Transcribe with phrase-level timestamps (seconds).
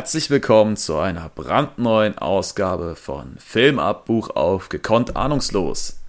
[0.00, 6.00] Herzlich willkommen zu einer brandneuen Ausgabe von Filmabbuch auf gekonnt ahnungslos.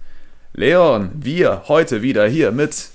[0.54, 2.88] Leon, wir heute wieder hier mit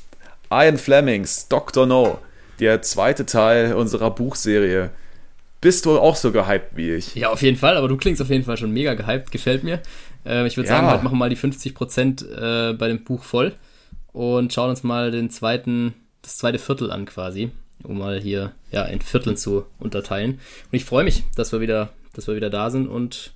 [0.50, 1.86] Ian Flemings Dr.
[1.86, 2.18] No,
[2.60, 4.90] der zweite Teil unserer Buchserie.
[5.62, 7.14] Bist du auch so gehypt wie ich?
[7.14, 9.80] Ja, auf jeden Fall, aber du klingst auf jeden Fall schon mega gehypt, gefällt mir.
[10.26, 10.77] Äh, ich würde ja.
[10.77, 13.54] sagen, wir machen mal die 50% äh, bei dem Buch voll
[14.14, 15.94] und schauen uns mal den zweiten,
[16.24, 17.52] das zweite Viertel an quasi
[17.84, 20.34] um mal hier ja, in Vierteln zu unterteilen.
[20.34, 23.34] Und ich freue mich, dass wir wieder, dass wir wieder da sind und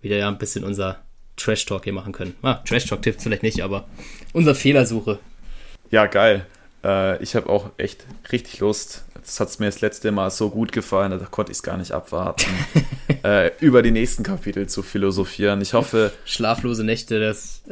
[0.00, 1.02] wieder ja ein bisschen unser
[1.36, 2.34] Trash Talk hier machen können.
[2.42, 3.88] Ah, Trash Talk tippt vielleicht nicht, aber
[4.32, 5.18] unser Fehlersuche.
[5.90, 6.46] Ja, geil.
[6.84, 9.04] Äh, ich habe auch echt richtig Lust.
[9.14, 11.92] Das hat mir das letzte Mal so gut gefallen, da konnte ich es gar nicht
[11.92, 12.50] abwarten,
[13.24, 15.60] äh, über die nächsten Kapitel zu philosophieren.
[15.60, 16.12] Ich hoffe.
[16.24, 17.62] Schlaflose Nächte, das.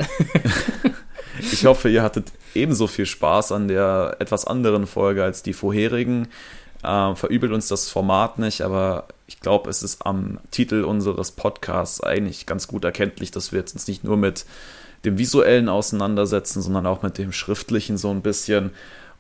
[1.53, 6.29] ich hoffe, ihr hattet ebenso viel Spaß an der etwas anderen Folge als die vorherigen.
[6.83, 12.03] Ähm, verübelt uns das Format nicht, aber ich glaube, es ist am Titel unseres Podcasts
[12.03, 14.47] eigentlich ganz gut erkenntlich, dass wir jetzt uns nicht nur mit
[15.05, 18.71] dem Visuellen auseinandersetzen, sondern auch mit dem Schriftlichen so ein bisschen.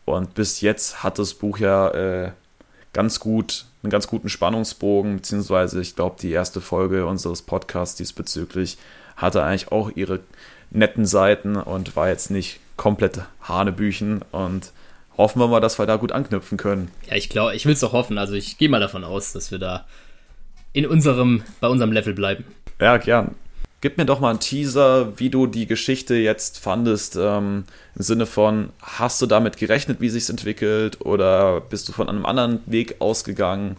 [0.04, 2.32] Und bis jetzt hat das Buch ja äh,
[2.92, 8.78] ganz gut, einen ganz guten Spannungsbogen, beziehungsweise ich glaube, die erste Folge unseres Podcasts diesbezüglich
[9.16, 10.20] hatte eigentlich auch ihre
[10.70, 14.72] netten Seiten und war jetzt nicht komplett Hanebüchen und
[15.16, 16.90] hoffen wir mal, dass wir da gut anknüpfen können.
[17.08, 18.18] Ja, ich glaube, ich will es doch hoffen.
[18.18, 19.86] Also ich gehe mal davon aus, dass wir da
[20.72, 22.44] in unserem, bei unserem Level bleiben.
[22.80, 23.34] Ja, gern.
[23.82, 27.64] Gib mir doch mal einen Teaser, wie du die Geschichte jetzt fandest, ähm,
[27.94, 32.26] im Sinne von, hast du damit gerechnet, wie sich entwickelt oder bist du von einem
[32.26, 33.78] anderen Weg ausgegangen?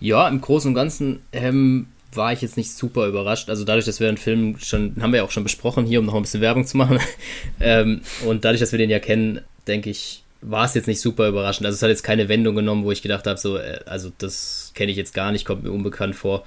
[0.00, 3.48] Ja, im Großen und Ganzen ähm, war ich jetzt nicht super überrascht.
[3.48, 6.06] Also dadurch, dass wir den Film schon, haben wir ja auch schon besprochen hier, um
[6.06, 6.98] noch ein bisschen Werbung zu machen.
[7.60, 11.28] ähm, und dadurch, dass wir den ja kennen, denke ich, war es jetzt nicht super
[11.28, 11.66] überraschend.
[11.66, 14.72] Also es hat jetzt keine Wendung genommen, wo ich gedacht habe, so, äh, also das
[14.74, 16.44] kenne ich jetzt gar nicht, kommt mir unbekannt vor.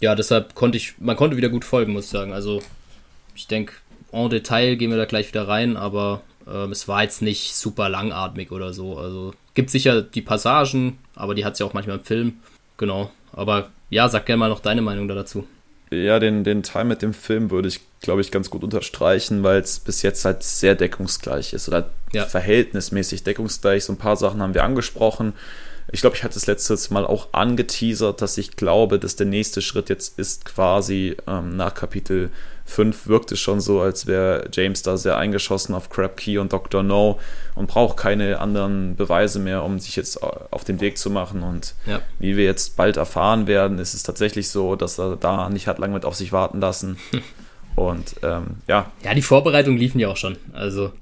[0.00, 2.32] Ja, deshalb konnte ich, man konnte wieder gut folgen, muss ich sagen.
[2.32, 2.62] Also
[3.34, 3.72] ich denke,
[4.12, 7.88] en Detail gehen wir da gleich wieder rein, aber ähm, es war jetzt nicht super
[7.88, 8.98] langatmig oder so.
[8.98, 12.34] Also gibt sicher die Passagen, aber die hat es ja auch manchmal im Film.
[12.76, 13.10] Genau.
[13.32, 15.46] Aber ja, sag gerne mal noch deine Meinung da dazu.
[15.90, 19.60] Ja, den, den Teil mit dem Film würde ich, glaube ich, ganz gut unterstreichen, weil
[19.60, 22.24] es bis jetzt halt sehr deckungsgleich ist oder ja.
[22.24, 23.84] verhältnismäßig deckungsgleich.
[23.84, 25.32] So ein paar Sachen haben wir angesprochen.
[25.92, 29.62] Ich glaube, ich hatte es letztes Mal auch angeteasert, dass ich glaube, dass der nächste
[29.62, 32.30] Schritt jetzt ist quasi ähm, nach Kapitel
[32.66, 36.52] 5 wirkt es schon so, als wäre James da sehr eingeschossen auf Crab Key und
[36.52, 36.82] Dr.
[36.82, 37.18] No
[37.54, 41.42] und braucht keine anderen Beweise mehr, um sich jetzt auf den Weg zu machen.
[41.42, 42.00] Und ja.
[42.18, 45.78] wie wir jetzt bald erfahren werden, ist es tatsächlich so, dass er da nicht hat
[45.78, 46.98] lange mit auf sich warten lassen.
[47.76, 48.90] und ähm, ja.
[49.04, 50.36] Ja, die Vorbereitungen liefen ja auch schon.
[50.52, 50.92] Also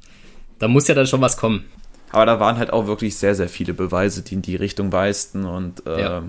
[0.59, 1.65] da muss ja dann schon was kommen.
[2.13, 5.47] Aber da waren halt auch wirklich sehr, sehr viele Beweise, die in die Richtung weisten.
[5.47, 6.23] Und ähm, ja.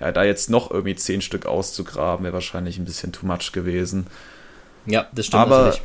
[0.00, 4.06] ja, da jetzt noch irgendwie zehn Stück auszugraben, wäre wahrscheinlich ein bisschen too much gewesen.
[4.86, 5.82] Ja, das stimmt Aber natürlich.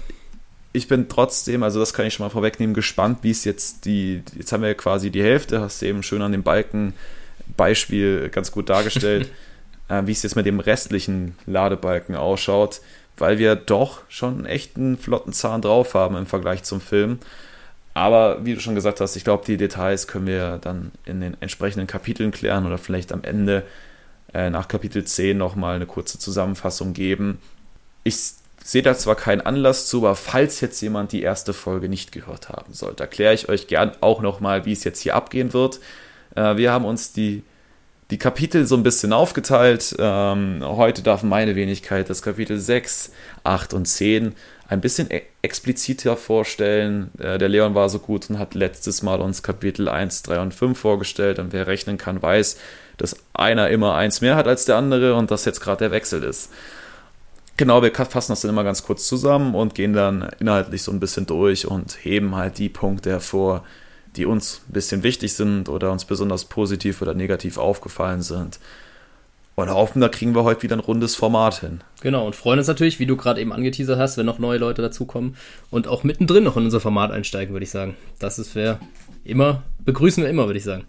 [0.73, 4.23] ich bin trotzdem, also das kann ich schon mal vorwegnehmen, gespannt, wie es jetzt die,
[4.35, 6.94] jetzt haben wir quasi die Hälfte, hast du eben schön an dem Balken
[7.57, 9.29] Beispiel ganz gut dargestellt,
[9.89, 12.81] äh, wie es jetzt mit dem restlichen Ladebalken ausschaut,
[13.17, 17.19] weil wir doch schon echt einen flotten Zahn drauf haben im Vergleich zum Film.
[17.94, 21.35] Aber wie du schon gesagt hast, ich glaube, die Details können wir dann in den
[21.41, 23.63] entsprechenden Kapiteln klären oder vielleicht am Ende
[24.33, 27.39] äh, nach Kapitel 10 nochmal eine kurze Zusammenfassung geben.
[28.03, 28.16] Ich
[28.64, 32.50] sehe da zwar keinen Anlass zu, aber falls jetzt jemand die erste Folge nicht gehört
[32.50, 35.80] haben sollte, erkläre ich euch gern auch nochmal, wie es jetzt hier abgehen wird.
[36.36, 37.44] Äh, wir haben uns die,
[38.12, 39.96] die Kapitel so ein bisschen aufgeteilt.
[39.98, 43.12] Ähm, heute darf meine Wenigkeit das Kapitel 6,
[43.44, 44.36] 8 und 10
[44.68, 47.12] ein bisschen e expliziter vorstellen.
[47.19, 50.54] Äh, der Leon war so gut und hat letztes Mal uns Kapitel 1, 3 und
[50.54, 51.40] 5 vorgestellt.
[51.40, 52.57] Und wer rechnen kann, weiß,
[52.98, 56.24] dass einer immer eins mehr hat als der andere und dass jetzt gerade der Wechsel
[56.24, 56.52] ist.
[57.57, 61.00] Genau, wir fassen das dann immer ganz kurz zusammen und gehen dann inhaltlich so ein
[61.00, 63.63] bisschen durch und heben halt die Punkte hervor,
[64.15, 68.59] die uns ein bisschen wichtig sind oder uns besonders positiv oder negativ aufgefallen sind.
[69.56, 71.81] Und hoffen, da kriegen wir heute wieder ein rundes Format hin.
[72.01, 74.81] Genau, und freuen uns natürlich, wie du gerade eben angeteasert hast, wenn noch neue Leute
[74.81, 75.36] dazukommen
[75.69, 77.95] und auch mittendrin noch in unser Format einsteigen, würde ich sagen.
[78.18, 78.80] Das ist wer
[79.24, 80.86] immer, begrüßen wir immer, würde ich sagen.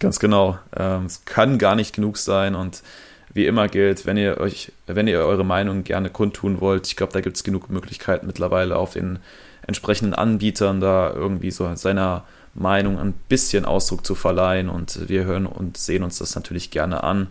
[0.00, 0.58] Ganz genau.
[0.76, 2.82] Ähm, es kann gar nicht genug sein und
[3.34, 7.12] wie immer gilt, wenn ihr euch, wenn ihr eure Meinung gerne kundtun wollt, ich glaube,
[7.12, 9.18] da gibt es genug Möglichkeiten mittlerweile auf den
[9.66, 15.46] entsprechenden Anbietern da irgendwie so seiner Meinung ein bisschen Ausdruck zu verleihen und wir hören
[15.46, 17.28] und sehen uns das natürlich gerne an,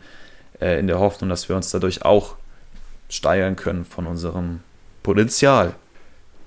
[0.62, 2.36] äh, in der Hoffnung, dass wir uns dadurch auch
[3.10, 4.62] steigern können von unserem
[5.04, 5.74] Potenzial.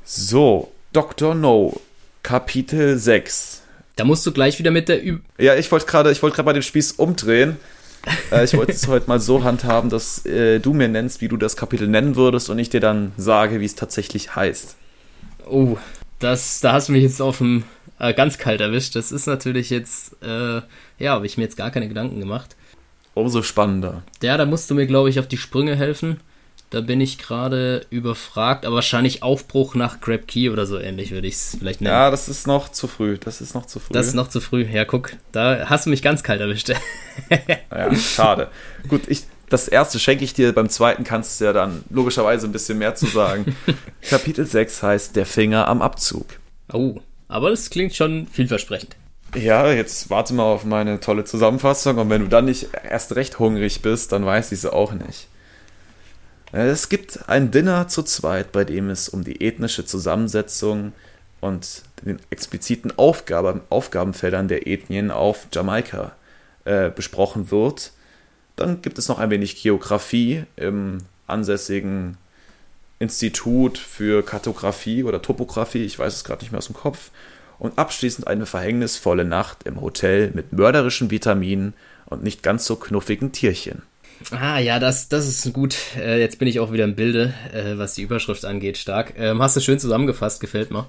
[0.05, 1.35] So, Dr.
[1.35, 1.81] No,
[2.23, 3.63] Kapitel 6.
[3.97, 6.47] Da musst du gleich wieder mit der Üb Ja, ich wollte gerade, ich wollte gerade
[6.47, 7.57] mal den Spieß umdrehen
[8.33, 11.37] Äh, ich wollte es heute mal so handhaben, dass äh, du mir nennst, wie du
[11.37, 14.77] das Kapitel nennen würdest und ich dir dann sage, wie es tatsächlich heißt.
[15.49, 15.77] Oh,
[16.19, 17.65] das, da hast du mich jetzt auf dem
[17.99, 18.97] äh, ganz kalt erwischt.
[18.97, 20.63] Das ist natürlich jetzt, äh,
[20.99, 22.57] ja, habe ich mir jetzt gar keine Gedanken gemacht.
[23.15, 24.03] Umso spannender.
[24.23, 26.21] Ja, da musst du mir, glaube ich, auf die Sprünge helfen.
[26.71, 31.27] Da bin ich gerade überfragt, aber wahrscheinlich Aufbruch nach Grab Key oder so ähnlich würde
[31.27, 31.93] ich es vielleicht nennen.
[31.93, 33.19] Ja, das ist noch zu früh.
[33.19, 33.93] Das ist noch zu früh.
[33.93, 34.63] Das ist noch zu früh.
[34.63, 36.69] Ja, guck, da hast du mich ganz kalt erwischt.
[37.71, 38.49] ja, schade.
[38.87, 42.53] Gut, ich, das erste schenke ich dir, beim zweiten kannst du ja dann logischerweise ein
[42.53, 43.57] bisschen mehr zu sagen.
[44.09, 46.27] Kapitel 6 heißt Der Finger am Abzug.
[46.73, 48.95] Oh, aber das klingt schon vielversprechend.
[49.35, 53.41] Ja, jetzt warte mal auf meine tolle Zusammenfassung und wenn du dann nicht erst recht
[53.41, 55.27] hungrig bist, dann weiß ich sie auch nicht.
[56.53, 60.93] Es gibt ein Dinner zu zweit, bei dem es um die ethnische Zusammensetzung
[61.41, 66.13] und den expliziten Aufgaben, Aufgabenfeldern der Ethnien auf Jamaika
[66.65, 67.93] äh, besprochen wird.
[68.57, 70.99] Dann gibt es noch ein wenig Geografie im
[71.29, 72.17] ansässigen
[72.99, 77.11] Institut für Kartografie oder Topographie, ich weiß es gerade nicht mehr aus dem Kopf.
[77.59, 81.75] Und abschließend eine verhängnisvolle Nacht im Hotel mit mörderischen Vitaminen
[82.07, 83.83] und nicht ganz so knuffigen Tierchen.
[84.31, 85.77] Ah, ja, das, das ist gut.
[85.97, 89.15] Äh, jetzt bin ich auch wieder im Bilde, äh, was die Überschrift angeht, stark.
[89.17, 90.87] Ähm, hast du schön zusammengefasst, gefällt mir.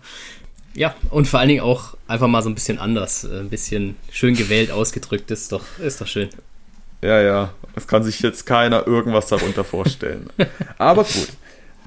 [0.74, 3.96] Ja, und vor allen Dingen auch einfach mal so ein bisschen anders, äh, ein bisschen
[4.12, 6.30] schön gewählt ausgedrückt, ist doch, ist doch schön.
[7.02, 10.30] Ja, ja, es kann sich jetzt keiner irgendwas darunter vorstellen.
[10.78, 11.30] Aber gut.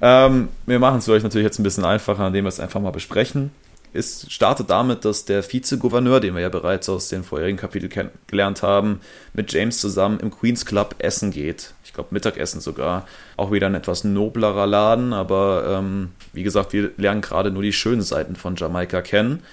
[0.03, 2.91] Ähm, wir machen es euch natürlich jetzt ein bisschen einfacher, indem wir es einfach mal
[2.91, 3.53] besprechen
[3.95, 8.63] es startet damit, dass der Vizegouverneur, den wir ja bereits aus den vorherigen Kapiteln gelernt
[8.63, 9.01] haben,
[9.33, 11.75] mit James zusammen im Queen's Club essen geht.
[11.85, 13.07] Ich glaube, Mittagessen sogar.
[13.37, 17.73] Auch wieder ein etwas noblerer Laden, aber ähm, wie gesagt, wir lernen gerade nur die
[17.73, 19.45] schönen Seiten von Jamaika kennen.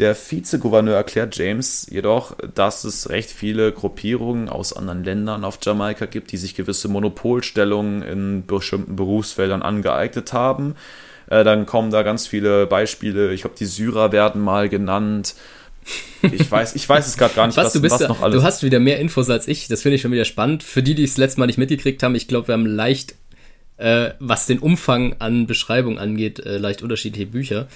[0.00, 6.06] Der Vizegouverneur erklärt James jedoch, dass es recht viele Gruppierungen aus anderen Ländern auf Jamaika
[6.06, 10.74] gibt, die sich gewisse Monopolstellungen in bestimmten Berufsfeldern angeeignet haben
[11.28, 13.32] äh, dann kommen da ganz viele Beispiele.
[13.32, 15.34] Ich glaube, die Syrer werden mal genannt.
[16.22, 18.22] Ich weiß, ich weiß es gerade gar nicht, was, was, du bist was da, noch
[18.22, 18.36] alles.
[18.36, 19.68] Du hast wieder mehr Infos als ich.
[19.68, 20.62] Das finde ich schon wieder spannend.
[20.62, 23.16] Für die, die es letztes Mal nicht mitgekriegt haben, ich glaube, wir haben leicht,
[23.78, 27.66] äh, was den Umfang an Beschreibung angeht, äh, leicht unterschiedliche Bücher.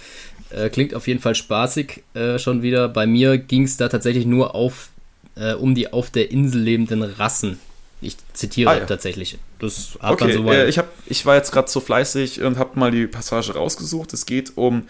[0.50, 2.88] Äh, klingt auf jeden Fall spaßig äh, schon wieder.
[2.88, 4.90] Bei mir ging es da tatsächlich nur auf,
[5.34, 7.58] äh, um die auf der Insel lebenden Rassen.
[8.00, 8.84] Ich zitiere ah, ja.
[8.84, 9.38] tatsächlich.
[9.58, 12.78] Das hat okay, so äh, ich, hab, ich war jetzt gerade so fleißig und habe
[12.78, 14.12] mal die Passage rausgesucht.
[14.12, 14.86] Es geht um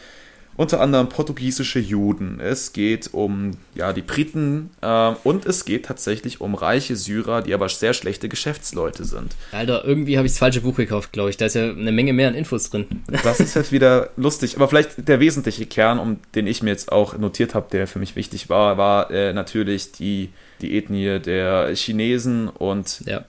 [0.56, 2.40] unter anderem portugiesische Juden.
[2.40, 7.54] Es geht um ja, die Briten äh, und es geht tatsächlich um reiche Syrer, die
[7.54, 9.36] aber sehr schlechte Geschäftsleute sind.
[9.52, 11.36] Alter, irgendwie habe ich das falsche Buch gekauft, glaube ich.
[11.36, 12.86] Da ist ja eine Menge mehr an Infos drin.
[13.22, 14.56] Das ist jetzt wieder lustig.
[14.56, 17.98] Aber vielleicht der wesentliche Kern, um den ich mir jetzt auch notiert habe, der für
[17.98, 20.30] mich wichtig war, war äh, natürlich die,
[20.60, 23.24] die Ethnie der Chinesen und ja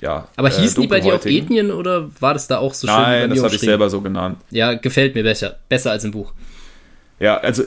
[0.00, 0.28] ja.
[0.36, 2.96] Aber äh, hießen die bei dir auch Ethnien oder war das da auch so schön?
[2.96, 4.38] Nein, das habe ich selber so genannt.
[4.50, 6.32] Ja, gefällt mir besser, besser als im Buch.
[7.18, 7.64] Ja, also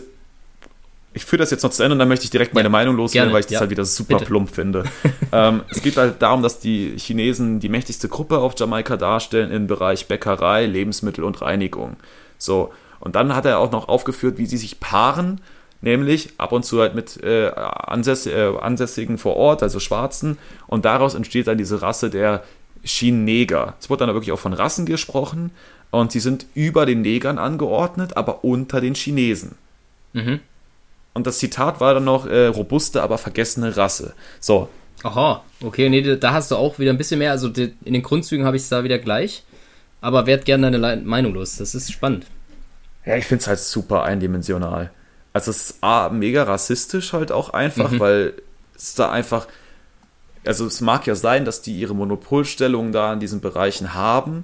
[1.13, 2.95] ich führe das jetzt noch zu Ende und dann möchte ich direkt meine ja, Meinung
[2.95, 4.25] loswerden, weil ich das ja, halt wieder super bitte.
[4.25, 4.83] plump finde.
[5.31, 9.65] ähm, es geht halt darum, dass die Chinesen die mächtigste Gruppe auf Jamaika darstellen im
[9.65, 11.97] Bereich Bäckerei, Lebensmittel und Reinigung.
[12.37, 15.41] So, und dann hat er auch noch aufgeführt, wie sie sich paaren
[15.81, 20.85] nämlich ab und zu halt mit äh, Ansäss äh, Ansässigen vor Ort, also Schwarzen, und
[20.85, 22.43] daraus entsteht dann diese Rasse der
[22.83, 23.75] Chineger.
[23.79, 25.51] Es wurde dann wirklich auch von Rassen gesprochen
[25.91, 29.55] und sie sind über den Negern angeordnet, aber unter den Chinesen.
[30.13, 30.39] Mhm.
[31.13, 34.13] Und das Zitat war dann noch äh, robuste, aber vergessene Rasse.
[34.39, 34.69] So.
[35.03, 37.31] Aha, okay, nee, da hast du auch wieder ein bisschen mehr.
[37.31, 39.43] Also in den Grundzügen habe ich es da wieder gleich.
[40.01, 41.57] Aber werd gerne deine Meinung los.
[41.57, 42.25] Das ist spannend.
[43.05, 44.91] Ja, ich finde es halt super eindimensional.
[45.39, 47.99] Also es ist A, mega rassistisch halt auch einfach, mhm.
[48.01, 48.33] weil
[48.75, 49.47] es da einfach,
[50.45, 54.43] also es mag ja sein, dass die ihre Monopolstellung da in diesen Bereichen haben,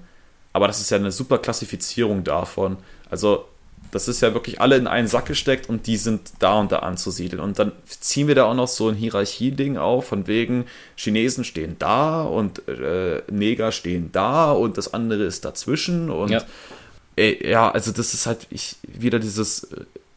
[0.54, 2.78] aber das ist ja eine super Klassifizierung davon.
[3.10, 3.44] Also
[3.92, 6.80] das ist ja wirklich alle in einen Sack gesteckt und die sind da und da
[6.80, 7.44] anzusiedeln.
[7.44, 10.64] Und dann ziehen wir da auch noch so ein Hierarchieding auf, von wegen
[10.96, 16.10] Chinesen stehen da und äh, Neger stehen da und das andere ist dazwischen.
[16.10, 16.42] Und ja,
[17.18, 19.68] ey, ja also das ist halt ich, wieder dieses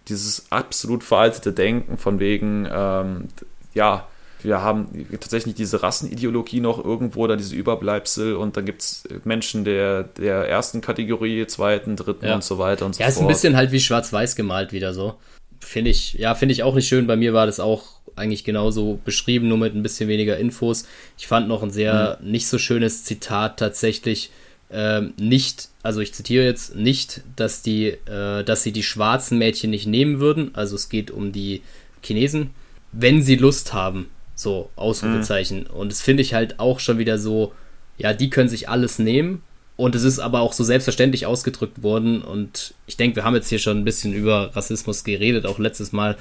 [0.08, 3.28] dieses absolut veraltete Denken von wegen, ähm,
[3.74, 4.06] ja,
[4.42, 9.64] wir haben tatsächlich diese Rassenideologie noch irgendwo, da diese Überbleibsel und dann gibt es Menschen
[9.64, 12.34] der, der ersten Kategorie, zweiten, dritten ja.
[12.34, 13.08] und so weiter und so fort.
[13.08, 15.14] Ja, ist ein bisschen halt wie schwarz-weiß gemalt wieder so.
[15.60, 17.06] Finde ich, ja, finde ich auch nicht schön.
[17.06, 20.86] Bei mir war das auch eigentlich genauso beschrieben, nur mit ein bisschen weniger Infos.
[21.16, 22.30] Ich fand noch ein sehr hm.
[22.30, 24.30] nicht so schönes Zitat tatsächlich
[24.70, 29.70] ähm, nicht, also ich zitiere jetzt nicht, dass die, äh, dass sie die schwarzen Mädchen
[29.70, 30.54] nicht nehmen würden.
[30.54, 31.62] Also es geht um die
[32.02, 32.50] Chinesen,
[32.92, 34.10] wenn sie Lust haben.
[34.34, 35.60] So, Ausrufezeichen.
[35.60, 35.74] Mhm.
[35.74, 37.52] Und das finde ich halt auch schon wieder so,
[37.96, 39.42] ja, die können sich alles nehmen.
[39.76, 42.22] Und es ist aber auch so selbstverständlich ausgedrückt worden.
[42.22, 45.92] Und ich denke, wir haben jetzt hier schon ein bisschen über Rassismus geredet, auch letztes
[45.92, 46.16] Mal.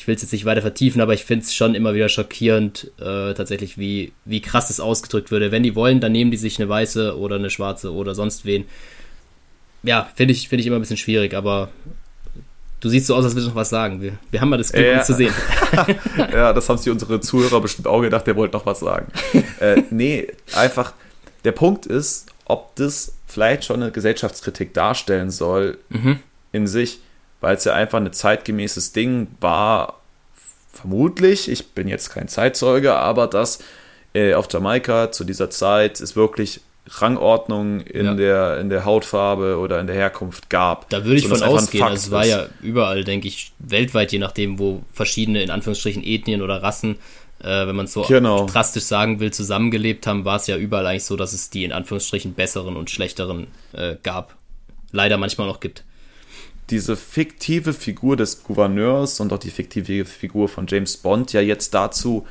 [0.00, 2.90] Ich will es jetzt nicht weiter vertiefen, aber ich finde es schon immer wieder schockierend,
[2.98, 5.52] äh, tatsächlich, wie, wie krass das ausgedrückt würde.
[5.52, 8.64] Wenn die wollen, dann nehmen die sich eine weiße oder eine schwarze oder sonst wen.
[9.82, 11.68] Ja, finde ich, find ich immer ein bisschen schwierig, aber
[12.80, 14.00] Du siehst so aus, als würdest du noch was sagen.
[14.00, 14.96] Wir, wir haben mal das Glück, ja.
[14.96, 15.34] uns zu sehen.
[16.16, 19.12] ja, das haben sich unsere Zuhörer bestimmt auch gedacht, der wollte noch was sagen.
[19.60, 20.94] äh, nee, einfach,
[21.44, 26.20] der Punkt ist, ob das vielleicht schon eine Gesellschaftskritik darstellen soll mhm.
[26.52, 27.00] in sich,
[27.40, 30.00] weil es ja einfach ein zeitgemäßes Ding war,
[30.72, 33.60] vermutlich, ich bin jetzt kein Zeitzeuge, aber dass
[34.14, 38.14] äh, auf Jamaika zu dieser Zeit es wirklich Rangordnung in, ja.
[38.14, 40.88] der, in der Hautfarbe oder in der Herkunft gab.
[40.90, 41.84] Da würde ich von ausgehen.
[41.84, 46.42] Also es war ja überall, denke ich, weltweit, je nachdem, wo verschiedene, in Anführungsstrichen, Ethnien
[46.42, 46.96] oder Rassen,
[47.40, 48.46] äh, wenn man es so genau.
[48.46, 51.72] drastisch sagen will, zusammengelebt haben, war es ja überall eigentlich so, dass es die in
[51.72, 54.36] Anführungsstrichen besseren und schlechteren äh, gab.
[54.90, 55.84] Leider manchmal noch gibt.
[56.70, 61.74] Diese fiktive Figur des Gouverneurs und auch die fiktive Figur von James Bond ja jetzt
[61.74, 62.26] dazu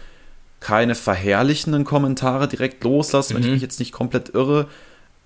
[0.59, 3.35] keine verherrlichenden Kommentare direkt loslassen, mhm.
[3.35, 3.53] wenn ich mhm.
[3.53, 4.67] mich jetzt nicht komplett irre,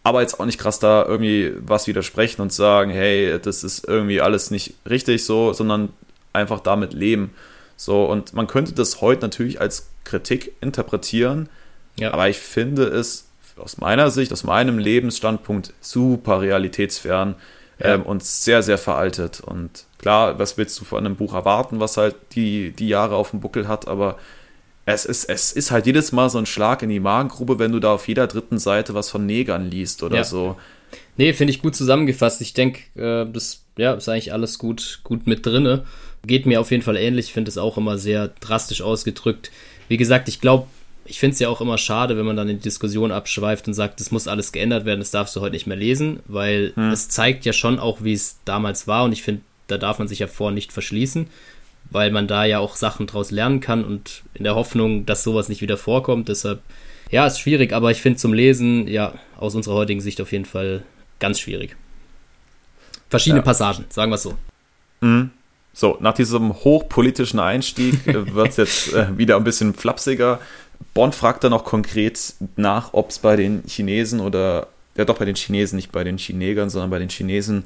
[0.04, 4.22] aber jetzt auch nicht krass da irgendwie was widersprechen und sagen, hey, das ist irgendwie
[4.22, 5.90] alles nicht richtig so, sondern
[6.34, 7.32] einfach damit leben.
[7.78, 11.50] So, und man könnte das heute natürlich als Kritik interpretieren,
[11.98, 12.14] ja.
[12.14, 13.28] aber ich finde es
[13.58, 17.36] aus meiner Sicht, aus meinem Lebensstandpunkt super realitätsfern
[17.80, 17.96] ja.
[17.96, 19.42] ähm, und sehr, sehr veraltet.
[19.42, 23.32] Und klar, was willst du von einem Buch erwarten, was halt die, die Jahre auf
[23.32, 24.18] dem Buckel hat, aber
[24.86, 27.80] es ist, es ist halt jedes Mal so ein Schlag in die Magengrube, wenn du
[27.80, 30.24] da auf jeder dritten Seite was von Negern liest oder ja.
[30.24, 30.58] so.
[31.16, 32.42] Nee, finde ich gut zusammengefasst.
[32.42, 35.86] Ich denke, äh, das ja, ist eigentlich alles gut, gut mit drinne.
[36.26, 37.28] Geht mir auf jeden Fall ähnlich.
[37.28, 39.52] Ich finde es auch immer sehr drastisch ausgedrückt.
[39.88, 40.68] Wie gesagt, ich glaube,
[41.06, 43.74] ich finde es ja auch immer schade, wenn man dann in die Diskussion abschweift und
[43.74, 46.92] sagt, das muss alles geändert werden, das darfst du heute nicht mehr lesen, weil hm.
[46.92, 50.08] es zeigt ja schon auch, wie es damals war und ich finde, da darf man
[50.08, 51.28] sich ja vor nicht verschließen
[51.90, 55.50] weil man da ja auch Sachen draus lernen kann und in der Hoffnung, dass sowas
[55.50, 56.28] nicht wieder vorkommt.
[56.28, 56.62] Deshalb,
[57.12, 60.46] ja, ist schwierig, aber ich finde zum Lesen, ja, aus unserer heutigen Sicht auf jeden
[60.46, 60.84] Fall
[61.20, 61.76] ganz schwierig.
[63.10, 63.46] Verschiedene ja.
[63.46, 64.36] Passagen, sagen wir es so.
[65.02, 65.30] Mhm.
[65.76, 70.40] So, nach diesem hochpolitischen Einstieg äh, wird es jetzt äh, wieder ein bisschen flapsiger.
[70.94, 75.26] Bond fragt dann noch konkret nach, ob es bei den Chinesen oder, ja doch bei
[75.26, 77.66] den Chinesen, nicht bei den Chinegern, sondern bei den Chinesen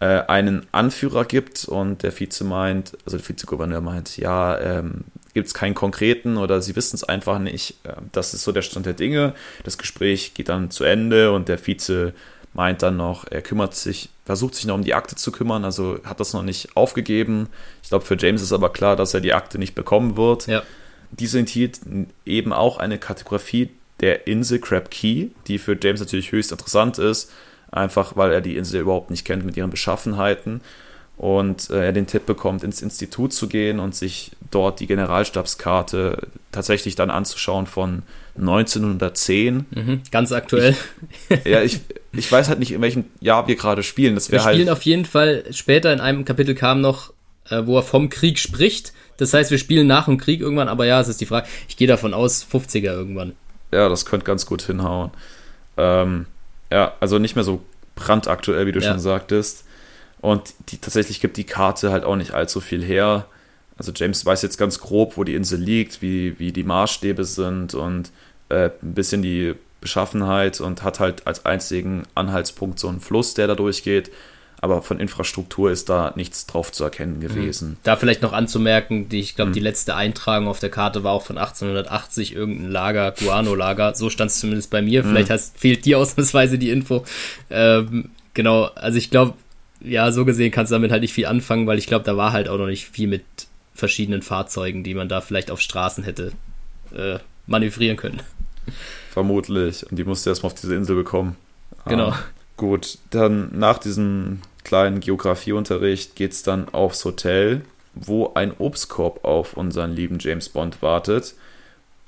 [0.00, 5.46] äh, einen Anführer gibt und der Vize meint, also der Vizegouverneur meint, ja, ähm, gibt
[5.46, 7.76] es keinen konkreten oder sie wissen es einfach nicht.
[7.84, 9.34] Äh, das ist so der Stand der Dinge.
[9.64, 12.14] Das Gespräch geht dann zu Ende und der Vize
[12.52, 16.00] meint dann noch, er kümmert sich, versucht sich noch um die Akte zu kümmern, also
[16.04, 17.48] hat das noch nicht aufgegeben.
[17.82, 20.46] Ich glaube, für James ist aber klar, dass er die Akte nicht bekommen wird.
[20.46, 20.62] Ja.
[21.12, 21.80] Diese enthielt
[22.24, 27.30] eben auch eine Kategorie der Insel Crab Key, die für James natürlich höchst interessant ist
[27.70, 30.60] einfach weil er die Insel überhaupt nicht kennt mit ihren Beschaffenheiten
[31.16, 36.28] und äh, er den Tipp bekommt, ins Institut zu gehen und sich dort die Generalstabskarte
[36.50, 38.02] tatsächlich dann anzuschauen von
[38.38, 39.66] 1910.
[39.70, 40.74] Mhm, ganz aktuell.
[41.28, 41.80] Ich, ja, ich,
[42.12, 44.14] ich weiß halt nicht, in welchem Jahr wir gerade spielen.
[44.14, 47.12] Das wir spielen halt auf jeden Fall, später in einem Kapitel kam noch,
[47.50, 48.92] äh, wo er vom Krieg spricht.
[49.16, 51.46] Das heißt, wir spielen nach dem Krieg irgendwann, aber ja, es ist die Frage.
[51.68, 53.34] Ich gehe davon aus, 50er irgendwann.
[53.72, 55.10] Ja, das könnte ganz gut hinhauen.
[55.76, 56.26] Ähm,
[56.70, 57.62] ja, also nicht mehr so
[57.94, 58.90] brandaktuell, wie du ja.
[58.90, 59.64] schon sagtest.
[60.20, 63.26] Und die, tatsächlich gibt die Karte halt auch nicht allzu viel her.
[63.76, 67.74] Also James weiß jetzt ganz grob, wo die Insel liegt, wie, wie die Maßstäbe sind
[67.74, 68.10] und
[68.50, 73.46] äh, ein bisschen die Beschaffenheit und hat halt als einzigen Anhaltspunkt so einen Fluss, der
[73.46, 74.10] da durchgeht
[74.60, 77.20] aber von Infrastruktur ist da nichts drauf zu erkennen mhm.
[77.20, 77.76] gewesen.
[77.82, 79.54] Da vielleicht noch anzumerken, die, ich glaube, mhm.
[79.54, 84.30] die letzte Eintragung auf der Karte war auch von 1880, irgendein Lager, Guano-Lager, so stand
[84.30, 85.08] es zumindest bei mir, mhm.
[85.08, 87.04] vielleicht hast, fehlt dir ausnahmsweise die Info.
[87.48, 89.34] Ähm, genau, also ich glaube,
[89.82, 92.32] ja, so gesehen kannst du damit halt nicht viel anfangen, weil ich glaube, da war
[92.32, 93.24] halt auch noch nicht viel mit
[93.74, 96.32] verschiedenen Fahrzeugen, die man da vielleicht auf Straßen hätte
[96.94, 98.20] äh, manövrieren können.
[99.10, 99.90] Vermutlich.
[99.90, 101.36] Und die musste erstmal auf diese Insel bekommen.
[101.86, 102.10] Genau.
[102.10, 102.18] Ah,
[102.58, 107.62] gut, dann nach diesem kleinen Geografieunterricht geht es dann aufs Hotel,
[107.94, 111.34] wo ein Obstkorb auf unseren lieben James Bond wartet.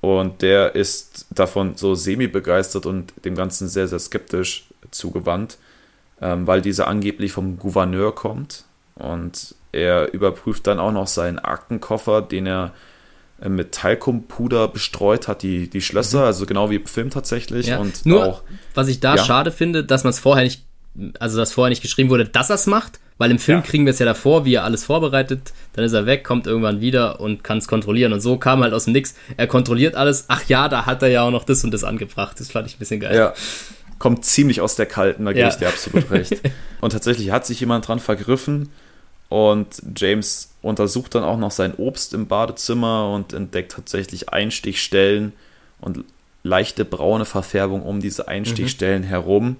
[0.00, 5.58] Und der ist davon so semi-begeistert und dem Ganzen sehr, sehr skeptisch zugewandt,
[6.20, 8.64] ähm, weil dieser angeblich vom Gouverneur kommt.
[8.96, 12.72] Und er überprüft dann auch noch seinen Aktenkoffer, den er
[13.40, 16.26] äh, mit Talkumpuder bestreut hat, die, die Schlösser, mhm.
[16.26, 17.68] also genau wie im Film tatsächlich.
[17.68, 17.78] Ja.
[17.78, 18.42] Und Nur, auch,
[18.74, 19.24] was ich da ja.
[19.24, 20.64] schade finde, dass man es vorher nicht
[21.18, 23.64] also dass vorher nicht geschrieben wurde, dass er es macht, Weil im Film Ja.
[23.64, 26.80] kriegen wir es ja davor, wie er alles vorbereitet, dann ist er weg, kommt irgendwann
[26.80, 28.12] wieder und kann es kontrollieren.
[28.12, 29.14] Und so kam halt aus dem Nix.
[29.36, 30.24] Er kontrolliert alles.
[30.28, 32.40] Ach ja, da hat er ja auch noch das und das angebracht.
[32.40, 33.14] Das fand ich ein bisschen geil.
[33.16, 33.32] Ja.
[34.00, 35.48] Kommt ziemlich aus der Kalten, da gebe Ja.
[35.50, 36.40] ich dir absolut recht.
[36.80, 38.70] Und tatsächlich hat sich jemand dran vergriffen
[39.28, 45.32] und James untersucht dann auch noch sein Obst im Badezimmer und entdeckt tatsächlich Einstichstellen
[45.80, 46.04] und
[46.42, 49.56] leichte braune Verfärbung um diese Einstichstellen herum,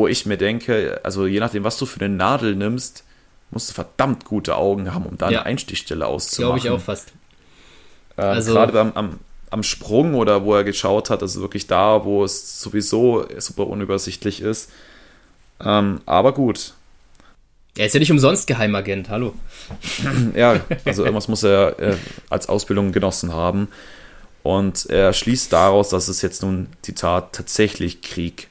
[0.00, 3.04] wo ich mir denke, also je nachdem, was du für eine Nadel nimmst,
[3.50, 5.40] musst du verdammt gute Augen haben, um da Ja.
[5.40, 6.60] eine Einstichstelle auszumachen.
[6.62, 7.12] Glaube ich auch fast.
[8.16, 9.18] Äh, Also- Gerade am, am,
[9.50, 14.40] am Sprung oder wo er geschaut hat, also wirklich da, wo es sowieso super unübersichtlich
[14.40, 14.70] ist.
[15.62, 16.72] Ähm, aber gut.
[17.76, 19.34] Er ist ja nicht umsonst Geheimagent, hallo.
[20.34, 21.96] Ja, also irgendwas muss er äh,
[22.30, 23.68] als Ausbildung genossen haben.
[24.42, 28.48] Und er schließt daraus, dass es jetzt nun, Zitat, tatsächlich Krieg,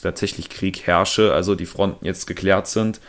[0.00, 3.00] tatsächlich Krieg herrsche, also die Fronten jetzt geklärt sind.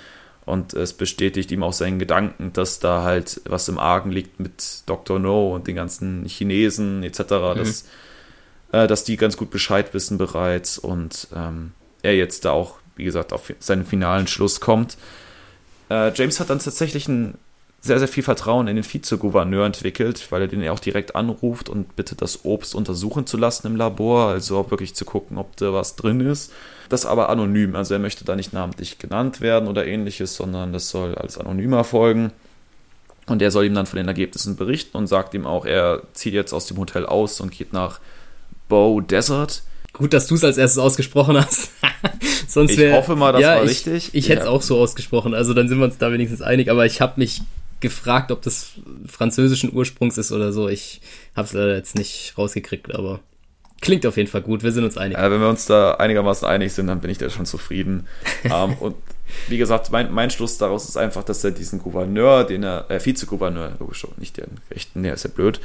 [0.45, 4.83] Und es bestätigt ihm auch seinen Gedanken, dass da halt was im Argen liegt mit
[4.85, 5.19] Dr.
[5.19, 7.85] No und den ganzen Chinesen etc., dass,
[8.71, 13.03] äh, dass die ganz gut Bescheid wissen bereits und ähm, er jetzt da auch, wie
[13.03, 14.97] gesagt, auf seinen finalen Schluss kommt.
[15.89, 17.37] Äh, James hat dann tatsächlich ein
[17.87, 21.69] sehr, sehr viel Vertrauen in den Vizegouverneur entwickelt, weil er den ja auch direkt anruft
[21.69, 25.55] und bittet, das Obst untersuchen zu lassen im Labor, also auch wirklich zu gucken, ob
[25.57, 26.51] da was drin ist.
[26.89, 30.89] Das aber anonym, also er möchte da nicht namentlich genannt werden oder ähnliches, sondern das
[30.89, 32.31] soll als anonym erfolgen.
[33.25, 36.33] Und er soll ihm dann von den Ergebnissen berichten und sagt ihm auch, er zieht
[36.33, 37.99] jetzt aus dem Hotel aus und geht nach
[38.69, 39.63] Bow Desert.
[39.91, 41.71] Gut, dass du es als erstes ausgesprochen hast.
[42.47, 44.09] Sonst Ich wär, hoffe mal, das war ich, richtig.
[44.13, 44.51] Ich hätte es Ja.
[44.51, 47.41] auch so ausgesprochen, also dann sind wir uns da wenigstens einig, aber ich habe mich
[47.79, 48.71] gefragt, ob das
[49.05, 50.67] französischen Ursprungs ist oder so.
[50.67, 51.01] Ich
[51.35, 53.19] habe es leider jetzt nicht rausgekriegt, aber
[53.81, 55.17] klingt auf jeden Fall gut, wir sind uns einig.
[55.17, 58.07] Äh, wenn wir uns da einigermaßen einig sind, dann bin ich da schon zufrieden.
[58.43, 58.95] ähm, und
[59.47, 63.03] wie gesagt, mein, mein Schluss daraus ist einfach, dass er diesen Gouverneur, den er, äh,
[63.03, 65.59] Vizegouverneur, logisch schon, nicht den rechten, der ist ja blöd,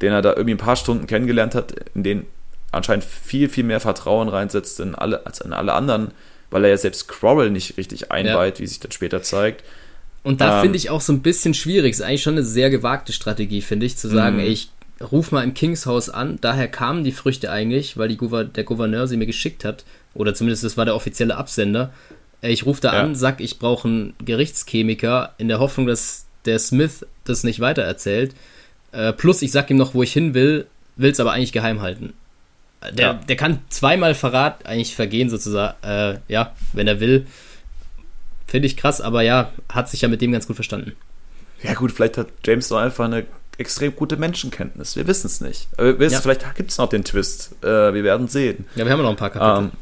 [0.00, 2.26] den er da irgendwie ein paar Stunden kennengelernt hat, in den
[2.72, 6.12] anscheinend viel, viel mehr Vertrauen reinsetzt in alle, als in alle anderen,
[6.50, 9.62] weil er ja selbst Quarrel nicht richtig einweiht, wie sich dann später zeigt.
[10.22, 11.92] Und da Ähm, finde ich auch so ein bisschen schwierig.
[11.92, 14.42] Ist eigentlich schon eine sehr gewagte Strategie, finde ich, zu sagen, Mhm.
[14.42, 14.70] ey, ich
[15.10, 16.38] ruf mal im Kingshaus an.
[16.40, 19.84] Daher kamen die Früchte eigentlich, weil Gouver der Gouverneur sie mir geschickt hat.
[20.14, 21.92] Oder zumindest das war der offizielle Absender.
[22.40, 23.00] Ey, Ich rufe da Ja.
[23.02, 28.34] an, sag, ich brauche einen Gerichtschemiker in der Hoffnung, dass der Smith das nicht weitererzählt.
[28.92, 31.80] Äh, plus, ich sag ihm noch, wo ich hin will, will es aber eigentlich geheim
[31.80, 32.12] halten.
[32.92, 33.14] Der, Ja.
[33.14, 37.26] der kann zweimal Verrat eigentlich vergehen, sozusagen, äh, ja, wenn er will.
[38.46, 40.92] Finde ich krass, aber ja, hat sich ja mit dem ganz gut verstanden.
[41.62, 43.24] Ja gut, vielleicht hat James doch einfach eine
[43.58, 44.96] extrem gute Menschenkenntnis.
[44.96, 45.68] Wir wissen es nicht.
[45.76, 46.20] Aber wissen, Ja.
[46.20, 47.52] Vielleicht gibt es noch den Twist.
[47.62, 48.66] Äh, wir werden sehen.
[48.74, 49.66] Ja, wir haben ja noch ein paar Kapitel.
[49.66, 49.78] Ähm,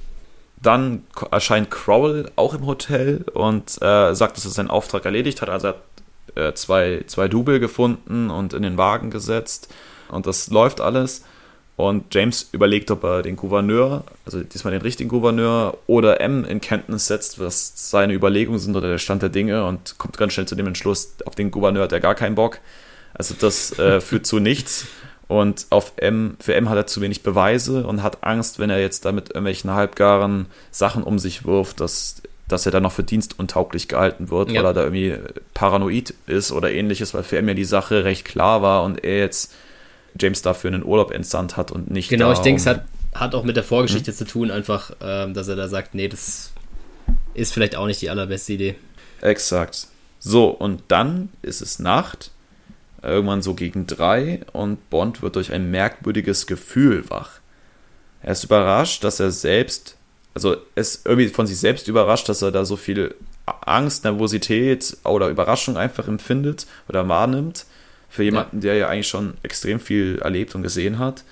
[0.63, 5.49] dann erscheint Crowell auch im Hotel und äh, sagt, dass er seinen Auftrag erledigt hat.
[5.49, 5.83] Also er hat
[6.35, 9.73] äh, zwei, zwei Double gefunden und in den Wagen gesetzt.
[10.09, 11.25] Und das läuft alles.
[11.81, 16.61] Und James überlegt, ob er den Gouverneur, also diesmal den richtigen Gouverneur, oder M in
[16.61, 20.47] Kenntnis setzt, was seine Überlegungen sind oder der Stand der Dinge und kommt ganz schnell
[20.47, 22.59] zu dem Entschluss, auf den Gouverneur hat er gar keinen Bock.
[23.15, 24.87] Also das äh, führt zu nichts.
[25.29, 28.81] Und auf M, für M hat er zu wenig Beweise und hat Angst, wenn er
[28.81, 33.05] jetzt da mit irgendwelchen halbgaren Sachen um sich wirft, dass, dass er dann noch für
[33.05, 34.61] dienstuntauglich gehalten wird, Ja.
[34.63, 35.15] weil er da irgendwie
[35.55, 39.19] paranoid ist oder ähnliches, weil für M ja die Sache recht klar war und er
[39.19, 39.55] jetzt
[40.19, 43.45] James dafür einen Urlaub entsandt hat und nicht genau, ich denke, es hat, hat auch
[43.45, 46.53] mit der Vorgeschichte zu tun, einfach, ähm, dass er da sagt, nee, das
[47.35, 48.77] ist vielleicht auch nicht die allerbeste Idee.
[49.21, 49.89] Exakt.
[50.19, 52.31] So, und dann ist es Nacht,
[53.03, 57.41] irgendwann so gegen drei, und Bond wird durch ein merkwürdiges Gefühl wach.
[58.23, 59.97] Er ist überrascht, dass er selbst,
[60.35, 63.15] also er ist irgendwie von sich selbst überrascht, dass er da so viel
[63.47, 67.65] Angst, Nervosität oder Überraschung einfach empfindet oder wahrnimmt.
[68.11, 71.25] Für jemanden, der ja eigentlich schon extrem viel erlebt und gesehen hat.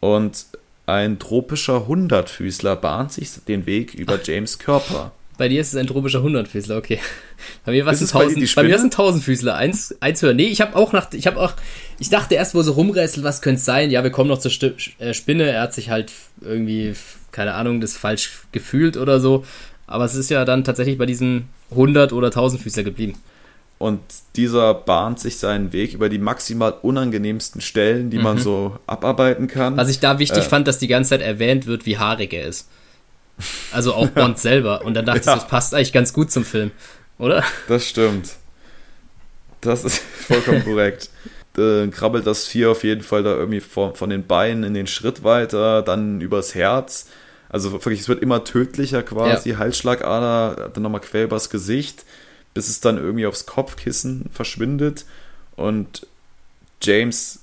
[0.00, 0.46] Und
[0.86, 5.12] ein tropischer Hundertfüßler bahnt sich den Weg über James Körper.
[5.38, 6.98] Bei dir ist es ein tropischer Hundertfüßler, okay.
[7.66, 9.54] Bei mir war es ein es bei Tausend, bei mir ist ein Tausendfüßler.
[9.54, 10.32] Eins, eins höher.
[10.32, 11.52] Nee, ich habe auch nach, ich habe auch,
[11.98, 13.90] ich dachte erst, wo so rumrätselt, was könnte es sein?
[13.90, 15.50] Ja, wir kommen noch zur Sti äh, Spinne.
[15.50, 16.94] Er hat sich halt irgendwie,
[17.32, 19.44] keine Ahnung, das falsch gefühlt oder so.
[19.86, 23.16] Aber es ist ja dann tatsächlich bei diesem Hundert- oder Tausendfüßler geblieben.
[23.78, 24.00] Und
[24.36, 29.74] dieser bahnt sich seinen Weg über die maximal unangenehmsten Stellen, die man so abarbeiten kann.
[29.74, 29.76] Mhm.
[29.76, 30.48] Was ich da wichtig Äh.
[30.48, 32.68] fand, dass die ganze Zeit erwähnt wird, wie haarig er ist.
[33.72, 34.82] Also auch Bond selber.
[34.84, 35.34] Und dann dachte Ja.
[35.34, 36.70] ich, das passt eigentlich ganz gut zum Film,
[37.18, 37.44] oder?
[37.68, 38.30] Das stimmt.
[39.60, 41.10] Das ist vollkommen korrekt.
[41.54, 44.86] Dann krabbelt das Vier auf jeden Fall da irgendwie von, von den Beinen in den
[44.86, 47.08] Schritt weiter, dann übers Herz.
[47.48, 49.52] Also wirklich, es wird immer tödlicher quasi.
[49.52, 52.04] Halsschlagader, dann nochmal quer übers Gesicht,
[52.56, 55.04] bis es dann irgendwie aufs Kopfkissen verschwindet
[55.56, 56.06] und
[56.80, 57.40] James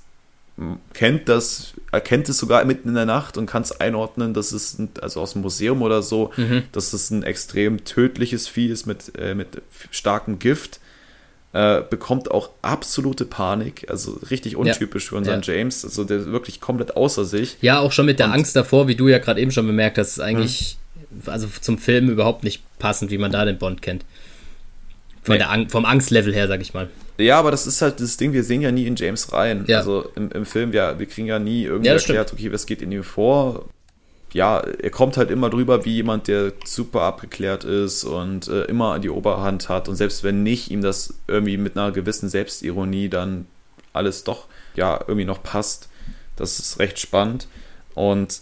[0.95, 4.80] kennt das, erkennt es sogar mitten in der Nacht und kann es einordnen, dass es,
[4.80, 6.63] ein, also aus dem Museum oder so, mhm.
[6.71, 10.80] dass es ein extrem tödliches Vieh ist mit, äh, mit starkem Gift.
[11.54, 15.54] Äh, bekommt auch absolute Panik, also richtig untypisch ja, für unseren ja.
[15.54, 17.58] James, also der ist wirklich komplett außer sich.
[17.62, 19.99] Ja, auch schon mit der und, Angst davor, wie du ja gerade eben schon bemerkt
[19.99, 20.78] hast, ist eigentlich
[21.12, 21.30] mhm.
[21.30, 24.04] also zum Film überhaupt nicht passend, wie man da den Bond kennt.
[25.24, 25.40] Von nee.
[25.40, 26.90] der, vom Angstlevel her, sag ich mal.
[27.18, 29.66] Ja, aber das ist halt das Ding, wir sehen ja nie in James rein.
[29.68, 29.78] Ja.
[29.78, 32.42] Also im, im Film, ja, wir kriegen ja nie irgendwie ja, erklärt, stimmt.
[32.42, 33.66] okay, was geht in ihm vor.
[34.34, 38.98] Ja, er kommt halt immer drüber wie jemand, der super abgeklärt ist und äh, immer
[38.98, 39.88] die Oberhand hat.
[39.88, 43.46] Und selbst wenn nicht, ihm das irgendwie mit einer gewissen Selbstironie dann
[43.94, 45.88] alles doch ja irgendwie noch passt.
[46.36, 47.48] Das ist recht spannend.
[47.94, 48.42] Und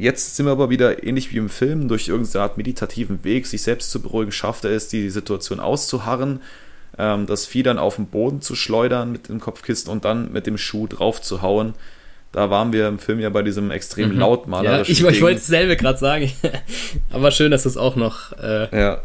[0.00, 3.62] jetzt sind wir aber wieder ähnlich wie im Film, durch irgendeine Art meditativen Weg, sich
[3.62, 6.40] selbst zu beruhigen, schafft er es, die Situation auszuharren
[6.98, 10.46] ähm, das Vieh dann auf den Boden zu schleudern mit dem Kopfkissen und dann mit
[10.46, 11.74] dem Schuh drauf zu hauen.
[12.32, 14.18] Da waren wir im Film ja bei diesem extrem mhm.
[14.20, 14.94] lautmalerischen.
[14.94, 16.30] Ja, ich, ich wollte dasselbe gerade sagen.
[17.10, 19.00] Aber schön, dass du es auch noch äh, ja.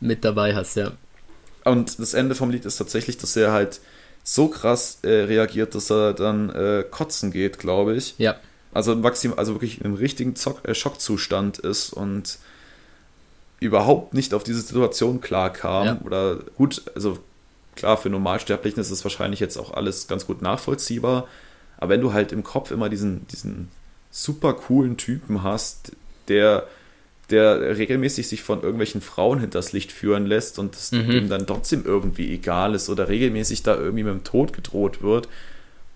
[0.00, 0.92] mit dabei hast, ja.
[1.64, 3.80] Und das Ende vom Lied ist tatsächlich, dass er halt
[4.22, 8.14] so krass äh, reagiert, dass er dann äh, kotzen geht, glaube ich.
[8.18, 8.36] Ja.
[8.72, 12.38] Also, maxim, also wirklich im richtigen Zock, äh, Schockzustand ist und
[13.60, 15.86] überhaupt nicht auf diese Situation klar kam.
[15.86, 16.00] Ja.
[16.04, 17.18] Oder gut, also
[17.76, 21.28] klar, für Normalsterblichen ist es wahrscheinlich jetzt auch alles ganz gut nachvollziehbar.
[21.76, 23.68] Aber wenn du halt im Kopf immer diesen, diesen
[24.10, 25.92] super coolen Typen hast,
[26.28, 26.66] der,
[27.30, 31.10] der regelmäßig sich von irgendwelchen Frauen hinters Licht führen lässt und es mhm.
[31.10, 35.28] ihm dann trotzdem irgendwie egal ist oder regelmäßig da irgendwie mit dem Tod gedroht wird.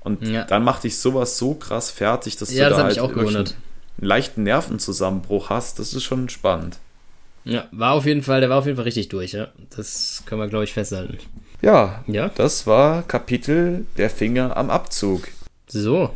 [0.04, 0.44] Und ja.
[0.44, 3.54] dann macht dich sowas so krass fertig, dass ja, du da das halt einen
[3.98, 5.78] leichten Nervenzusammenbruch hast.
[5.78, 6.78] Das ist schon spannend.
[7.44, 9.48] Ja, war auf jeden Fall, der war auf jeden Fall richtig durch, ja.
[9.76, 11.18] Das können wir, glaube ich, festhalten.
[11.62, 15.28] Ja, ja, das war Kapitel Der Finger am Abzug.
[15.66, 16.10] So,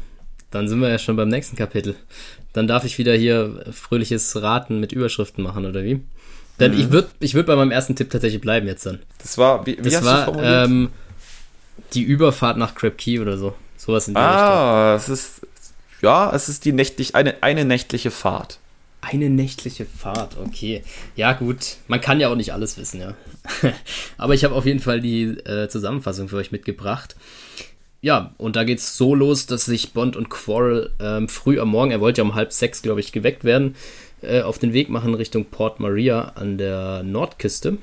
[0.51, 1.97] dann sind wir ja schon beim nächsten Kapitel.
[2.53, 6.03] Dann darf ich wieder hier fröhliches Raten mit Überschriften machen, oder wie?
[6.61, 6.81] Denn mhm.
[6.81, 8.99] ich würde ich würd bei meinem ersten Tipp tatsächlich bleiben jetzt dann.
[9.19, 10.67] Das war, wie, wie das hast war, formuliert?
[10.67, 10.89] Ähm,
[11.95, 13.55] die Überfahrt nach Crab Key oder so.
[13.89, 15.15] Sowas in die ah, Richtung.
[15.15, 15.47] es ist,
[16.03, 18.59] ja, es ist die nächtlich, eine, eine nächtliche Fahrt.
[19.01, 20.83] Eine nächtliche Fahrt, okay.
[21.17, 21.77] Ja, gut.
[21.87, 23.15] Man kann ja auch nicht alles wissen, ja.
[24.19, 27.17] Aber ich habe auf jeden Fall die äh, Zusammenfassung für euch mitgebracht.
[28.03, 31.91] Ja, und da geht's so los, dass sich Bond und Quarrel ähm, früh am Morgen,
[31.91, 33.75] er wollte ja um halb sechs, glaube ich, geweckt werden,
[34.21, 37.79] äh, auf den Weg machen Richtung Port Maria an der Nordküste.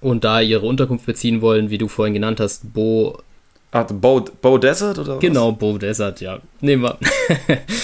[0.00, 3.22] Und da ihre Unterkunft beziehen wollen, wie du vorhin genannt hast, Bo
[3.74, 5.20] Ah, Bow, Bow Desert oder was?
[5.20, 6.38] Genau, Bow Desert, ja.
[6.60, 6.96] Nehmen wir.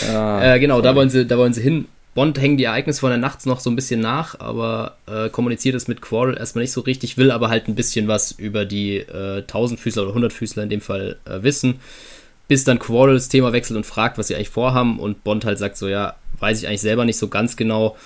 [0.15, 1.89] ah, äh, genau, da wollen, sie, da wollen sie hin.
[2.15, 5.75] Bond hängen die Ereignisse von der Nacht noch so ein bisschen nach, aber äh, kommuniziert
[5.75, 8.99] es mit Quarrel erstmal nicht so richtig, will aber halt ein bisschen was über die
[8.99, 11.81] äh, Tausendfüßler oder Hundertfüßler in dem Fall äh, wissen,
[12.47, 15.59] bis dann Quarrel das Thema wechselt und fragt, was sie eigentlich vorhaben und Bond halt
[15.59, 17.97] sagt so, ja, weiß ich eigentlich selber nicht so ganz genau.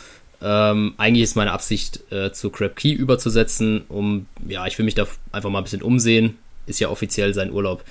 [0.41, 4.95] Ähm, eigentlich ist meine Absicht, äh, zu Crab Key überzusetzen, um, ja, ich will mich
[4.95, 7.85] da einfach mal ein bisschen umsehen, ist ja offiziell sein Urlaub.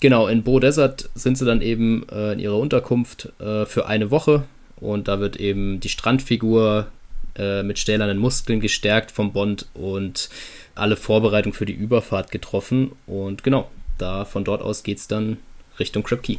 [0.00, 4.10] Genau, in Bo Desert sind sie dann eben äh, in ihrer Unterkunft äh, für eine
[4.10, 4.44] Woche
[4.76, 6.88] und da wird eben die Strandfigur
[7.36, 10.28] äh, mit stählernen Muskeln gestärkt vom Bond und
[10.74, 12.92] alle Vorbereitungen für die Überfahrt getroffen.
[13.06, 15.38] Und genau, da von dort aus geht es dann
[15.78, 16.38] Richtung Crab Key.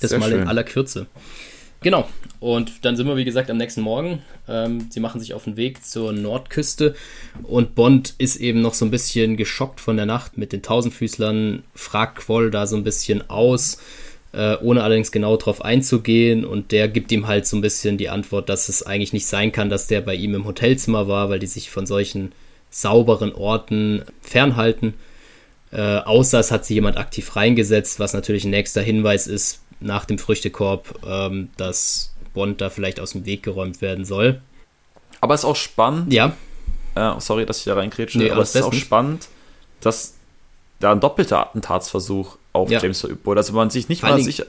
[0.00, 0.42] Das Sehr mal schön.
[0.42, 1.06] in aller Kürze.
[1.82, 2.08] Genau,
[2.40, 4.22] und dann sind wir, wie gesagt, am nächsten Morgen.
[4.48, 6.94] Ähm, sie machen sich auf den Weg zur Nordküste
[7.42, 11.64] und Bond ist eben noch so ein bisschen geschockt von der Nacht mit den Tausendfüßlern,
[11.74, 13.78] fragt Quoll da so ein bisschen aus
[14.36, 16.44] äh, ohne allerdings genau darauf einzugehen.
[16.44, 19.50] Und der gibt ihm halt so ein bisschen die Antwort, dass es eigentlich nicht sein
[19.50, 22.32] kann, dass der bei ihm im Hotelzimmer war, weil die sich von solchen
[22.70, 24.94] sauberen Orten fernhalten.
[25.72, 30.04] Äh, außer es hat sich jemand aktiv reingesetzt, was natürlich ein nächster Hinweis ist nach
[30.04, 34.40] dem Früchtekorb, ähm, dass Bond da vielleicht aus dem Weg geräumt werden soll.
[35.20, 36.12] Aber es ist auch spannend.
[36.12, 36.36] Ja.
[36.94, 39.28] Äh, sorry, dass ich da reinkrätsche, nee, aber es ist auch spannend,
[39.80, 40.14] dass
[40.80, 42.80] da ein doppelter Attentatsversuch auf ja.
[42.80, 43.40] James verübt wurde.
[43.40, 44.46] Also man sich nicht mal, sicher,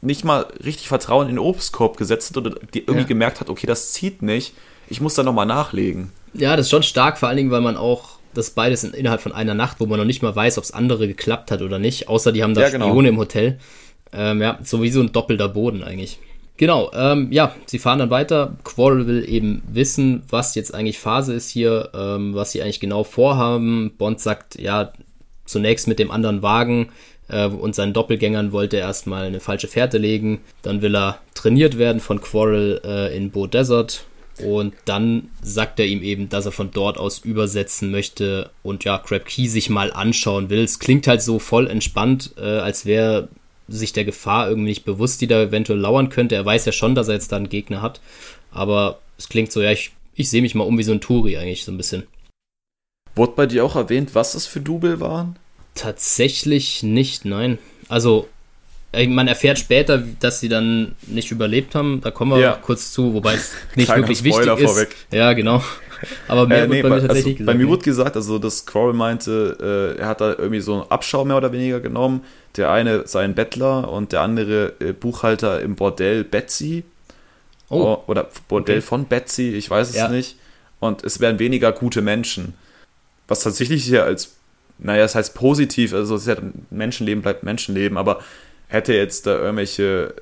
[0.00, 3.06] nicht mal richtig Vertrauen in den Obstkorb gesetzt hat oder die irgendwie ja.
[3.06, 4.54] gemerkt hat, okay, das zieht nicht,
[4.88, 6.12] ich muss da nochmal nachlegen.
[6.34, 9.20] Ja, das ist schon stark, vor allen Dingen, weil man auch das beides in, innerhalb
[9.20, 11.78] von einer Nacht, wo man noch nicht mal weiß, ob es andere geklappt hat oder
[11.78, 12.88] nicht, außer die haben da ja, genau.
[12.88, 13.58] Spione im Hotel.
[14.12, 16.18] Ähm, ja, sowieso ein doppelter Boden eigentlich.
[16.56, 18.56] Genau, ähm, ja, sie fahren dann weiter.
[18.64, 23.04] Quarrel will eben wissen, was jetzt eigentlich Phase ist hier, ähm, was sie eigentlich genau
[23.04, 23.92] vorhaben.
[23.96, 24.92] Bond sagt, ja,
[25.44, 26.88] zunächst mit dem anderen Wagen
[27.28, 30.40] äh, und seinen Doppelgängern wollte er erstmal eine falsche Fährte legen.
[30.62, 34.04] Dann will er trainiert werden von Quarrel äh, in Bo Desert.
[34.44, 38.98] Und dann sagt er ihm eben, dass er von dort aus übersetzen möchte und ja,
[38.98, 40.62] Crab Key sich mal anschauen will.
[40.62, 43.28] Es klingt halt so voll entspannt, äh, als wäre
[43.68, 46.34] sich der Gefahr irgendwie nicht bewusst, die da eventuell lauern könnte.
[46.34, 48.00] Er weiß ja schon, dass er jetzt da einen Gegner hat.
[48.50, 51.36] Aber es klingt so, ja, ich, ich sehe mich mal um wie so ein Turi
[51.36, 52.06] eigentlich so ein bisschen.
[53.14, 55.36] Wurde bei dir auch erwähnt, was das für Double waren?
[55.74, 57.58] Tatsächlich nicht, nein.
[57.88, 58.28] Also
[58.92, 62.00] man erfährt später, dass sie dann nicht überlebt haben.
[62.00, 62.52] Da kommen wir ja.
[62.54, 64.88] kurz zu, wobei es nicht wirklich Spoiler wichtig vorweg.
[64.88, 65.12] ist.
[65.12, 65.62] Ja, genau.
[66.28, 67.46] Aber mehr äh, nee, bei mir tatsächlich also, gesagt.
[67.46, 70.90] Bei mir wurde gesagt, also dass Quarrel meinte, äh, er hat da irgendwie so einen
[70.90, 72.22] Abschau mehr oder weniger genommen.
[72.56, 76.84] Der eine sein Bettler und der andere äh, Buchhalter im Bordell Betsy.
[77.70, 77.98] Oh.
[78.06, 78.86] oder Bordell okay.
[78.86, 80.08] von Betsy, ich weiß es ja.
[80.08, 80.36] nicht.
[80.80, 82.54] Und es wären weniger gute Menschen.
[83.26, 84.36] Was tatsächlich hier als,
[84.78, 86.36] naja, es das heißt positiv, also es ist ja
[86.70, 88.20] Menschenleben bleibt Menschenleben, aber
[88.68, 90.14] hätte jetzt da irgendwelche,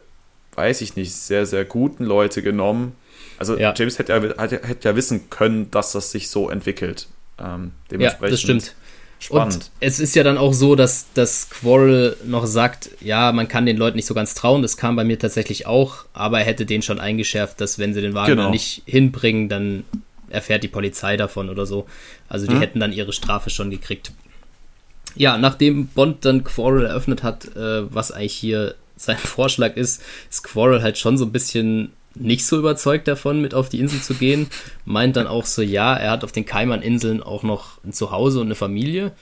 [0.55, 2.97] weiß ich nicht, sehr, sehr guten Leute genommen.
[3.39, 3.75] Also ja.
[3.77, 7.09] James hätte ja, hätte, ja wissen können, dass das sich so entwickelt.
[7.39, 8.75] Ähm, dementsprechend ja, das stimmt.
[9.19, 9.55] Spannend.
[9.55, 13.65] Und es ist ja dann auch so, dass das Quarrel noch sagt, ja, man kann
[13.65, 14.61] den Leuten nicht so ganz trauen.
[14.61, 18.03] Das kam bei mir tatsächlich auch, aber er hätte den schon eingeschärft, dass wenn sie
[18.03, 18.51] den Wagen genau.
[18.51, 19.85] nicht hinbringen, dann
[20.29, 21.87] erfährt die Polizei davon oder so.
[22.29, 22.61] Also die hm.
[22.61, 24.13] hätten dann ihre Strafe schon gekriegt.
[25.15, 30.43] Ja, nachdem Bond dann Quarrel eröffnet hat, äh, was eigentlich hier sein Vorschlag ist, ist
[30.43, 34.15] Quarrel halt schon so ein bisschen nicht so überzeugt davon, mit auf die Insel zu
[34.15, 34.49] gehen.
[34.85, 38.47] Meint dann auch so, ja, er hat auf den Kaiman-Inseln auch noch ein Zuhause und
[38.47, 39.13] eine Familie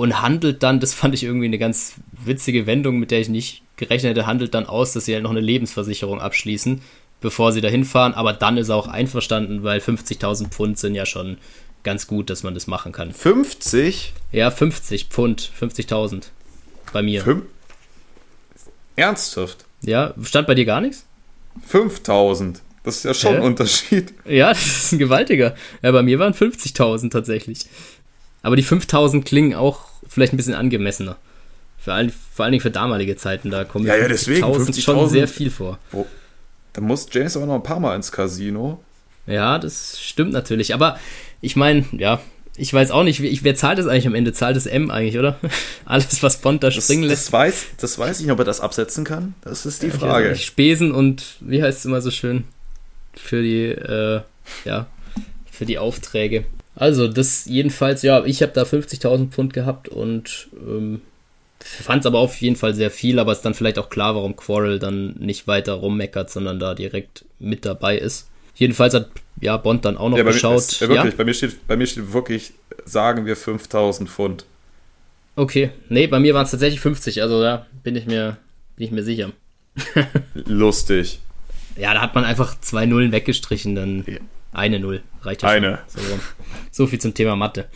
[0.00, 3.62] und handelt dann, das fand ich irgendwie eine ganz witzige Wendung, mit der ich nicht
[3.76, 6.80] gerechnet hätte, handelt dann aus, dass sie halt noch eine Lebensversicherung abschließen,
[7.20, 8.14] bevor sie da hinfahren.
[8.14, 11.36] Aber dann ist er auch einverstanden, weil 50.000 Pfund sind ja schon
[11.82, 13.12] ganz gut, dass man das machen kann.
[13.12, 14.14] 50?
[14.32, 16.28] Ja, 50 Pfund, 50.000
[16.92, 17.22] bei mir.
[17.22, 17.44] Fünf?
[18.96, 19.66] Ernsthaft?
[19.82, 21.06] Ja, stand bei dir gar nichts?
[21.66, 22.62] 5000.
[22.82, 24.14] Das ist ja schon ein Unterschied.
[24.24, 25.54] Ja, das ist ein gewaltiger.
[25.82, 27.66] Ja, bei mir waren 50.000 tatsächlich.
[28.42, 31.16] Aber die 5000 klingen auch vielleicht ein bisschen angemessener.
[31.78, 35.08] Vor allen, vor allen Dingen für damalige Zeiten, da kommen ja, ja, deswegen 50 schon
[35.08, 35.78] sehr viel vor.
[35.92, 36.06] Wo,
[36.72, 38.82] da muss James aber noch ein paar Mal ins Casino.
[39.26, 40.74] Ja, das stimmt natürlich.
[40.74, 40.98] Aber
[41.40, 42.20] ich meine, ja,
[42.60, 44.34] ich weiß auch nicht, ich, wer zahlt das eigentlich am Ende?
[44.34, 45.38] Zahlt es M eigentlich, oder?
[45.86, 47.28] Alles, was Bond da springen lässt.
[47.28, 49.34] Das weiß, das weiß ich nicht, ob er das absetzen kann.
[49.40, 50.30] Das ist die Frage.
[50.30, 52.44] Nicht, Spesen und, wie heißt es immer so schön?
[53.14, 54.20] Für die, äh,
[54.66, 54.86] ja,
[55.50, 56.44] für die Aufträge.
[56.76, 61.00] Also, das jedenfalls, ja, ich habe da 50.000 Pfund gehabt und ähm,
[61.60, 64.36] fand es aber auf jeden Fall sehr viel, aber ist dann vielleicht auch klar, warum
[64.36, 68.28] Quarrel dann nicht weiter rummeckert, sondern da direkt mit dabei ist.
[68.54, 69.08] Jedenfalls hat
[69.40, 70.52] ja, Bond dann auch noch ja, geschaut.
[70.52, 71.16] Mir, ist, ja, wirklich, ja?
[71.16, 72.52] bei, mir steht, bei mir steht wirklich,
[72.84, 74.44] sagen wir 5000 Pfund.
[75.36, 78.36] Okay, nee, bei mir waren es tatsächlich 50, also da bin ich mir,
[78.76, 79.32] bin ich mir sicher.
[80.34, 81.20] Lustig.
[81.76, 84.04] Ja, da hat man einfach zwei Nullen weggestrichen, dann
[84.52, 85.78] eine Null reicht ja Eine.
[85.86, 86.00] So,
[86.70, 87.68] so, viel zum Thema Mathe.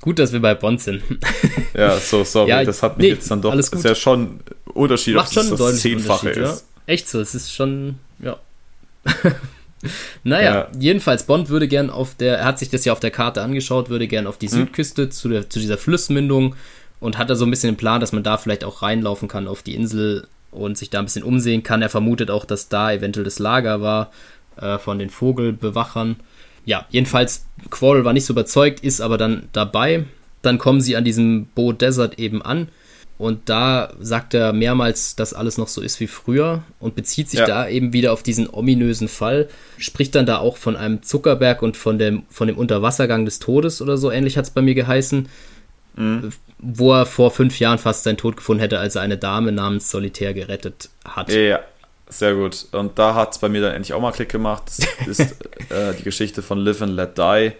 [0.00, 1.02] Gut, dass wir bei Bond sind.
[1.74, 3.80] ja, so, sorry, ja, das hat mich nee, jetzt dann doch, alles gut.
[3.80, 6.38] ist ja schon Unterschied, Macht ob schon das, das Zehnfache ist.
[6.38, 6.92] Ja.
[6.92, 8.38] Echt so, es ist schon, ja.
[10.24, 10.68] naja, ja.
[10.78, 13.88] jedenfalls, Bond würde gern auf der, er hat sich das ja auf der Karte angeschaut,
[13.88, 14.58] würde gern auf die hm.
[14.58, 16.56] Südküste zu, der, zu dieser Flussmündung
[17.00, 19.48] und hat da so ein bisschen den Plan, dass man da vielleicht auch reinlaufen kann
[19.48, 21.82] auf die Insel und sich da ein bisschen umsehen kann.
[21.82, 24.12] Er vermutet auch, dass da eventuell das Lager war
[24.56, 26.16] äh, von den Vogelbewachern.
[26.64, 30.04] Ja, jedenfalls, Quarrel war nicht so überzeugt, ist aber dann dabei.
[30.42, 32.68] Dann kommen sie an diesem Bo Desert eben an
[33.22, 37.38] und da sagt er mehrmals, dass alles noch so ist wie früher und bezieht sich
[37.38, 37.46] ja.
[37.46, 39.48] da eben wieder auf diesen ominösen Fall.
[39.78, 43.80] Spricht dann da auch von einem Zuckerberg und von dem, von dem Unterwassergang des Todes
[43.80, 45.28] oder so ähnlich hat es bei mir geheißen.
[45.94, 46.32] Mhm.
[46.58, 49.88] Wo er vor fünf Jahren fast seinen Tod gefunden hätte, als er eine Dame namens
[49.88, 51.32] Solitär gerettet hat.
[51.32, 51.60] Ja,
[52.08, 52.66] sehr gut.
[52.72, 54.64] Und da hat es bei mir dann endlich auch mal Klick gemacht.
[54.66, 55.20] Das ist
[55.70, 57.52] äh, die Geschichte von Live and Let Die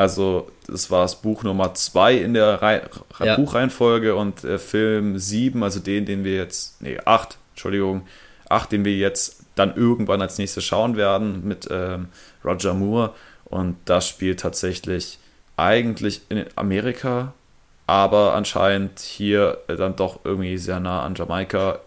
[0.00, 2.88] also, das war das Buch Nummer 2 in der Re
[3.22, 3.36] ja.
[3.36, 8.06] Buchreihenfolge und äh, Film 7, also den, den wir jetzt, nee, 8, Entschuldigung,
[8.48, 12.08] 8, den wir jetzt dann irgendwann als nächstes schauen werden mit ähm,
[12.42, 13.12] Roger Moore.
[13.44, 15.18] Und das spielt tatsächlich
[15.58, 17.34] eigentlich in Amerika,
[17.86, 21.78] aber anscheinend hier äh, dann doch irgendwie sehr nah an Jamaika.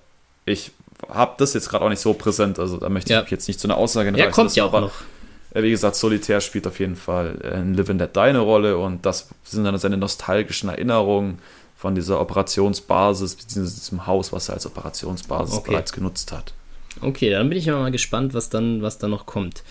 [0.46, 0.70] Ich
[1.10, 3.26] habe das jetzt gerade auch nicht so präsent, also da möchte ich ja.
[3.28, 4.30] jetzt nicht zu einer Aussage ja.
[4.30, 4.92] Kommt ja auch noch.
[5.54, 8.78] Äh, wie gesagt, Solitär spielt auf jeden Fall in Live and Let Die eine Rolle
[8.78, 11.40] und das sind dann seine nostalgischen Erinnerungen
[11.78, 15.72] von dieser Operationsbasis, beziehungsweise diesem Haus, was er als Operationsbasis okay.
[15.72, 16.54] bereits genutzt hat.
[17.02, 19.64] Okay, dann bin ich mal gespannt, was dann, was dann noch kommt.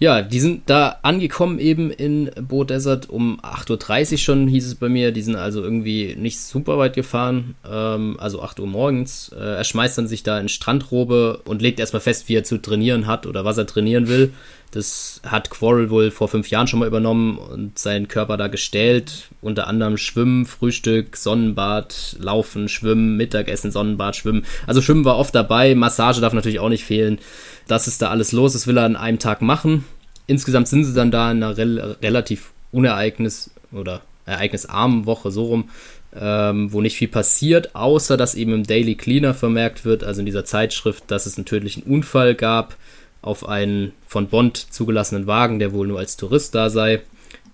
[0.00, 4.74] Ja, die sind da angekommen eben in Bo Desert um 8.30 Uhr schon, hieß es
[4.74, 5.12] bei mir.
[5.12, 9.30] Die sind also irgendwie nicht super weit gefahren, ähm, also 8 Uhr morgens.
[9.32, 12.58] Äh, er schmeißt dann sich da in Strandrobe und legt erstmal fest, wie er zu
[12.58, 14.32] trainieren hat oder was er trainieren will.
[14.74, 19.28] Das hat Quarrel wohl vor fünf Jahren schon mal übernommen und seinen Körper da gestellt.
[19.40, 24.44] Unter anderem Schwimmen, Frühstück, Sonnenbad, Laufen, Schwimmen, Mittagessen, Sonnenbad, Schwimmen.
[24.66, 25.76] Also Schwimmen war oft dabei.
[25.76, 27.20] Massage darf natürlich auch nicht fehlen.
[27.68, 28.54] Das ist da alles los.
[28.54, 29.84] Das will er an einem Tag machen.
[30.26, 35.70] Insgesamt sind sie dann da in einer rel relativ unereignis- oder ereignisarmen Woche so rum,
[36.18, 40.26] ähm, wo nicht viel passiert, außer dass eben im Daily Cleaner vermerkt wird, also in
[40.26, 42.76] dieser Zeitschrift, dass es einen tödlichen Unfall gab
[43.24, 47.02] auf einen von Bond zugelassenen Wagen, der wohl nur als Tourist da sei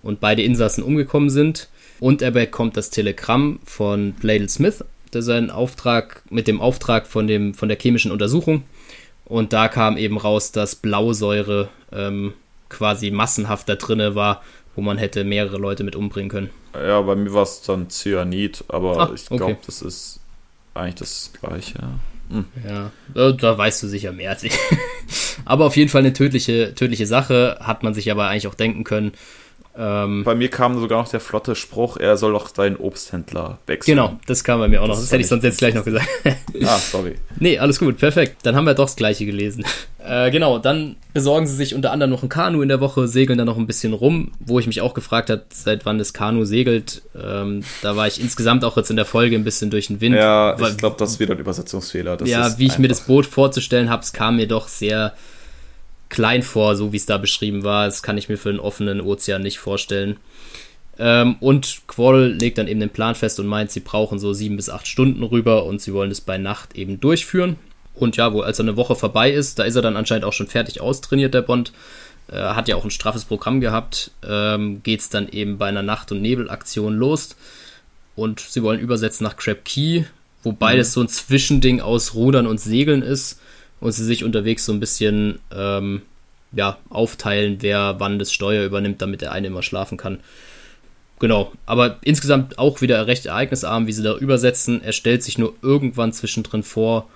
[0.03, 1.69] und beide Insassen umgekommen sind.
[1.99, 7.27] Und er bekommt das Telegramm von Bladel Smith, der seinen Auftrag mit dem Auftrag von,
[7.27, 8.63] dem, von der chemischen Untersuchung.
[9.25, 12.33] Und da kam eben raus, dass Blausäure ähm,
[12.69, 14.41] quasi massenhaft da drinne war,
[14.75, 16.49] wo man hätte mehrere Leute mit umbringen können.
[16.73, 19.57] Ja, bei mir war es dann Cyanid, aber ah, ich glaube, okay.
[19.65, 20.19] das ist
[20.73, 21.79] eigentlich das gleiche.
[22.67, 24.53] Ja, da, da, weißt du sicher mehr als ich.
[25.45, 28.83] aber auf jeden Fall eine tödliche, tödliche Sache, hat man sich aber eigentlich auch denken
[28.83, 29.11] können.
[29.77, 33.95] Ähm, bei mir kam sogar noch der flotte Spruch, er soll doch seinen Obsthändler wechseln.
[33.95, 34.95] Genau, das kam bei mir auch noch.
[34.95, 36.07] Das, das hätte ich sonst jetzt gleich noch gesagt.
[36.63, 37.15] ah, sorry.
[37.39, 38.37] Nee, alles gut, perfekt.
[38.43, 39.63] Dann haben wir doch das gleiche gelesen.
[40.03, 43.37] Äh, genau, dann besorgen sie sich unter anderem noch ein Kanu in der Woche, segeln
[43.37, 46.43] dann noch ein bisschen rum, wo ich mich auch gefragt habe, seit wann das Kanu
[46.43, 47.03] segelt.
[47.15, 50.15] Ähm, da war ich insgesamt auch jetzt in der Folge ein bisschen durch den Wind.
[50.15, 52.17] Ja, ich glaube, das ist wieder ein Übersetzungsfehler.
[52.17, 55.13] Das ja, wie ich mir das Boot vorzustellen habe, es kam mir doch sehr
[56.11, 57.85] klein vor, so wie es da beschrieben war.
[57.85, 60.17] Das kann ich mir für einen offenen Ozean nicht vorstellen.
[60.99, 64.57] Ähm, und Quarrel legt dann eben den Plan fest und meint, sie brauchen so sieben
[64.57, 67.55] bis acht Stunden rüber und sie wollen es bei Nacht eben durchführen.
[67.95, 70.33] Und ja, wo als er eine Woche vorbei ist, da ist er dann anscheinend auch
[70.33, 71.71] schon fertig austrainiert, der Bond.
[72.27, 74.11] Äh, hat ja auch ein straffes Programm gehabt.
[74.27, 77.35] Ähm, Geht es dann eben bei einer Nacht- und Nebelaktion los.
[78.15, 80.03] Und sie wollen übersetzen nach Crab Key,
[80.43, 80.77] wobei mhm.
[80.77, 83.39] das so ein Zwischending aus Rudern und Segeln ist
[83.81, 86.03] und sie sich unterwegs so ein bisschen ähm,
[86.53, 90.19] ja, aufteilen, wer wann das Steuer übernimmt, damit der eine immer schlafen kann.
[91.19, 94.83] Genau, aber insgesamt auch wieder recht ereignisarm, wie sie da übersetzen.
[94.83, 97.09] Er stellt sich nur irgendwann zwischendrin vor,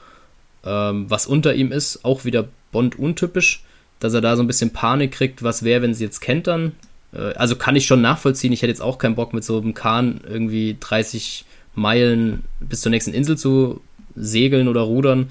[0.63, 2.05] ähm, was unter ihm ist.
[2.05, 3.63] Auch wieder Bond untypisch,
[3.99, 6.73] dass er da so ein bisschen Panik kriegt, was wäre, wenn sie jetzt kentern.
[7.13, 8.53] Äh, also kann ich schon nachvollziehen.
[8.53, 12.91] Ich hätte jetzt auch keinen Bock mit so einem Kahn irgendwie 30 Meilen bis zur
[12.91, 13.81] nächsten Insel zu
[14.15, 15.29] segeln oder rudern.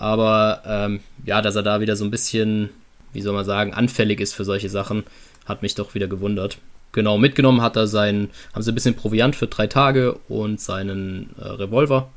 [0.00, 2.70] Aber ähm, ja, dass er da wieder so ein bisschen,
[3.12, 5.02] wie soll man sagen, anfällig ist für solche Sachen,
[5.44, 6.58] hat mich doch wieder gewundert.
[6.92, 11.30] Genau, mitgenommen hat er seinen, haben sie ein bisschen Proviant für drei Tage und seinen
[11.40, 12.10] äh, Revolver.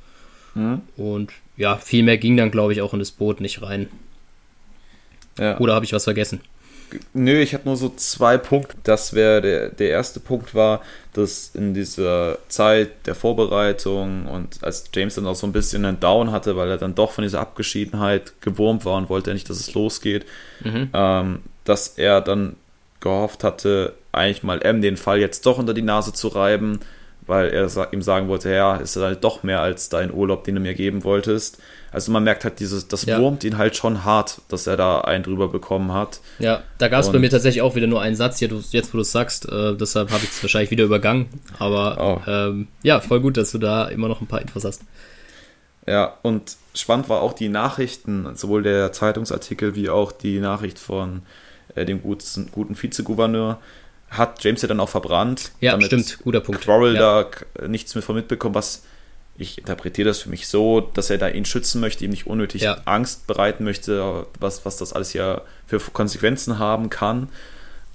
[0.54, 0.82] Mhm.
[0.96, 3.88] Und ja, viel mehr ging dann, glaube ich, auch in das Boot nicht rein.
[5.40, 5.58] Ja.
[5.58, 6.40] Oder habe ich was vergessen?
[7.14, 8.76] Nö, ich habe nur so zwei Punkte.
[8.84, 10.82] Das wäre der, der erste Punkt war,
[11.14, 16.00] dass in dieser Zeit der Vorbereitung und als James dann auch so ein bisschen einen
[16.00, 19.60] Down hatte, weil er dann doch von dieser Abgeschiedenheit gewurmt war und wollte nicht, dass
[19.60, 20.26] es losgeht,
[20.64, 20.90] mhm.
[20.94, 22.56] ähm, dass er dann
[23.00, 26.80] gehofft hatte, eigentlich mal M den Fall jetzt doch unter die Nase zu reiben,
[27.32, 30.62] weil er ihm sagen wollte, ja, ist halt doch mehr als dein Urlaub, den du
[30.62, 31.60] mir geben wolltest.
[31.90, 33.22] Also man merkt halt, dieses, das ja.
[33.22, 36.20] wurmt ihn halt schon hart, dass er da einen drüber bekommen hat.
[36.40, 39.02] Ja, da gab es bei mir tatsächlich auch wieder nur einen Satz, jetzt wo du
[39.02, 41.28] es sagst, äh, deshalb habe ich es wahrscheinlich wieder übergangen.
[41.58, 42.30] Aber oh.
[42.30, 44.82] ähm, ja, voll gut, dass du da immer noch ein paar Infos hast.
[45.88, 51.22] Ja, und spannend war auch die Nachrichten, sowohl der Zeitungsartikel wie auch die Nachricht von
[51.76, 53.58] äh, dem guten, guten Vizegouverneur
[54.12, 55.52] hat James ja dann auch verbrannt.
[55.62, 56.62] Ja, stimmt, guter Punkt.
[56.62, 57.24] Quarrel ja.
[57.24, 58.84] da nichts mehr von mitbekommen, was
[59.38, 62.62] ich interpretiere das für mich so, dass er da ihn schützen möchte, ihm nicht unnötig
[62.62, 62.78] ja.
[62.86, 67.30] Angst bereiten möchte, was, was das alles ja für Konsequenzen haben kann.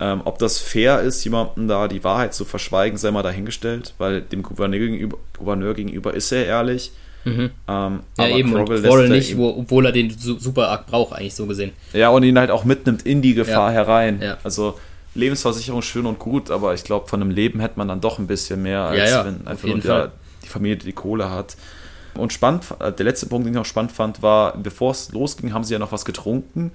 [0.00, 4.22] Ähm, ob das fair ist, jemandem da die Wahrheit zu verschweigen, sei mal dahingestellt, weil
[4.22, 6.92] dem Gouverneur gegenüber, Gouverneur gegenüber ist er ehrlich.
[7.24, 7.50] Mhm.
[7.68, 11.34] Ähm, ja, eben, Quarrel und Quarrel nicht, wo, obwohl er den super arg braucht, eigentlich
[11.34, 11.72] so gesehen.
[11.92, 13.78] Ja, und ihn halt auch mitnimmt in die Gefahr ja.
[13.78, 14.20] herein.
[14.22, 14.38] Ja.
[14.42, 14.78] Also
[15.16, 18.26] Lebensversicherung schön und gut, aber ich glaube, von einem Leben hätte man dann doch ein
[18.26, 20.12] bisschen mehr, als ja, wenn einfach nur der,
[20.42, 21.56] die Familie die Kohle hat.
[22.14, 25.52] Und spannend, äh, der letzte Punkt, den ich noch spannend fand, war, bevor es losging,
[25.52, 26.72] haben sie ja noch was getrunken.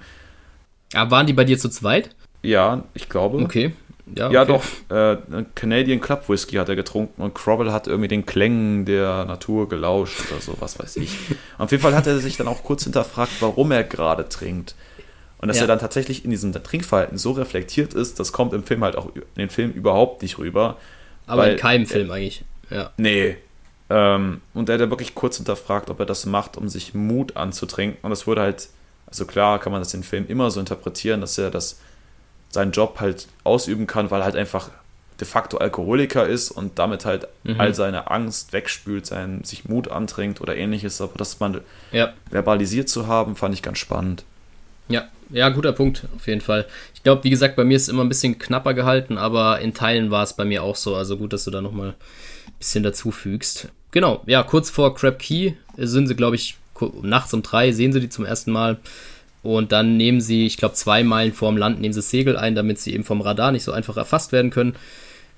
[0.94, 2.10] Aber ah, waren die bei dir zu zweit?
[2.42, 3.38] Ja, ich glaube.
[3.38, 3.72] Okay.
[4.14, 4.34] Ja, okay.
[4.34, 4.62] ja doch.
[4.88, 5.16] Äh,
[5.54, 10.20] Canadian Club Whisky hat er getrunken und Crobble hat irgendwie den Klängen der Natur gelauscht
[10.30, 11.16] oder so, was weiß ich.
[11.58, 14.74] Auf jeden Fall hat er sich dann auch kurz hinterfragt, warum er gerade trinkt.
[15.42, 15.64] Und dass ja.
[15.64, 19.14] er dann tatsächlich in diesem Trinkverhalten so reflektiert ist, das kommt im Film halt auch
[19.16, 20.78] in den Film überhaupt nicht rüber.
[21.26, 22.44] Aber in keinem Film eigentlich.
[22.70, 22.92] Ja.
[22.96, 23.36] Nee.
[23.90, 27.36] Ähm, und er hat ja wirklich kurz hinterfragt, ob er das macht, um sich Mut
[27.36, 27.98] anzutrinken.
[28.02, 28.68] Und das wurde halt,
[29.08, 31.80] also klar kann man das in den Film immer so interpretieren, dass er das
[32.50, 34.70] seinen Job halt ausüben kann, weil er halt einfach
[35.18, 37.60] de facto Alkoholiker ist und damit halt mhm.
[37.60, 41.00] all seine Angst wegspült, sein, sich Mut antrinkt oder ähnliches.
[41.00, 42.12] Aber das man ja.
[42.30, 44.24] verbalisiert zu haben, fand ich ganz spannend.
[44.88, 46.66] Ja, ja, guter Punkt, auf jeden Fall.
[46.94, 49.74] Ich glaube, wie gesagt, bei mir ist es immer ein bisschen knapper gehalten, aber in
[49.74, 50.94] Teilen war es bei mir auch so.
[50.94, 53.68] Also gut, dass du da nochmal ein bisschen dazu fügst.
[53.92, 56.56] Genau, ja, kurz vor Crab Key sind sie, glaube ich,
[57.02, 58.78] nachts um drei sehen sie die zum ersten Mal.
[59.42, 62.78] Und dann nehmen sie, ich glaube, zwei Meilen vorm Land nehmen sie Segel ein, damit
[62.78, 64.76] sie eben vom Radar nicht so einfach erfasst werden können.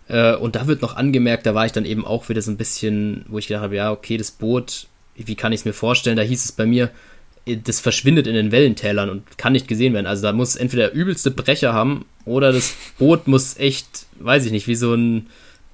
[0.09, 2.59] Äh, und da wird noch angemerkt, da war ich dann eben auch wieder so ein
[2.59, 6.17] bisschen, wo ich gedacht habe, ja, okay, das Boot, wie kann ich es mir vorstellen?
[6.17, 6.91] Da hieß es bei mir,
[7.47, 10.07] das verschwindet in den Wellentälern und kann nicht gesehen werden.
[10.07, 14.67] Also da muss entweder übelste Brecher haben oder das Boot muss echt, weiß ich nicht,
[14.67, 15.27] wie so ein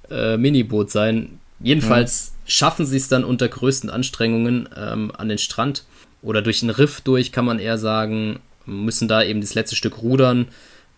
[0.09, 1.39] äh, Miniboot sein.
[1.61, 2.49] Jedenfalls mhm.
[2.49, 5.85] schaffen sie es dann unter größten Anstrengungen ähm, an den Strand
[6.21, 10.01] oder durch einen Riff durch, kann man eher sagen, müssen da eben das letzte Stück
[10.01, 10.47] rudern.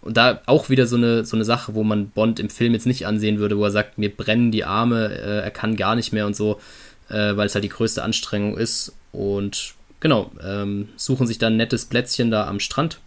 [0.01, 2.85] Und da auch wieder so eine, so eine Sache, wo man Bond im Film jetzt
[2.85, 6.11] nicht ansehen würde, wo er sagt, mir brennen die Arme, äh, er kann gar nicht
[6.11, 6.59] mehr und so,
[7.07, 8.91] äh, weil es halt die größte Anstrengung ist.
[9.13, 12.99] Und genau, ähm, suchen sich dann ein nettes Plätzchen da am Strand.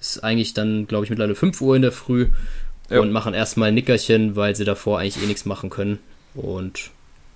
[0.00, 2.28] Ist eigentlich dann, glaube ich, mittlerweile 5 Uhr in der Früh
[2.88, 3.00] ja.
[3.00, 5.98] und machen erstmal ein Nickerchen, weil sie davor eigentlich eh nichts machen können.
[6.34, 6.90] Und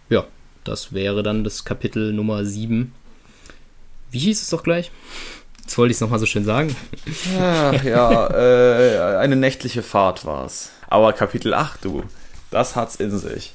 [0.09, 0.25] ja,
[0.63, 2.95] das wäre dann das Kapitel Nummer 7.
[4.11, 4.91] Wie hieß es doch gleich?
[5.61, 6.75] Jetzt wollte ich es nochmal so schön sagen.
[7.39, 10.71] Ach, ja, äh, eine nächtliche Fahrt war es.
[10.89, 12.05] Aber Kapitel 8, du,
[12.51, 13.53] das hat's in sich.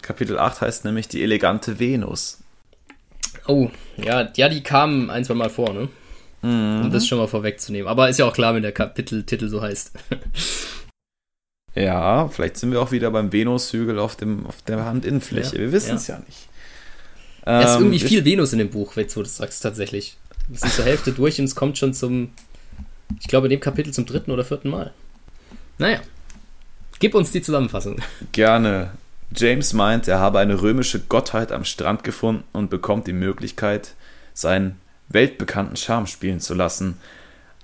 [0.00, 2.39] Kapitel 8 heißt nämlich die elegante Venus.
[3.50, 5.88] Oh, ja, ja, die kamen ein, zwei Mal vor, ne?
[6.42, 6.84] Mhm.
[6.84, 7.88] Um das schon mal vorwegzunehmen.
[7.88, 9.92] Aber ist ja auch klar, wenn der Kapiteltitel so heißt.
[11.74, 15.56] ja, vielleicht sind wir auch wieder beim Venushügel auf, dem, auf der Handinnenfläche.
[15.56, 16.16] Ja, wir wissen es ja.
[16.16, 16.22] ja.
[16.26, 16.48] nicht.
[17.46, 20.16] Ähm, es ist irgendwie viel Venus in dem Buch, wenn du das sagst, tatsächlich.
[20.48, 22.30] Wir sind zur Hälfte durch und es kommt schon zum,
[23.20, 24.92] ich glaube, in dem Kapitel zum dritten oder vierten Mal.
[25.78, 26.00] Naja,
[26.98, 28.00] gib uns die Zusammenfassung.
[28.32, 28.92] Gerne.
[29.34, 33.94] James meint, er habe eine römische Gottheit am Strand gefunden und bekommt die Möglichkeit,
[34.34, 36.98] seinen weltbekannten Charme spielen zu lassen.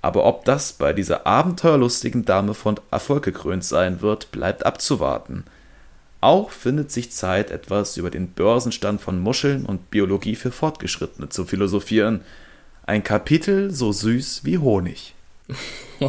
[0.01, 5.43] Aber ob das bei dieser abenteuerlustigen Dame von Erfolg gekrönt sein wird, bleibt abzuwarten.
[6.21, 11.45] Auch findet sich Zeit, etwas über den Börsenstand von Muscheln und Biologie für Fortgeschrittene zu
[11.45, 12.21] philosophieren.
[12.85, 15.13] Ein Kapitel so süß wie Honig.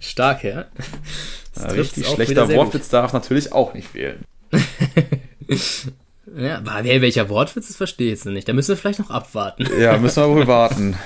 [0.00, 0.66] Stark, ja.
[1.56, 4.24] ja richtig schlechter Wortwitz darf natürlich auch nicht fehlen.
[6.36, 8.48] Ja, aber welcher Wortwitz, das verstehe ich jetzt nicht.
[8.48, 9.66] Da müssen wir vielleicht noch abwarten.
[9.78, 10.96] Ja, müssen wir wohl warten.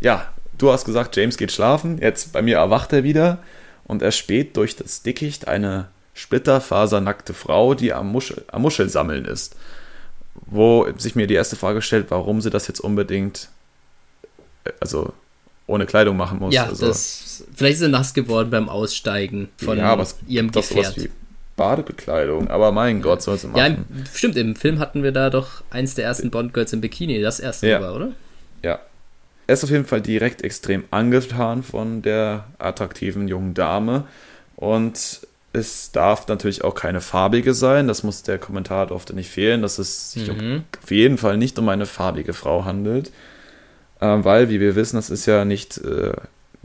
[0.00, 0.26] Ja,
[0.58, 1.98] du hast gesagt, James geht schlafen.
[1.98, 3.38] Jetzt bei mir erwacht er wieder
[3.84, 9.56] und er späht durch das Dickicht eine splitterfasernackte Frau, die am, Muschel, am Muschelsammeln ist.
[10.46, 13.48] Wo sich mir die erste Frage stellt, warum sie das jetzt unbedingt,
[14.64, 15.12] äh, also
[15.66, 16.54] ohne Kleidung machen muss.
[16.54, 19.96] Ja, also, das, vielleicht ist sie nass geworden beim Aussteigen von ja,
[20.26, 20.96] ihrem Gefährt.
[20.96, 21.10] Wie
[21.58, 23.84] Badebekleidung, aber mein Gott, soll sie machen.
[23.90, 27.38] Ja, stimmt, im Film hatten wir da doch eins der ersten Bond-Girls im Bikini, das
[27.38, 27.82] erste ja.
[27.82, 28.12] war, oder?
[28.62, 28.78] Ja.
[29.46, 34.04] Er ist auf jeden Fall direkt extrem angetan von der attraktiven jungen Dame
[34.56, 35.20] und
[35.52, 39.78] es darf natürlich auch keine farbige sein, das muss der Kommentar oft nicht fehlen, dass
[39.78, 40.64] es sich mhm.
[40.82, 43.10] auf jeden Fall nicht um eine farbige Frau handelt,
[44.00, 46.12] äh, weil, wie wir wissen, das ist ja nicht äh,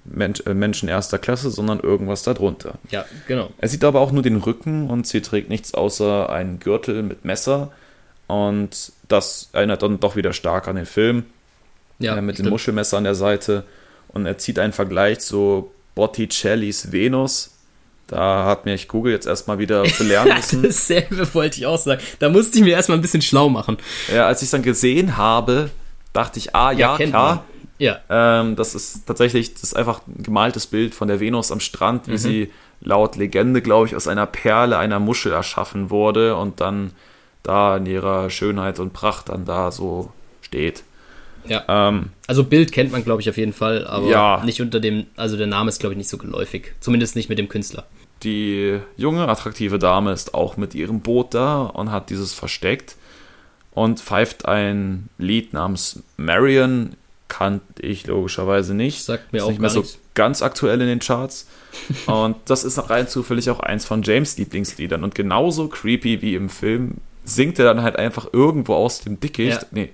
[0.06, 2.76] Mensch, äh, Menschen erster Klasse, sondern irgendwas darunter.
[2.90, 3.50] Ja, genau.
[3.58, 7.26] Er sieht aber auch nur den Rücken und sie trägt nichts außer einen Gürtel mit
[7.26, 7.72] Messer.
[8.28, 11.26] Und das erinnert dann doch wieder stark an den Film.
[12.00, 12.48] Ja, äh, mit stimmt.
[12.48, 13.64] dem Muschelmesser an der Seite.
[14.10, 17.52] Und er zieht einen Vergleich zu Botticellis Venus.
[18.08, 20.64] Da hat mir ich Google jetzt erstmal wieder belehren müssen.
[20.64, 22.02] Dasselbe wollte ich auch sagen.
[22.20, 23.78] Da musste ich mir erstmal ein bisschen schlau machen.
[24.14, 25.70] Ja, als ich es dann gesehen habe,
[26.12, 27.46] dachte ich, ah ja, ja klar.
[27.84, 28.00] Ja.
[28.10, 32.08] Ähm, das ist tatsächlich, das ist einfach ein gemaltes Bild von der Venus am Strand,
[32.08, 32.18] wie mhm.
[32.18, 36.92] sie laut Legende, glaube ich, aus einer Perle einer Muschel erschaffen wurde und dann
[37.44, 40.84] da in ihrer Schönheit und Pracht dann da so steht.
[41.46, 41.66] Ja.
[41.68, 44.42] Ähm, also Bild kennt man, glaube ich, auf jeden Fall, aber ja.
[44.46, 46.72] nicht unter dem, also der Name ist, glaube ich, nicht so geläufig.
[46.80, 47.84] Zumindest nicht mit dem Künstler.
[48.24, 52.96] Die junge, attraktive Dame ist auch mit ihrem Boot da und hat dieses versteckt
[53.72, 56.96] und pfeift ein Lied namens Marion
[57.34, 59.04] kannte ich logischerweise nicht.
[59.04, 61.48] Sagt mir ist auch nicht mehr so ganz aktuell in den Charts.
[62.06, 65.04] und das ist rein zufällig auch eins von James Lieblingsliedern.
[65.04, 69.64] Und genauso creepy wie im Film singt er dann halt einfach irgendwo aus dem Dickicht.
[69.64, 69.68] Ja.
[69.72, 69.90] Nee,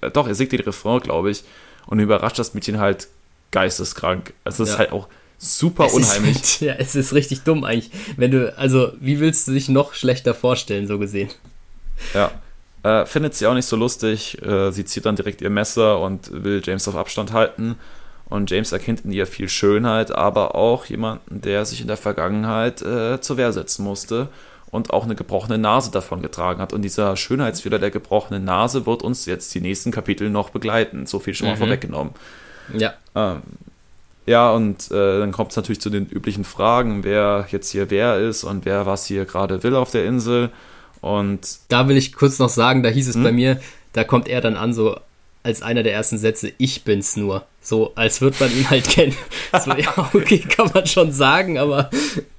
[0.00, 1.44] äh, doch, er singt den Refrain, glaube ich.
[1.86, 3.06] Und überrascht das Mädchen halt
[3.52, 4.34] geisteskrank.
[4.42, 4.74] Also es ja.
[4.74, 5.06] ist halt auch
[5.38, 6.40] super es unheimlich.
[6.40, 7.92] Ist, ja, es ist richtig dumm eigentlich.
[8.16, 11.30] Wenn du, also, wie willst du dich noch schlechter vorstellen, so gesehen?
[12.14, 12.32] Ja.
[12.82, 14.40] Äh, findet sie auch nicht so lustig.
[14.42, 17.76] Äh, sie zieht dann direkt ihr Messer und will James auf Abstand halten.
[18.28, 22.80] Und James erkennt in ihr viel Schönheit, aber auch jemanden, der sich in der Vergangenheit
[22.80, 24.28] äh, zur Wehr setzen musste
[24.70, 26.72] und auch eine gebrochene Nase davon getragen hat.
[26.72, 31.06] Und dieser Schönheitsfehler der gebrochenen Nase wird uns jetzt die nächsten Kapitel noch begleiten.
[31.06, 31.58] So viel schon mal mhm.
[31.58, 32.14] vorweggenommen.
[32.72, 32.94] Ja.
[33.16, 33.42] Ähm,
[34.26, 38.18] Ja, und äh, dann kommt es natürlich zu den üblichen Fragen, wer jetzt hier wer
[38.18, 40.50] ist und wer was hier gerade will auf der Insel.
[41.00, 43.22] Und da will ich kurz noch sagen, da hieß es hm?
[43.22, 43.60] bei mir,
[43.92, 44.98] da kommt er dann an, so
[45.42, 47.46] als einer der ersten Sätze, ich bin's nur.
[47.62, 49.14] So, als würde man ihn halt kennen.
[49.64, 51.90] So, ja, okay, kann man schon sagen, aber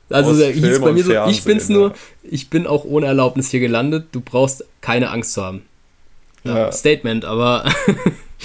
[0.09, 1.75] also der hieß bei mir so, ich bin's ja.
[1.75, 1.93] nur,
[2.23, 5.63] ich bin auch ohne Erlaubnis hier gelandet, du brauchst keine Angst zu haben.
[6.43, 6.71] Ja, ja.
[6.71, 7.65] Statement, aber.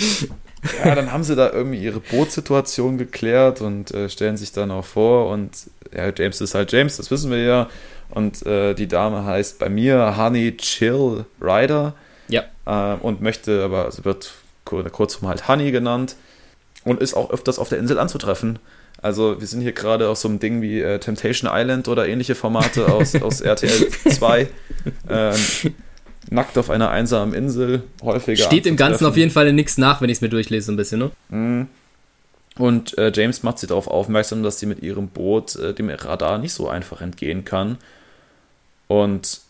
[0.84, 4.84] ja, dann haben sie da irgendwie ihre Bootssituation geklärt und äh, stellen sich dann auch
[4.84, 5.50] vor und
[5.94, 7.68] ja, James ist halt James, das wissen wir ja.
[8.16, 11.92] Und äh, die Dame heißt bei mir Honey Chill Rider.
[12.28, 12.44] Ja.
[12.64, 14.32] Äh, und möchte, aber also wird
[14.64, 16.16] kurzum halt Honey genannt
[16.84, 18.58] und ist auch öfters auf der Insel anzutreffen.
[19.02, 22.34] Also wir sind hier gerade auf so einem Ding wie äh, Temptation Island oder ähnliche
[22.34, 24.48] Formate aus, aus RTL 2.
[25.10, 25.34] Ähm,
[26.30, 28.44] nackt auf einer einsamen Insel, häufiger.
[28.44, 30.76] Steht im Ganzen auf jeden Fall nichts nach, wenn ich es mir durchlese, so ein
[30.76, 31.10] bisschen, ne?
[31.28, 31.66] Mhm.
[32.56, 36.38] Und äh, James macht sie darauf aufmerksam, dass sie mit ihrem Boot äh, dem Radar
[36.38, 37.76] nicht so einfach entgehen kann.
[38.88, 39.40] Und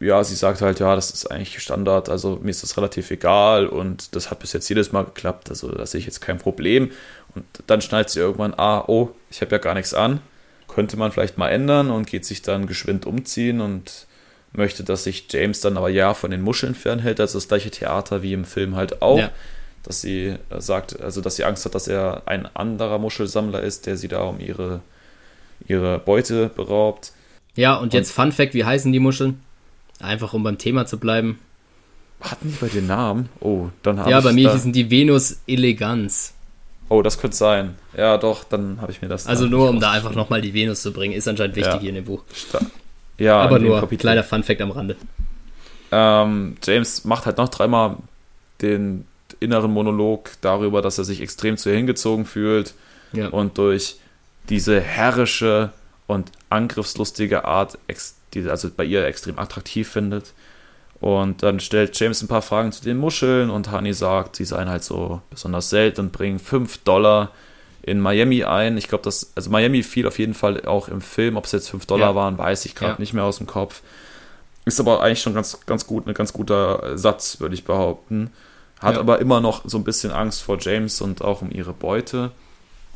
[0.00, 3.66] ja, sie sagt halt, ja, das ist eigentlich Standard, also mir ist das relativ egal
[3.66, 6.90] und das hat bis jetzt jedes Mal geklappt, also da sehe ich jetzt kein Problem.
[7.34, 10.20] Und dann schnallt sie irgendwann, ah, oh, ich habe ja gar nichts an,
[10.68, 14.06] könnte man vielleicht mal ändern und geht sich dann geschwind umziehen und
[14.52, 18.22] möchte, dass sich James dann aber ja von den Muscheln fernhält, also das gleiche Theater
[18.22, 19.18] wie im Film halt auch.
[19.18, 19.30] Ja.
[19.82, 23.86] Dass sie äh, sagt, also dass sie Angst hat, dass er ein anderer Muschelsammler ist,
[23.86, 24.80] der sie da um ihre,
[25.66, 27.12] ihre Beute beraubt.
[27.56, 29.40] Ja, und, und jetzt Fun Fact, wie heißen die Muscheln?
[30.00, 31.38] Einfach um beim Thema zu bleiben.
[32.20, 33.28] Hatten die bei den Namen?
[33.40, 34.24] Oh, dann habe ja, ich.
[34.24, 36.34] Ja, bei mir hießen die Venus Eleganz.
[36.88, 37.76] Oh, das könnte sein.
[37.96, 39.26] Ja, doch, dann habe ich mir das.
[39.26, 41.80] Also nur, um da einfach nochmal die Venus zu bringen, ist anscheinend wichtig ja.
[41.80, 42.24] hier in dem Buch.
[43.16, 44.00] Ja, aber nur Kapitel.
[44.00, 44.96] kleiner Funfact am Rande.
[45.92, 47.96] Ähm, James macht halt noch dreimal
[48.60, 49.06] den
[49.40, 52.74] inneren Monolog darüber, dass er sich extrem zu ihr hingezogen fühlt
[53.12, 53.28] ja.
[53.28, 53.96] und durch
[54.48, 55.70] diese herrische
[56.10, 57.78] und angriffslustige Art
[58.34, 60.34] die also bei ihr extrem attraktiv findet.
[61.00, 64.68] Und dann stellt James ein paar Fragen zu den Muscheln und Honey sagt, sie seien
[64.68, 67.30] halt so besonders selten und bringen 5 Dollar
[67.82, 68.76] in Miami ein.
[68.76, 71.70] Ich glaube, dass, also Miami fiel auf jeden Fall auch im Film, ob es jetzt
[71.70, 72.14] 5 Dollar ja.
[72.14, 72.98] waren, weiß ich gerade ja.
[72.98, 73.82] nicht mehr aus dem Kopf.
[74.66, 78.30] Ist aber eigentlich schon ganz, ganz gut, ein ganz guter Satz, würde ich behaupten.
[78.78, 79.00] Hat ja.
[79.00, 82.30] aber immer noch so ein bisschen Angst vor James und auch um ihre Beute.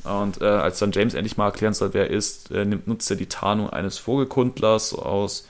[0.05, 3.11] Und äh, als dann James endlich mal erklären soll, wer er ist, äh, nimmt, nutzt
[3.11, 5.49] er die Tarnung eines Vogelkundlers aus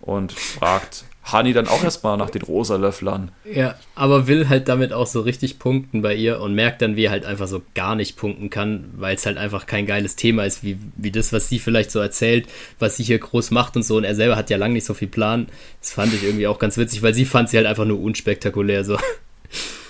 [0.00, 3.30] und fragt Hani dann auch erstmal nach den Rosalöfflern.
[3.44, 7.04] Ja, aber will halt damit auch so richtig punkten bei ihr und merkt dann, wie
[7.04, 10.44] er halt einfach so gar nicht punkten kann, weil es halt einfach kein geiles Thema
[10.44, 13.82] ist, wie, wie das, was sie vielleicht so erzählt, was sie hier groß macht und
[13.82, 13.96] so.
[13.96, 15.48] Und er selber hat ja lange nicht so viel Plan.
[15.80, 18.84] Das fand ich irgendwie auch ganz witzig, weil sie fand sie halt einfach nur unspektakulär
[18.84, 18.96] so.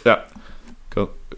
[0.04, 0.24] Ja,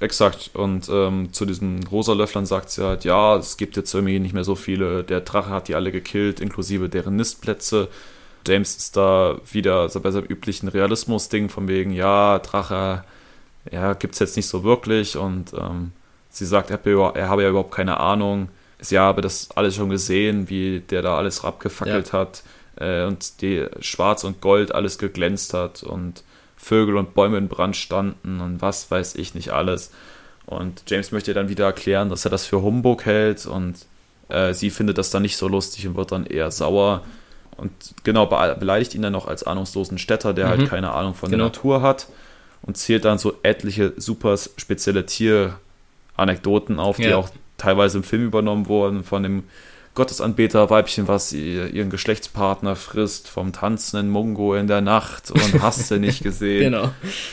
[0.01, 0.51] exakt.
[0.55, 4.45] Und ähm, zu diesen Rosa-Löfflern sagt sie halt, ja, es gibt jetzt irgendwie nicht mehr
[4.45, 5.05] so viele.
[5.05, 7.89] Der Drache hat die alle gekillt, inklusive deren Nistplätze.
[8.47, 13.05] James ist da wieder so bei seinem üblichen Realismus-Ding von wegen, ja, Drache,
[13.71, 15.17] ja, gibt es jetzt nicht so wirklich.
[15.17, 15.93] Und ähm,
[16.31, 16.85] sie sagt, er,
[17.15, 18.49] er, habe ja überhaupt keine Ahnung.
[18.81, 22.19] Sie habe das alles schon gesehen, wie der da alles abgefackelt ja.
[22.19, 22.43] hat
[22.77, 26.25] äh, und die Schwarz und Gold alles geglänzt hat und
[26.61, 29.91] Vögel und Bäume in Brand standen und was weiß ich nicht alles.
[30.47, 33.87] Und James möchte dann wieder erklären, dass er das für Humbug hält und
[34.29, 37.03] äh, sie findet das dann nicht so lustig und wird dann eher sauer.
[37.57, 37.73] Und
[38.05, 40.63] genau, beleidigt ihn dann noch als ahnungslosen Städter, der halt mhm.
[40.63, 41.45] halt keine Ahnung von genau.
[41.45, 42.09] der Natur hat
[42.63, 47.07] und zählt dann so etliche super spezielle Tieranekdoten auf, ja.
[47.07, 49.45] die auch teilweise im Film übernommen wurden von dem
[49.95, 56.23] Gottesanbeter-Weibchen, was ihren Geschlechtspartner frisst, vom tanzenden Mungo in der Nacht und hast du nicht
[56.23, 56.61] gesehen.
[56.73, 56.91] genau.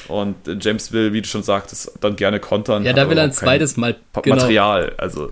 [0.08, 2.84] Und James will, wie du schon sagtest, dann gerne kontern.
[2.84, 4.38] Ja, da will er ein zweites Mal genau.
[4.38, 5.32] Material, also.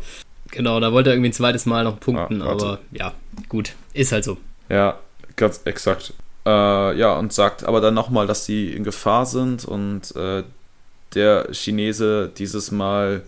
[0.52, 3.14] Genau, da wollte er irgendwie ein zweites Mal noch punkten, ja, aber ja,
[3.50, 4.38] gut, ist halt so.
[4.70, 5.00] Ja,
[5.36, 6.14] ganz exakt.
[6.46, 10.44] Äh, ja, und sagt aber dann nochmal, dass sie in Gefahr sind und äh,
[11.16, 13.24] der Chinese dieses Mal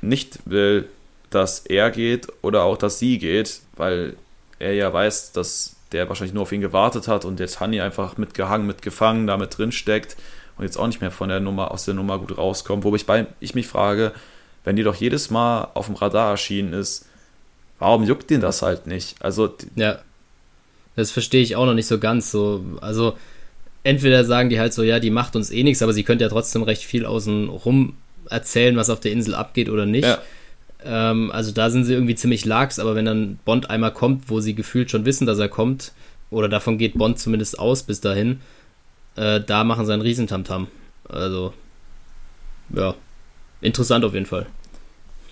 [0.00, 0.88] nicht will,
[1.34, 4.16] dass er geht oder auch, dass sie geht, weil
[4.58, 8.16] er ja weiß, dass der wahrscheinlich nur auf ihn gewartet hat und jetzt Honey einfach
[8.16, 10.16] mitgehangen, mitgefangen, damit drin steckt
[10.56, 12.84] und jetzt auch nicht mehr von der Nummer, aus der Nummer gut rauskommt.
[12.84, 14.12] Wobei ich, bei, ich mich frage,
[14.64, 17.06] wenn die doch jedes Mal auf dem Radar erschienen ist,
[17.78, 19.16] warum juckt den das halt nicht?
[19.20, 19.54] Also.
[19.76, 19.98] Ja.
[20.96, 22.64] Das verstehe ich auch noch nicht so ganz so.
[22.80, 23.16] Also,
[23.82, 26.30] entweder sagen die halt so, ja, die macht uns eh nichts, aber sie könnte ja
[26.30, 27.96] trotzdem recht viel außen rum
[28.30, 30.04] erzählen, was auf der Insel abgeht oder nicht.
[30.04, 30.22] Ja.
[30.84, 34.40] Ähm, also da sind sie irgendwie ziemlich lax, aber wenn dann Bond einmal kommt, wo
[34.40, 35.92] sie gefühlt schon wissen, dass er kommt,
[36.30, 38.40] oder davon geht Bond zumindest aus bis dahin,
[39.16, 40.68] äh, da machen sie einen Riesentamtam.
[41.08, 41.54] Also,
[42.70, 42.94] ja,
[43.60, 44.46] interessant auf jeden Fall.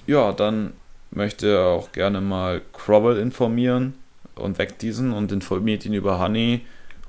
[0.06, 0.72] Ja, dann
[1.10, 3.94] möchte er auch gerne mal Crowell informieren
[4.34, 6.62] und weckt diesen und informiert ihn über Honey.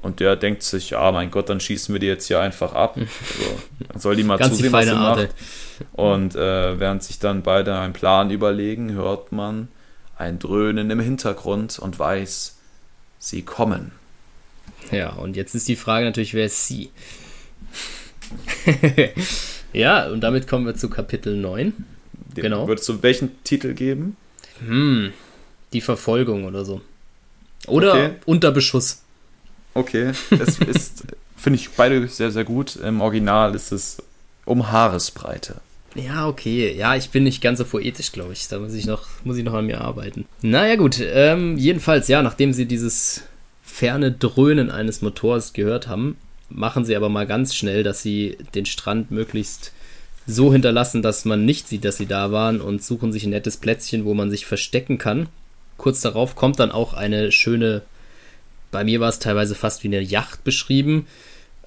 [0.04, 2.98] Und der denkt sich, ja, mein Gott, dann schießen wir die jetzt hier einfach ab.
[2.98, 5.30] Also, dann soll die mal Ganz zusehen, was sie Art, macht.
[5.94, 9.70] Und äh, während sich dann beide einen Plan überlegen, hört man
[10.18, 12.58] ein Dröhnen im Hintergrund und weiß,
[13.20, 13.92] sie kommen.
[14.92, 16.90] Ja, und jetzt ist die Frage natürlich, wer ist sie?
[19.74, 21.74] ja, und damit kommen wir zu Kapitel 9.
[22.36, 22.68] Dem Genau.
[22.68, 24.18] Würdest du welchen Titel geben?
[24.66, 25.14] Hm,
[25.72, 26.82] die Verfolgung oder so.
[27.68, 28.10] Oder Okay.
[28.26, 29.03] unter Beschuss.
[29.74, 31.04] Okay, es ist,
[31.36, 32.76] finde ich beide sehr, sehr gut.
[32.76, 33.98] Im Original ist es
[34.46, 35.62] um Haaresbreite.
[35.96, 36.76] Ja, okay.
[36.76, 38.48] Ja, ich bin nicht ganz so poetisch, glaube ich.
[38.48, 40.26] Da muss ich noch, muss ich noch an mir arbeiten.
[40.42, 41.00] Naja, gut.
[41.00, 43.24] Ähm, jedenfalls, ja, nachdem sie dieses
[43.64, 46.18] ferne Dröhnen eines Motors gehört haben,
[46.50, 49.72] machen sie aber mal ganz schnell, dass sie den Strand möglichst
[50.26, 53.58] so hinterlassen, dass man nicht sieht, dass sie da waren und suchen sich ein nettes
[53.58, 55.28] Plätzchen, wo man sich verstecken kann.
[55.78, 57.82] Kurz darauf kommt dann auch eine schöne,
[58.74, 61.08] bei mir war es teilweise fast wie eine Yacht beschrieben,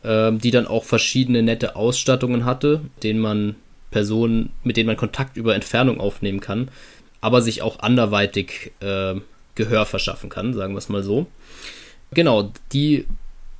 [0.05, 3.55] ähm, die dann auch verschiedene nette Ausstattungen hatte, denen man
[3.91, 6.69] Personen, mit denen man Kontakt über Entfernung aufnehmen kann,
[7.23, 9.15] aber sich auch anderweitig äh,
[9.55, 11.27] Gehör verschaffen kann, sagen wir es mal so.
[12.13, 13.07] Genau, die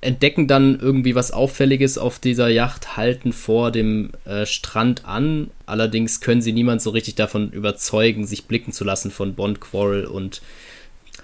[0.03, 5.51] entdecken dann irgendwie was Auffälliges auf dieser Yacht, halten vor dem äh, Strand an.
[5.65, 10.05] Allerdings können sie niemand so richtig davon überzeugen, sich blicken zu lassen von Bond, Quarrel
[10.05, 10.43] und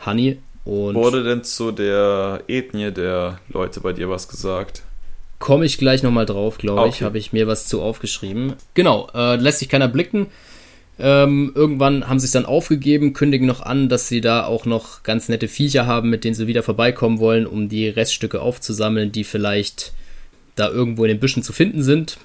[0.07, 0.39] Honey.
[0.65, 4.83] Und Wurde denn zu der Ethnie der Leute bei dir was gesagt?
[5.43, 6.95] komme ich gleich nochmal drauf, glaube ich.
[6.95, 7.05] Okay.
[7.05, 8.55] Habe ich mir was zu aufgeschrieben.
[8.75, 10.29] Genau, äh, lässt sich keiner blicken.
[11.01, 15.03] Ähm, irgendwann haben sie es dann aufgegeben, kündigen noch an, dass sie da auch noch
[15.03, 19.25] ganz nette Viecher haben, mit denen sie wieder vorbeikommen wollen, um die Reststücke aufzusammeln, die
[19.25, 19.93] vielleicht
[20.55, 22.19] da irgendwo in den Büschen zu finden sind.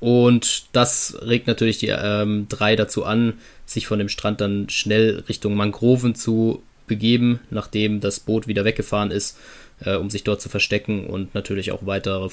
[0.00, 3.34] Und das regt natürlich die ähm, drei dazu an,
[3.64, 9.10] sich von dem Strand dann schnell Richtung Mangroven zu begeben, nachdem das Boot wieder weggefahren
[9.10, 9.38] ist,
[9.84, 12.28] äh, um sich dort zu verstecken und natürlich auch weitere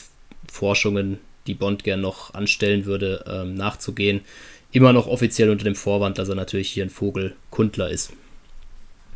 [0.51, 4.22] Forschungen, die Bond gern noch anstellen würde, ähm, nachzugehen.
[4.72, 8.14] Immer noch offiziell unter dem Vorwand, dass er natürlich hier ein Vogelkundler ist.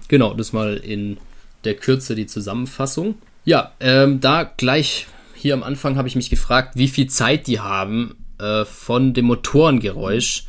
[0.08, 1.18] Genau, das mal in
[1.64, 3.16] der Kürze die Zusammenfassung.
[3.46, 7.60] Ja, ähm, da gleich hier am Anfang habe ich mich gefragt, wie viel Zeit die
[7.60, 10.46] haben äh, von dem Motorengeräusch,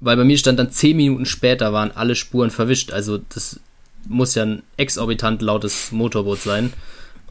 [0.00, 2.92] weil bei mir stand dann 10 Minuten später waren alle Spuren verwischt.
[2.92, 3.60] Also das
[4.08, 6.72] muss ja ein exorbitant lautes Motorboot sein.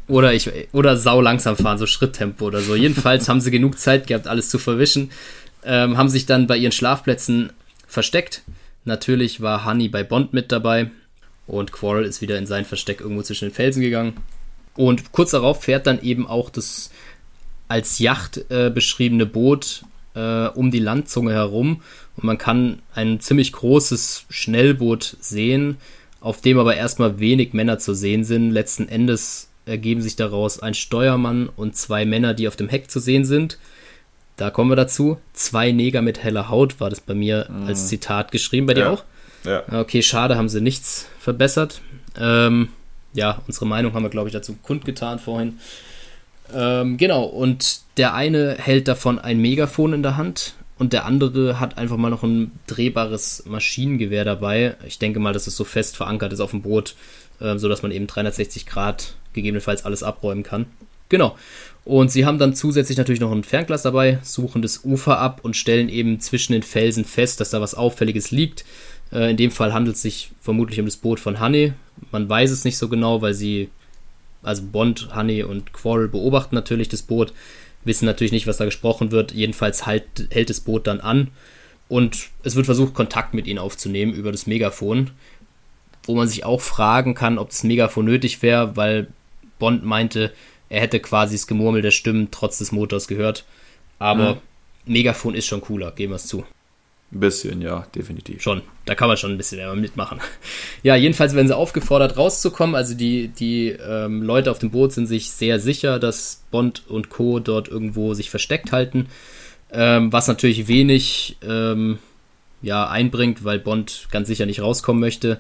[0.07, 2.75] Oder ich oder sau langsam fahren, so Schritttempo oder so.
[2.75, 5.11] Jedenfalls haben sie genug Zeit gehabt, alles zu verwischen.
[5.63, 7.51] Ähm, haben sich dann bei ihren Schlafplätzen
[7.87, 8.43] versteckt.
[8.85, 10.89] Natürlich war Honey bei Bond mit dabei
[11.45, 14.13] und Quarrel ist wieder in sein Versteck irgendwo zwischen den Felsen gegangen.
[14.75, 16.89] Und kurz darauf fährt dann eben auch das
[17.67, 19.83] als Yacht äh, beschriebene Boot
[20.15, 21.81] äh, um die Landzunge herum
[22.17, 25.77] und man kann ein ziemlich großes Schnellboot sehen,
[26.21, 28.51] auf dem aber erstmal wenig Männer zu sehen sind.
[28.51, 32.99] Letzten Endes ergeben sich daraus ein Steuermann und zwei Männer, die auf dem Heck zu
[32.99, 33.57] sehen sind.
[34.35, 35.17] Da kommen wir dazu.
[35.33, 38.67] Zwei Neger mit heller Haut war das bei mir als Zitat geschrieben.
[38.67, 38.89] Bei dir Ja.
[38.91, 39.03] auch?
[39.45, 39.63] Ja.
[39.81, 41.81] Okay, schade, haben sie nichts verbessert.
[42.19, 42.69] Ähm,
[43.13, 45.59] ja, unsere Meinung haben wir, glaube ich, dazu kundgetan vorhin.
[46.53, 51.59] Ähm, genau, und der eine hält davon ein Megafon in der Hand und der andere
[51.59, 54.77] hat einfach mal noch ein drehbares Maschinengewehr dabei.
[54.87, 56.95] Ich denke mal, dass es so fest verankert ist auf dem Boot,
[57.41, 60.65] ähm, sodass man eben 360 Grad gegebenenfalls alles abräumen kann.
[61.09, 61.35] Genau.
[61.83, 65.57] Und sie haben dann zusätzlich natürlich noch ein Fernglas dabei, suchen das Ufer ab und
[65.57, 68.63] stellen eben zwischen den Felsen fest, dass da was Auffälliges liegt.
[69.11, 71.73] Äh, in dem Fall handelt es sich vermutlich um das Boot von Honey.
[72.11, 73.69] Man weiß es nicht so genau, weil sie,
[74.43, 77.33] also Bond, Honey und Quarrel beobachten natürlich das Boot,
[77.83, 79.31] wissen natürlich nicht, was da gesprochen wird.
[79.31, 81.29] Jedenfalls halt, hält das Boot dann an
[81.87, 85.11] und es wird versucht, Kontakt mit ihnen aufzunehmen über das Megafon,
[86.03, 89.07] wo man sich auch fragen kann, ob das Megafon nötig wäre, weil
[89.57, 90.31] Bond meinte,
[90.69, 93.45] er hätte quasi das Gemurmel der Stimmen trotz des Motors gehört.
[93.97, 94.41] Aber
[94.85, 96.45] Megafon ist schon cooler, geben wir es zu.
[97.11, 98.43] Ein bisschen, ja, definitiv.
[98.43, 100.19] Schon, da kann man schon ein bisschen mitmachen.
[100.83, 102.75] Ja, jedenfalls werden sie aufgefordert, rauszukommen.
[102.75, 107.09] Also die, die ähm, Leute auf dem Boot sind sich sehr sicher, dass Bond und
[107.09, 107.39] Co.
[107.39, 109.07] dort irgendwo sich versteckt halten.
[109.71, 111.97] Ähm, was natürlich wenig ähm,
[112.61, 115.39] ja, einbringt, weil Bond ganz sicher nicht rauskommen möchte,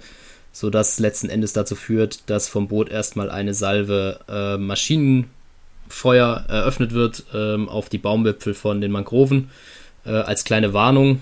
[0.51, 7.25] sodass letzten Endes dazu führt, dass vom Boot erstmal eine Salve äh, Maschinenfeuer eröffnet wird
[7.33, 9.51] ähm, auf die Baumwipfel von den Mangroven
[10.05, 11.21] äh, als kleine Warnung.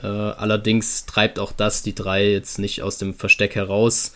[0.00, 4.14] Äh, allerdings treibt auch das die drei jetzt nicht aus dem Versteck heraus.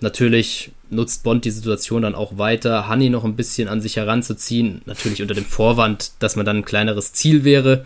[0.00, 4.82] Natürlich nutzt Bond die Situation dann auch weiter, Honey noch ein bisschen an sich heranzuziehen.
[4.86, 7.84] Natürlich unter dem Vorwand, dass man dann ein kleineres Ziel wäre.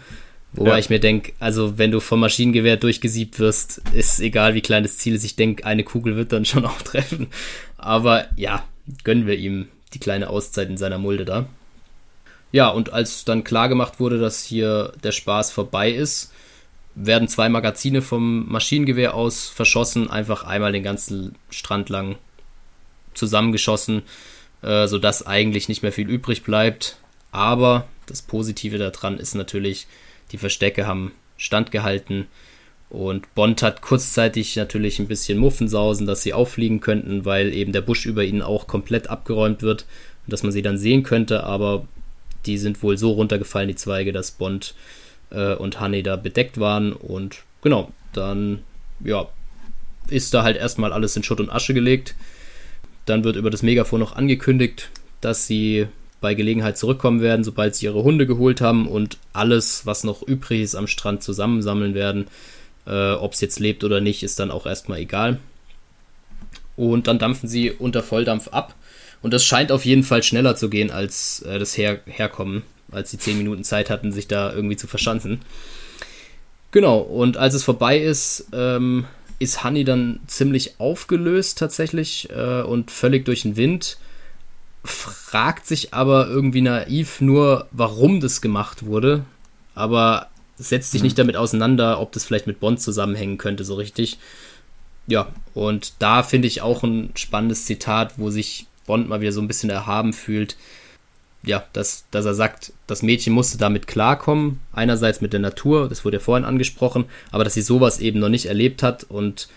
[0.53, 0.79] Wobei Ja.
[0.79, 4.99] ich mir denke, also wenn du vom Maschinengewehr durchgesiebt wirst, ist egal wie klein das
[4.99, 5.25] Ziel ist.
[5.25, 7.29] Ich denke, eine Kugel wird dann schon auch treffen.
[7.79, 8.62] Aber ja,
[9.05, 11.47] gönnen wir ihm die kleine Auszeit in seiner Mulde da.
[12.53, 16.31] Ja, und als dann klar gemacht wurde, dass hier der Spaß vorbei ist,
[16.95, 22.16] werden zwei Magazine vom Maschinengewehr aus verschossen, einfach einmal den ganzen Strand lang
[23.14, 24.03] zusammengeschossen,
[24.62, 26.99] äh, sodass eigentlich nicht mehr viel übrig bleibt.
[27.30, 29.86] Aber das Positive daran ist natürlich,
[30.32, 32.26] die Verstecke haben standgehalten
[32.90, 37.80] und Bond hat kurzzeitig natürlich ein bisschen Muffensausen, dass sie auffliegen könnten, weil eben der
[37.80, 39.86] Busch über ihnen auch komplett abgeräumt wird
[40.26, 41.88] und dass man sie dann sehen könnte, aber
[42.45, 44.74] die sind wohl so runtergefallen, die Zweige, dass Bond
[45.33, 48.61] äh, und Honey da bedeckt waren und genau, dann
[49.05, 49.26] ja,
[50.09, 52.14] ist da halt erstmal alles in Schutt und Asche gelegt.
[53.07, 55.87] Dann wird über das Megafon noch angekündigt, dass sie
[56.20, 60.62] bei Gelegenheit zurückkommen werden, sobald sie ihre Hunde geholt haben und alles, was noch übrig
[60.62, 62.28] ist am Strand, zusammensammeln werden.
[62.87, 65.39] Äh, Ob es jetzt lebt oder nicht, ist dann auch erstmal egal.
[66.76, 68.74] Und dann dampfen sie unter Volldampf ab.
[69.20, 72.62] Und das scheint auf jeden Fall schneller zu gehen als äh, das Her Herkommen,
[72.93, 75.40] als sie 10 Minuten Zeit hatten, sich da irgendwie zu verschanzen.
[76.70, 79.05] Genau, und als es vorbei ist, ähm,
[79.38, 83.99] ist Honey dann ziemlich aufgelöst tatsächlich äh, und völlig durch den Wind.
[84.84, 89.24] Fragt sich aber irgendwie naiv nur, warum das gemacht wurde.
[89.74, 94.18] Aber setzt sich nicht damit auseinander, ob das vielleicht mit Bond zusammenhängen könnte, so richtig.
[95.07, 99.40] Ja, und da finde ich auch ein spannendes Zitat, wo sich Bond mal wieder so
[99.40, 100.57] ein bisschen erhaben fühlt.
[101.45, 104.61] Ja, dass, dass er sagt, das Mädchen musste damit klarkommen.
[104.72, 108.28] Einerseits mit der Natur, das wurde ja vorhin angesprochen, aber dass sie sowas eben noch
[108.28, 109.05] nicht erlebt hat.
[109.05, 109.49] Und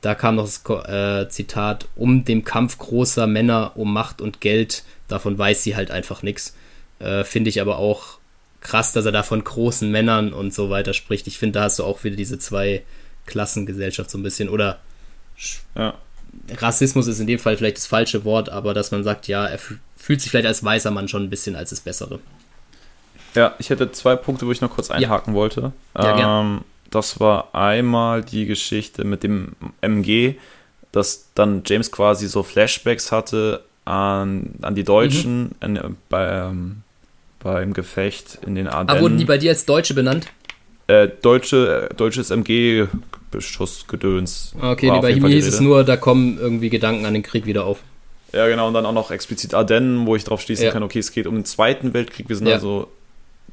[0.00, 4.84] da kam noch das äh, Zitat, um dem Kampf großer Männer um Macht und Geld,
[5.08, 6.54] davon weiß sie halt einfach nichts.
[7.00, 8.18] Äh, finde ich aber auch
[8.60, 11.26] krass, dass er da von großen Männern und so weiter spricht.
[11.26, 12.82] Ich finde, da hast du auch wieder diese zwei
[13.26, 14.48] Klassengesellschaft so ein bisschen.
[14.48, 14.78] Oder
[15.74, 15.94] Ja.
[16.56, 19.58] Rassismus ist in dem Fall vielleicht das falsche Wort, aber dass man sagt, ja, er
[20.04, 22.18] fühlt sich vielleicht als weißer Mann schon ein bisschen als das Bessere.
[23.34, 25.72] Ja, ich hätte zwei Punkte, wo ich noch kurz einhaken wollte.
[25.96, 30.34] Ja, ähm, das war einmal die Geschichte mit dem MG,
[30.92, 35.50] dass dann James quasi so Flashbacks hatte an, an die Deutschen Mhm.
[35.60, 36.82] an, bei, ähm,
[37.40, 39.02] beim Gefecht in den Aber Ardennen.
[39.02, 40.26] wurden die bei dir als Deutsche benannt?
[40.86, 44.52] äh, deutsche, äh, deutsches MG-Beschussgedöns.
[44.60, 47.46] Okay, war nee, bei die hieß es nur, da kommen irgendwie Gedanken an den Krieg
[47.46, 47.78] wieder auf.
[48.34, 50.70] Ja, genau, und dann auch noch explizit Ardennen, wo ich drauf schließen Ja.
[50.72, 52.54] kann, okay, es geht um den Zweiten Weltkrieg, wir sind Ja.
[52.54, 52.88] also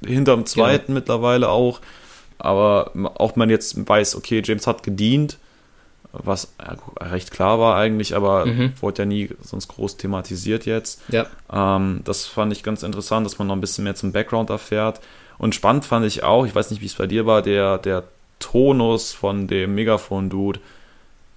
[0.05, 1.79] hinterm Zweiten mittlerweile auch.
[2.39, 5.37] Aber auch man jetzt weiß, okay, James hat gedient,
[6.11, 6.51] was
[6.99, 8.73] recht klar war eigentlich, aber Mhm.
[8.81, 11.01] wurde ja nie sonst groß thematisiert jetzt.
[11.09, 14.49] Ja, Ähm, das fand ich ganz interessant, dass man noch ein bisschen mehr zum Background
[14.49, 14.99] erfährt.
[15.37, 18.03] Und spannend fand ich auch, ich weiß nicht, wie es bei dir war, der, der
[18.39, 20.59] Tonus von dem Megafon-Dude.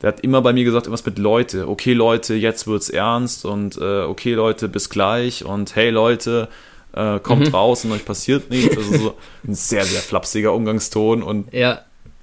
[0.02, 1.68] Der hat immer bei mir gesagt, irgendwas mit Leute.
[1.68, 6.48] Okay, Leute, jetzt wird's ernst und äh, okay, Leute, bis gleich und hey, Leute,
[6.92, 7.54] äh, kommt Mhm.
[7.54, 8.76] raus und euch passiert nichts.
[8.76, 9.14] Also so
[9.48, 11.82] ein sehr, sehr flapsiger Umgangston und ja.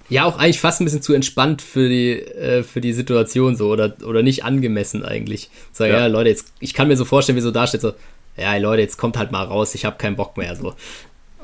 [0.10, 3.70] Ja, auch eigentlich fast ein bisschen zu entspannt für die, äh, für die Situation so
[3.70, 5.50] oder, oder nicht angemessen eigentlich.
[5.72, 6.00] Sag, ja.
[6.00, 6.08] Ja.
[6.08, 7.94] Leute, jetzt, ich kann mir so vorstellen, wie so da steht, so,
[8.36, 10.74] ja, Leute, jetzt kommt halt mal raus, ich habe keinen Bock mehr, so.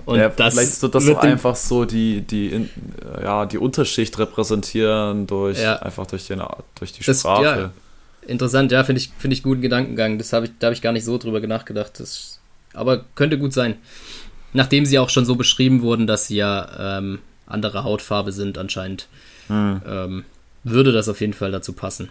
[0.07, 2.69] Und ja, das vielleicht ist das auch einfach so die, die,
[3.21, 5.75] ja, die Unterschicht repräsentieren durch Ja.
[5.79, 6.41] einfach durch, den,
[6.79, 7.43] durch die Das- Sprache.
[7.43, 7.71] ja.
[8.25, 10.17] Interessant, ja, finde ich, finde ich guten Gedankengang.
[10.17, 11.99] Das habe ich, da habe ich gar nicht so drüber nachgedacht.
[11.99, 12.39] Das,
[12.73, 13.75] aber könnte gut sein.
[14.53, 19.07] Nachdem sie auch schon so beschrieben wurden, dass sie ja ähm, andere Hautfarbe sind anscheinend,
[19.47, 20.25] Hm, ähm,
[20.63, 22.09] würde das auf jeden Fall dazu passen.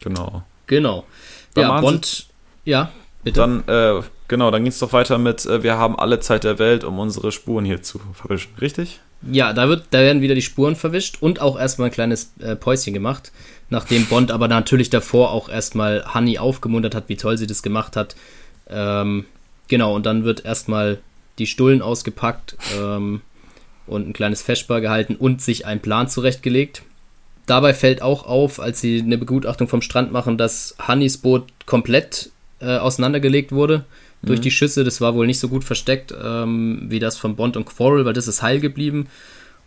[0.00, 0.42] genau.
[0.66, 1.06] Genau.
[1.54, 2.26] Dann ja, Bond,
[2.66, 2.90] ja,
[3.28, 3.40] bitte.
[3.40, 6.58] Dann, äh, genau, dann ging es doch weiter mit, äh, wir haben alle Zeit der
[6.58, 8.52] Welt, um unsere Spuren hier zu verwischen.
[8.60, 9.00] Richtig?
[9.30, 12.54] Ja, da, wird, da werden wieder die Spuren verwischt und auch erstmal ein kleines äh,
[12.54, 13.32] Päuschen gemacht,
[13.68, 17.96] nachdem Bond aber natürlich davor auch erstmal Honey aufgemuntert hat, wie toll sie das gemacht
[17.96, 18.14] hat.
[18.68, 19.24] Ähm,
[19.66, 20.98] genau, und dann wird erstmal
[21.38, 23.22] die Stullen ausgepackt ähm,
[23.86, 26.82] und ein kleines Feschbar gehalten und sich ein Plan zurechtgelegt.
[27.46, 32.30] Dabei fällt auch auf, als sie eine Begutachtung vom Strand machen, dass Honeys Boot komplett
[32.60, 33.84] äh, auseinandergelegt wurde
[34.22, 34.84] durch die Schüsse.
[34.84, 38.14] Das war wohl nicht so gut versteckt ähm, wie das von Bond und Quarrel, weil
[38.14, 39.08] das ist heil geblieben.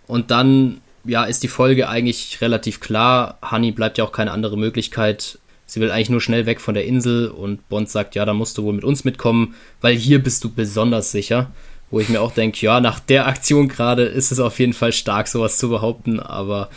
[0.08, 3.38] Und dann, ja, ist die Folge eigentlich relativ klar.
[3.50, 5.40] Honey bleibt ja auch keine andere Möglichkeit.
[5.66, 8.58] Sie will eigentlich nur schnell weg von der Insel und Bond sagt, ja, dann musst
[8.58, 11.52] du wohl mit uns mitkommen, weil hier bist du besonders sicher.
[11.92, 14.94] Wo ich mir auch denke, ja, nach der Aktion gerade ist es auf jeden Fall
[14.94, 16.70] stark, sowas zu behaupten, aber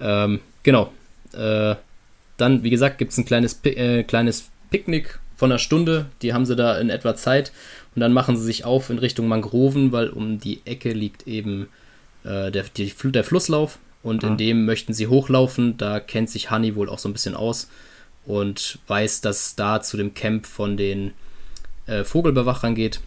[0.00, 0.92] ähm, genau.
[1.32, 1.76] Äh,
[2.36, 6.44] dann, wie gesagt, gibt es ein kleines, äh, kleines Picknick von einer Stunde, die haben
[6.44, 7.50] sie da in etwa Zeit.
[7.94, 11.68] Und dann machen sie sich auf in Richtung Mangroven, weil um die Ecke liegt eben
[12.24, 13.78] äh, der, die, der Flusslauf.
[14.02, 14.28] Und mhm.
[14.28, 15.78] in dem möchten sie hochlaufen.
[15.78, 17.70] Da kennt sich Honey wohl auch so ein bisschen aus
[18.26, 21.12] und weiß, dass da zu dem Camp von den
[21.86, 23.00] äh, Vogelbewachern geht.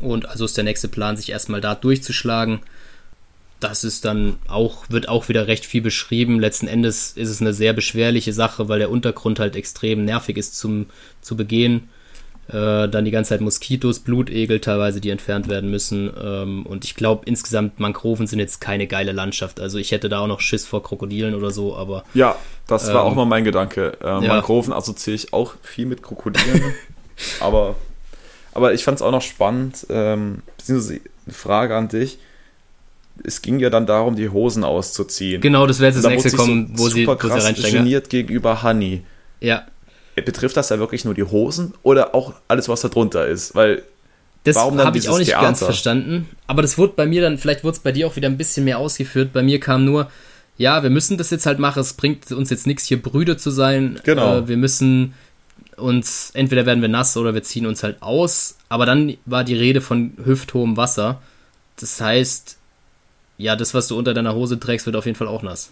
[0.00, 2.60] Und also ist der nächste Plan, sich erstmal da durchzuschlagen.
[3.62, 6.40] Das ist dann auch, wird auch wieder recht viel beschrieben.
[6.40, 10.58] Letzten Endes ist es eine sehr beschwerliche Sache, weil der Untergrund halt extrem nervig ist
[10.58, 10.86] zum,
[11.20, 11.88] zu begehen.
[12.48, 16.12] Äh, dann die ganze Zeit Moskitos, Blutegel teilweise, die entfernt werden müssen.
[16.20, 19.60] Ähm, und ich glaube, insgesamt Mangroven sind jetzt keine geile Landschaft.
[19.60, 22.02] Also ich hätte da auch noch Schiss vor Krokodilen oder so, aber.
[22.14, 22.34] Ja,
[22.66, 23.96] das war ähm, auch mal mein Gedanke.
[24.02, 24.20] Äh, ja.
[24.20, 26.74] Mangroven assoziiere ich auch viel mit Krokodilen.
[27.40, 27.76] aber,
[28.54, 32.18] aber ich fand es auch noch spannend, ähm, beziehungsweise eine Frage an dich.
[33.24, 35.40] Es ging ja dann darum, die Hosen auszuziehen.
[35.40, 37.78] Genau, das wäre jetzt das nächste kommen, so wo, sie, wo sie reinsteigen.
[37.78, 39.02] geniert gegenüber Honey.
[39.40, 39.66] Ja
[40.20, 43.54] betrifft das ja wirklich nur die Hosen oder auch alles, was da drunter ist?
[43.54, 43.82] Weil
[44.44, 45.46] das habe ich auch nicht Theater?
[45.46, 46.28] ganz verstanden.
[46.46, 48.64] Aber das wurde bei mir dann, vielleicht wurde es bei dir auch wieder ein bisschen
[48.64, 49.32] mehr ausgeführt.
[49.32, 50.10] Bei mir kam nur,
[50.58, 51.80] ja, wir müssen das jetzt halt machen.
[51.80, 54.00] Es bringt uns jetzt nichts, hier Brüder zu sein.
[54.04, 54.38] Genau.
[54.38, 55.14] Äh, wir müssen
[55.76, 58.56] uns, entweder werden wir nass oder wir ziehen uns halt aus.
[58.68, 61.22] Aber dann war die Rede von hüfthohem Wasser.
[61.78, 62.58] Das heißt,
[63.38, 65.70] ja, das, was du unter deiner Hose trägst, wird auf jeden Fall auch nass.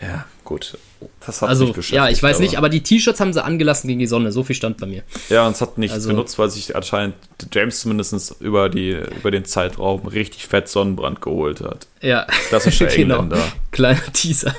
[0.00, 0.76] Ja, gut.
[1.24, 2.44] Das hat also, ja, ich weiß aber.
[2.44, 4.30] nicht, aber die T-Shirts haben sie angelassen gegen die Sonne.
[4.30, 5.02] So viel stand bei mir.
[5.28, 7.16] Ja, und es hat nichts also, genutzt, weil sich anscheinend
[7.52, 11.86] James zumindest über, die, über den Zeitraum richtig fett Sonnenbrand geholt hat.
[12.02, 12.26] Ja.
[12.48, 13.20] Klassischer genau.
[13.20, 13.52] Engländer.
[13.70, 14.54] Kleiner Teaser.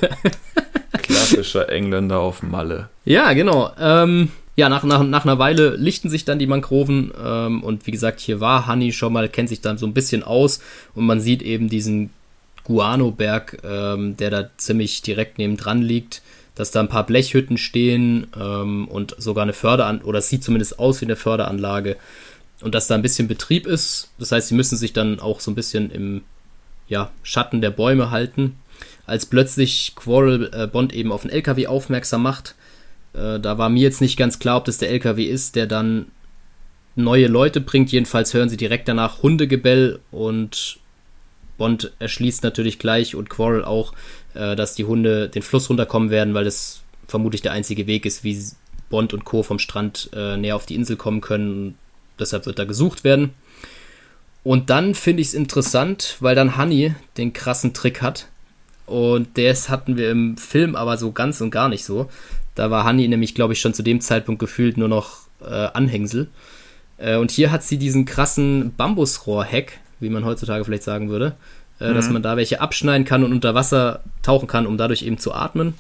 [1.03, 2.89] Klassischer Engländer auf Malle.
[3.05, 3.72] Ja, genau.
[3.80, 7.91] Ähm, ja, nach, nach, nach einer Weile lichten sich dann die Mangroven ähm, und wie
[7.91, 10.61] gesagt, hier war Honey schon mal, kennt sich dann so ein bisschen aus
[10.95, 12.09] und man sieht eben diesen
[12.63, 16.23] Guano-Berg, ähm, der da ziemlich direkt neben dran liegt,
[16.55, 20.79] dass da ein paar Blechhütten stehen ähm, und sogar eine Förderanlage, oder es sieht zumindest
[20.79, 21.95] aus wie eine Förderanlage
[22.61, 24.09] und dass da ein bisschen Betrieb ist.
[24.17, 26.23] Das heißt, sie müssen sich dann auch so ein bisschen im
[26.87, 28.57] ja, Schatten der Bäume halten.
[29.05, 32.55] Als plötzlich Quarrel äh, Bond eben auf den LKW aufmerksam macht,
[33.18, 36.07] äh, da war mir jetzt nicht ganz klar, ob das der LKW ist, der dann
[36.95, 37.91] neue Leute bringt.
[37.91, 40.80] Jedenfalls hören sie direkt danach Hundegebell und
[41.57, 43.93] Bond erschließt natürlich gleich und Quarrel auch,
[44.34, 48.24] äh, dass die Hunde den Fluss runterkommen werden, weil das vermutlich der einzige Weg ist,
[48.24, 48.38] wie
[48.89, 49.43] Bond und Co.
[49.43, 51.78] vom Strand äh, näher auf die Insel kommen können.
[52.20, 53.32] Deshalb wird da gesucht werden.
[54.43, 58.28] Und dann finde ich es interessant, weil dann Honey den krassen Trick hat.
[58.86, 62.09] Und das hatten wir im Film aber so ganz und gar nicht so.
[62.57, 66.27] Da war Honey nämlich, glaube ich, schon zu dem Zeitpunkt gefühlt nur noch äh, Anhängsel.
[66.97, 71.35] Äh, und hier hat sie diesen krassen Bambusrohr-Hack, wie man heutzutage vielleicht sagen würde,
[71.79, 71.93] äh, mhm.
[71.93, 75.33] dass man da welche abschneiden kann und unter Wasser tauchen kann, um dadurch eben zu
[75.33, 75.75] atmen.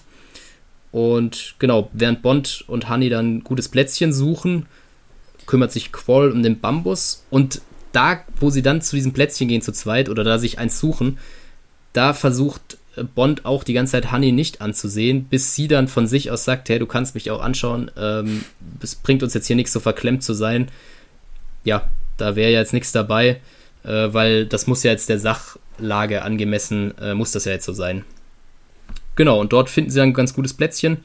[0.91, 4.67] Und genau, während Bond und Honey dann ein gutes Plätzchen suchen,
[5.47, 7.61] kümmert sich Quoll um den Bambus und
[7.91, 11.17] da, wo sie dann zu diesem Plätzchen gehen zu zweit oder da sich eins suchen,
[11.93, 16.31] da versucht Bond auch die ganze Zeit Honey nicht anzusehen, bis sie dann von sich
[16.31, 18.43] aus sagt, hey, du kannst mich auch anschauen, ähm,
[18.81, 20.67] es bringt uns jetzt hier nichts, so verklemmt zu sein.
[21.63, 23.39] Ja, da wäre ja jetzt nichts dabei
[23.87, 27.73] äh, weil das muss ja jetzt der Sachlage angemessen, äh, muss das ja jetzt so
[27.73, 28.03] sein.
[29.15, 30.97] Genau, und dort finden sie ein ganz gutes Plätzchen,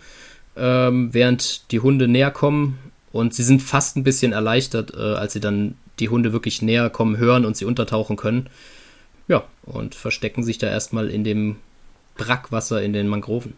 [0.56, 2.78] ähm, während die Hunde näher kommen
[3.12, 6.90] und sie sind fast ein bisschen erleichtert, äh, als sie dann die Hunde wirklich näher
[6.90, 8.48] kommen hören und sie untertauchen können.
[9.28, 11.56] Ja, und verstecken sich da erstmal in dem
[12.16, 13.54] Brackwasser in den Mangroven.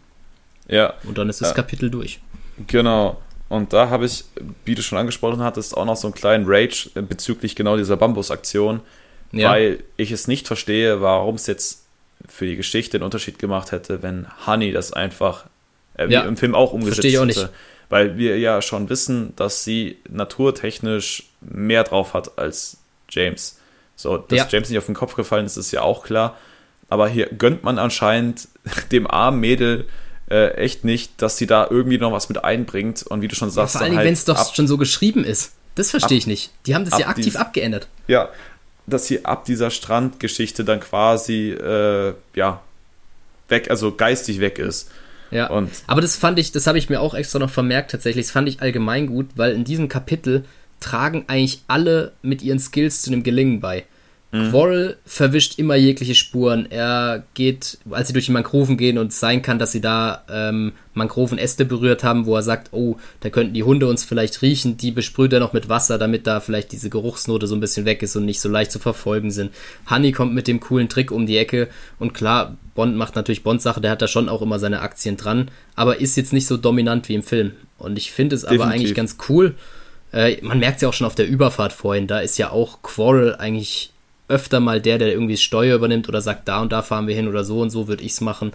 [0.67, 0.93] Ja.
[1.03, 1.55] Und dann ist das ja.
[1.55, 2.19] Kapitel durch.
[2.67, 3.21] Genau.
[3.47, 4.25] Und da habe ich,
[4.65, 8.81] wie du schon angesprochen hattest, auch noch so einen kleinen Rage bezüglich genau dieser Bambusaktion,
[9.31, 9.49] ja.
[9.49, 11.85] weil ich es nicht verstehe, warum es jetzt
[12.27, 15.45] für die Geschichte einen Unterschied gemacht hätte, wenn Honey das einfach
[15.97, 16.21] äh, ja.
[16.21, 17.37] im Film auch umgesetzt Verstehe ich auch nicht.
[17.37, 17.53] hätte.
[17.89, 22.77] Weil wir ja schon wissen, dass sie naturtechnisch mehr drauf hat als
[23.09, 23.59] James.
[23.95, 24.47] So, dass ja.
[24.49, 26.35] James nicht auf den Kopf gefallen ist, ist ja auch klar.
[26.89, 28.47] Aber hier gönnt man anscheinend
[28.91, 29.85] dem armen Mädel
[30.29, 33.03] äh, echt nicht, dass sie da irgendwie noch was mit einbringt.
[33.03, 35.23] Und wie du schon sagst, ja, vor allem, halt wenn es doch schon so geschrieben
[35.23, 35.53] ist.
[35.75, 36.51] Das verstehe ich nicht.
[36.65, 37.87] Die haben das ja aktiv abgeändert.
[38.07, 38.29] Ja,
[38.87, 42.61] dass sie ab dieser Strandgeschichte dann quasi, äh, ja,
[43.49, 44.89] weg, also geistig weg ist.
[45.31, 48.27] Ja, und aber das fand ich, das habe ich mir auch extra noch vermerkt tatsächlich,
[48.27, 50.45] das fand ich allgemein gut, weil in diesem Kapitel
[50.79, 53.85] tragen eigentlich alle mit ihren Skills zu einem Gelingen bei.
[54.35, 54.51] Mhm.
[54.51, 56.69] Quarrel verwischt immer jegliche Spuren.
[56.69, 60.25] Er geht, als sie durch die Mangroven gehen und es sein kann, dass sie da
[60.29, 64.75] ähm, Mangrovenäste berührt haben, wo er sagt, oh, da könnten die Hunde uns vielleicht riechen,
[64.75, 68.03] die besprüht er noch mit Wasser, damit da vielleicht diese Geruchsnote so ein bisschen weg
[68.03, 69.51] ist und nicht so leicht zu verfolgen sind.
[69.89, 73.63] Honey kommt mit dem coolen Trick um die Ecke und klar, Bond macht natürlich Bonds
[73.63, 76.57] Sache, der hat da schon auch immer seine Aktien dran, aber ist jetzt nicht so
[76.57, 77.53] dominant wie im Film.
[77.77, 79.55] Und ich finde es aber eigentlich ganz cool.
[80.11, 82.81] Äh, man merkt es ja auch schon auf der Überfahrt vorhin, da ist ja auch
[82.81, 83.91] Quarrel eigentlich
[84.27, 87.27] öfter mal der, der irgendwie Steuer übernimmt oder sagt, da und da fahren wir hin
[87.27, 88.53] oder so und so würde ich es machen.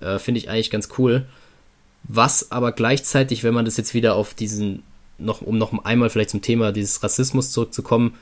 [0.00, 1.26] Äh, finde ich eigentlich ganz cool.
[2.04, 4.82] Was aber gleichzeitig, wenn man das jetzt wieder auf diesen,
[5.18, 8.14] noch, um noch einmal vielleicht zum Thema dieses Rassismus zurückzukommen,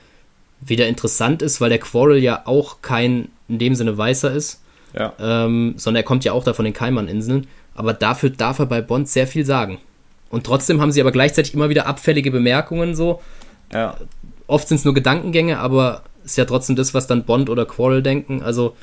[0.60, 4.62] wieder interessant ist, weil der Quarrel ja auch kein in dem Sinne Weißer ist,
[4.94, 5.12] ja.
[5.18, 7.46] ähm, sondern er kommt ja auch da von den Kaiman-Inseln.
[7.74, 9.78] Aber dafür darf er bei Bond sehr viel sagen.
[10.30, 13.20] Und trotzdem haben sie aber gleichzeitig immer wieder abfällige Bemerkungen so.
[13.72, 13.96] Ja.
[14.46, 18.02] Oft sind es nur Gedankengänge, aber ist ja trotzdem das, was dann Bond oder Quarrel
[18.02, 18.42] denken.
[18.42, 18.76] Also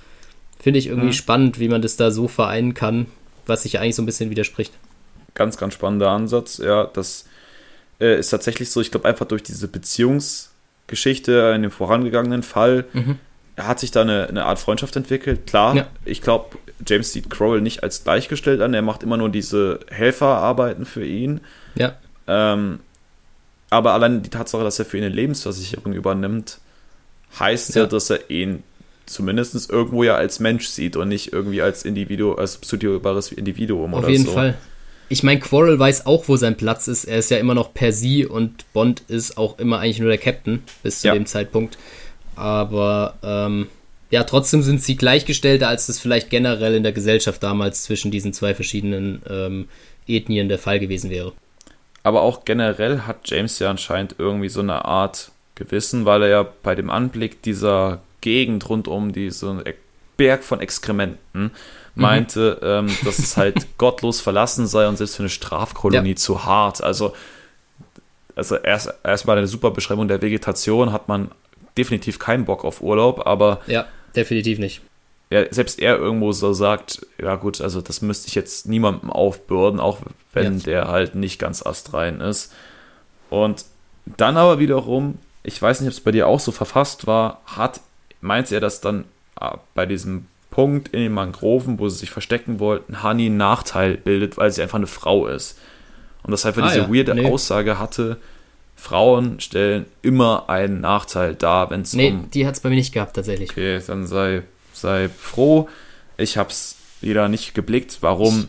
[0.60, 1.14] finde ich irgendwie mhm.
[1.14, 3.08] spannend, wie man das da so vereinen kann,
[3.46, 4.74] was sich ja eigentlich so ein bisschen widerspricht.
[5.34, 6.58] Ganz, ganz spannender Ansatz.
[6.58, 7.26] Ja, das
[8.00, 8.82] äh, ist tatsächlich so.
[8.82, 13.18] Ich glaube, einfach durch diese Beziehungsgeschichte in dem vorangegangenen Fall mhm.
[13.58, 15.48] hat sich da eine, eine Art Freundschaft entwickelt.
[15.48, 15.88] Klar, ja.
[16.04, 18.74] ich glaube, James sieht Crowell nicht als gleichgestellt an.
[18.74, 21.42] Er macht immer nur diese Helferarbeiten für ihn.
[21.76, 21.96] Ja.
[22.28, 22.80] Ähm,
[23.70, 26.60] aber allein die Tatsache, dass er für ihn eine Lebensversicherung übernimmt,
[27.38, 28.64] heißt ja, ja dass er ihn
[29.06, 34.00] zumindest irgendwo ja als Mensch sieht und nicht irgendwie als Individuum, als pseudobares Individuum Auf
[34.00, 34.08] oder so.
[34.08, 34.58] Auf jeden Fall.
[35.12, 37.06] Ich meine, Quarrel weiß auch, wo sein Platz ist.
[37.06, 40.20] Er ist ja immer noch per sie und Bond ist auch immer eigentlich nur der
[40.20, 41.14] Captain bis zu ja.
[41.16, 41.80] dem Zeitpunkt.
[42.36, 43.68] Aber ähm,
[44.12, 48.34] ja, trotzdem sind sie gleichgestellter, als das vielleicht generell in der Gesellschaft damals zwischen diesen
[48.34, 49.68] zwei verschiedenen ähm,
[50.08, 51.34] Ethnien der Fall gewesen wäre.
[52.04, 56.48] Aber auch generell hat James ja anscheinend irgendwie so eine Art Gewissen, weil er ja
[56.64, 59.64] bei dem Anblick dieser Gegend rund um diesen
[60.18, 61.52] Berg von Exkrementen mhm.
[61.96, 62.90] meinte, mhm.
[62.90, 66.16] ähm, dass es halt gottlos verlassen sei und selbst für eine Strafkolonie ja.
[66.16, 66.84] zu hart.
[66.84, 67.14] Also,
[68.36, 71.30] also erst erstmal eine super Beschreibung der Vegetation hat man
[71.78, 73.86] definitiv keinen Bock auf Urlaub, aber ja,
[74.16, 74.82] definitiv nicht.
[75.30, 79.80] Ja, selbst er irgendwo so sagt, ja gut, also das müsste ich jetzt niemandem aufbürden,
[79.80, 80.00] auch
[80.34, 80.64] wenn ja.
[80.64, 82.52] der halt nicht ganz astrein ist.
[83.30, 83.66] Und
[84.18, 87.82] dann aber wiederum, ich weiß nicht, ob es bei dir auch so verfasst war, hat
[88.22, 89.06] meint er, dass dann
[89.42, 93.98] äh, bei diesem Punkt in den Mangroven, wo sie sich verstecken wollten, Honey einen Nachteil
[93.98, 95.58] bildet, weil sie einfach eine Frau ist.
[96.24, 96.94] Und das einfach ah, diese ja.
[96.94, 97.26] weirde nee.
[97.26, 98.18] Aussage hatte,
[98.76, 102.30] Frauen stellen immer einen Nachteil dar, wenn es nee, um...
[102.32, 103.50] die hat es bei mir nicht gehabt, tatsächlich.
[103.50, 104.44] Okay, dann sei,
[104.74, 105.68] sei froh.
[106.18, 108.48] Ich habe es wieder nicht geblickt, warum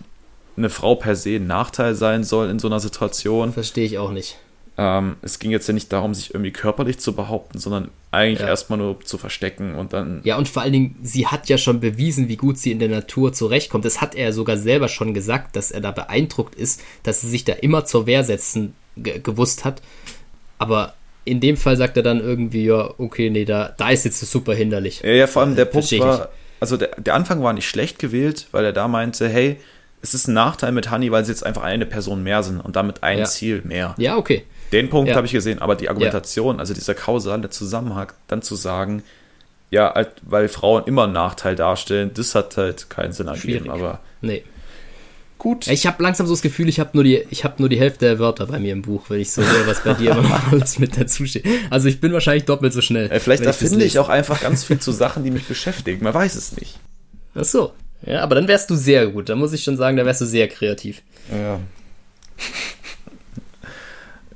[0.57, 3.53] eine Frau per se ein Nachteil sein soll in so einer Situation.
[3.53, 4.37] Verstehe ich auch nicht.
[4.83, 8.49] Ähm, es ging jetzt ja nicht darum, sich irgendwie körperlich zu behaupten, sondern eigentlich ja.
[8.49, 10.23] erstmal nur zu verstecken und dann.
[10.25, 12.89] Ja, und vor allen Dingen, sie hat ja schon bewiesen, wie gut sie in der
[12.89, 13.85] Natur zurechtkommt.
[13.85, 17.45] Das hat er sogar selber schon gesagt, dass er da beeindruckt ist, dass sie sich
[17.45, 19.83] da immer zur Wehr setzen gewusst hat.
[20.57, 20.95] Aber
[21.27, 24.55] in dem Fall sagt er dann irgendwie, ja, okay, nee, da, da ist jetzt super
[24.55, 25.03] hinderlich.
[25.05, 28.47] Ja, ja vor allem der Punkt war, also der, der Anfang war nicht schlecht gewählt,
[28.53, 29.59] weil er da meinte, hey,
[30.01, 32.77] es ist ein Nachteil mit Honey, weil sie jetzt einfach eine Person mehr sind und
[32.77, 33.25] damit ein ja.
[33.27, 33.95] Ziel mehr.
[33.99, 34.45] Ja, okay.
[34.73, 35.17] Den Punkt ja.
[35.17, 36.61] habe ich gesehen, aber die Argumentation, ja.
[36.61, 39.03] also dieser kausale Zusammenhang, dann zu sagen,
[39.71, 44.01] ja, halt, weil Frauen immer einen Nachteil darstellen, das hat halt keinen Sinn ergeben, aber.
[44.21, 44.45] Nee.
[45.39, 45.69] Gut.
[45.69, 48.19] Ich habe langsam so das Gefühl, ich habe nur, die, hab nur die Hälfte der
[48.19, 51.01] Wörter bei mir im Buch, wenn ich so höre, was bei dir immer alles mit
[51.01, 51.47] dazu steht.
[51.71, 53.11] Also ich bin wahrscheinlich doppelt so schnell.
[53.11, 56.05] Äh, vielleicht erfinde ich auch einfach ganz viel zu Sachen, die mich beschäftigen.
[56.05, 56.79] Man weiß es nicht.
[57.35, 57.73] Ach so.
[58.05, 59.31] Ja, aber dann wärst du sehr gut.
[59.31, 61.01] Da muss ich schon sagen, da wärst du sehr kreativ.
[61.31, 61.59] Ja.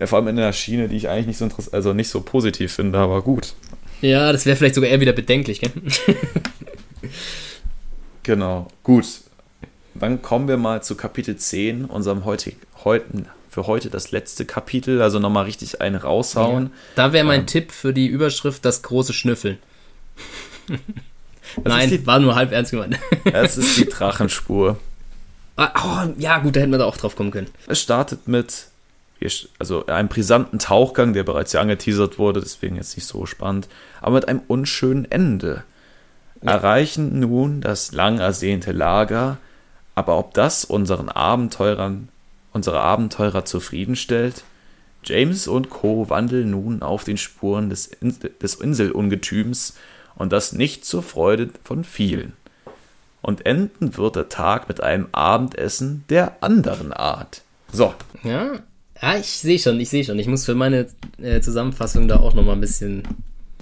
[0.03, 2.99] Vor allem in einer Schiene, die ich eigentlich nicht so also nicht so positiv finde,
[2.99, 3.55] aber gut.
[4.01, 5.71] Ja, das wäre vielleicht sogar eher wieder bedenklich, gell?
[8.23, 9.07] genau, gut.
[9.95, 15.01] Dann kommen wir mal zu Kapitel 10, unserem heutig, heutigen, für heute das letzte Kapitel,
[15.01, 16.65] also nochmal richtig einen raushauen.
[16.65, 19.59] Ja, da wäre mein ähm, Tipp für die Überschrift das große Schnüffeln.
[21.65, 22.99] Nein, die, war nur halb ernst gemeint.
[23.33, 24.79] Es ist die Drachenspur.
[25.57, 27.47] Ah, oh, ja, gut, da hätten wir da auch drauf kommen können.
[27.69, 28.67] Es startet mit
[29.59, 33.69] also einem brisanten Tauchgang, der bereits ja angeteasert wurde, deswegen jetzt nicht so spannend,
[34.01, 35.65] aber mit einem unschönen Ende.
[36.43, 36.53] Ja.
[36.53, 39.39] Erreichen nun das lang ersehnte Lager,
[39.95, 42.09] aber ob das unseren Abenteurern,
[42.53, 44.45] unsere Abenteurer zufriedenstellt?
[45.05, 46.09] James und Co.
[46.09, 49.75] wandeln nun auf den Spuren des, In des Inselungetüms
[50.17, 52.35] und das nicht zur Freude von vielen.
[53.21, 57.43] Und enden wird der Tag mit einem Abendessen der anderen Art.
[57.73, 57.95] So.
[58.23, 58.59] Ja,
[59.05, 60.19] ja, ich sehe schon, ich sehe schon.
[60.19, 60.87] Ich muss für meine
[61.21, 63.03] äh, Zusammenfassung da auch noch mal ein bisschen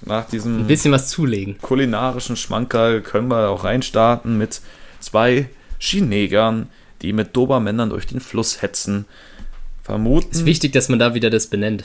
[0.05, 1.57] nach diesem ein bisschen was zulegen.
[1.61, 4.61] Kulinarischen Schmankerl können wir auch reinstarten mit
[4.99, 6.69] zwei Skinegern,
[7.01, 9.05] die mit Dobermännern durch den Fluss hetzen.
[9.81, 10.29] Vermuten.
[10.31, 11.83] Es ist wichtig, dass man da wieder das benennt.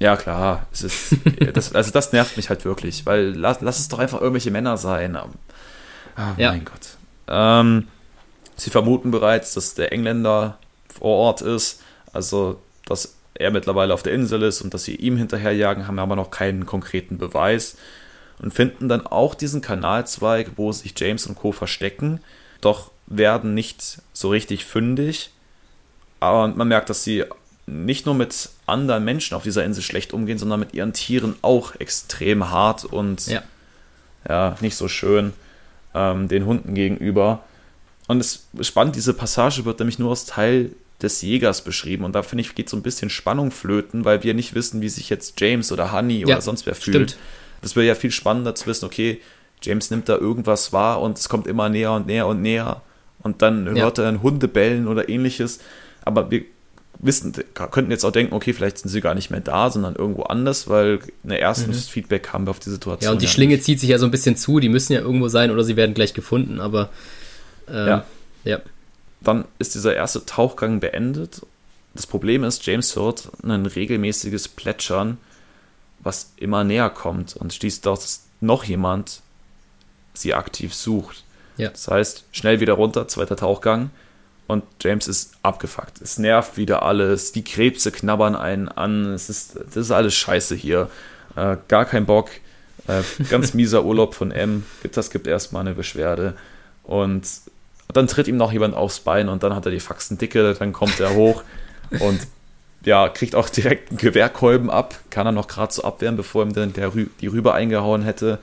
[0.00, 0.66] Ja, klar.
[0.72, 1.16] Es ist,
[1.52, 4.78] das, also das nervt mich halt wirklich, weil lass, lass es doch einfach irgendwelche Männer
[4.78, 5.14] sein.
[5.14, 6.52] Ah, ja.
[6.52, 6.96] mein Gott.
[7.28, 7.88] Ähm,
[8.56, 11.82] sie vermuten bereits, dass der Engländer vor Ort ist.
[12.14, 16.16] Also dass er mittlerweile auf der Insel ist und dass sie ihm hinterherjagen, haben aber
[16.16, 17.76] noch keinen konkreten Beweis
[18.40, 21.52] und finden dann auch diesen Kanalzweig, wo sich James und Co.
[21.52, 22.20] verstecken,
[22.60, 25.30] doch werden nicht so richtig fündig.
[26.20, 27.24] Aber man merkt, dass sie
[27.66, 31.74] nicht nur mit anderen Menschen auf dieser Insel schlecht umgehen, sondern mit ihren Tieren auch
[31.76, 33.42] extrem hart und ja,
[34.28, 35.32] ja nicht so schön
[35.94, 37.44] ähm, den Hunden gegenüber.
[38.06, 40.70] Und es ist spannend, diese Passage wird nämlich nur als Teil
[41.02, 42.04] des Jägers beschrieben.
[42.04, 44.88] Und da finde ich, geht so ein bisschen Spannung flöten, weil wir nicht wissen, wie
[44.88, 47.10] sich jetzt James oder Honey ja, oder sonst wer fühlt.
[47.10, 47.22] Stimmt.
[47.62, 49.20] Das wäre ja viel spannender zu wissen, okay,
[49.62, 52.82] James nimmt da irgendwas wahr und es kommt immer näher und näher und näher.
[53.20, 54.04] Und dann hört ja.
[54.04, 55.60] er einen Hunde bellen oder ähnliches.
[56.04, 56.44] Aber wir
[56.98, 60.24] wissen, könnten jetzt auch denken, okay, vielleicht sind sie gar nicht mehr da, sondern irgendwo
[60.24, 61.90] anders, weil ein erstes mhm.
[61.90, 63.08] Feedback haben wir auf die Situation.
[63.08, 63.64] Ja, und die ja Schlinge nicht.
[63.64, 65.94] zieht sich ja so ein bisschen zu, die müssen ja irgendwo sein oder sie werden
[65.94, 66.90] gleich gefunden, aber
[67.68, 68.04] ähm, ja.
[68.44, 68.60] ja.
[69.24, 71.42] Dann ist dieser erste Tauchgang beendet.
[71.94, 75.18] Das Problem ist, James hört ein regelmäßiges Plätschern,
[76.00, 79.22] was immer näher kommt und schließt, dass noch jemand
[80.12, 81.24] sie aktiv sucht.
[81.56, 81.70] Ja.
[81.70, 83.90] Das heißt, schnell wieder runter, zweiter Tauchgang
[84.46, 86.00] und James ist abgefuckt.
[86.02, 90.54] Es nervt wieder alles, die Krebse knabbern einen an, es ist, das ist alles scheiße
[90.54, 90.90] hier.
[91.36, 92.30] Äh, gar kein Bock.
[92.86, 94.64] Äh, ganz mieser Urlaub von M.
[94.92, 96.34] Das gibt erstmal eine Beschwerde.
[96.82, 97.26] Und
[97.92, 100.72] dann tritt ihm noch jemand aufs Bein und dann hat er die Faxen dicke, dann
[100.72, 101.42] kommt er hoch
[102.00, 102.20] und
[102.84, 106.52] ja, kriegt auch direkt einen Gewehrkolben ab, kann er noch gerade so abwehren, bevor ihm
[106.52, 108.38] dann der Rü die Rübe eingehauen hätte.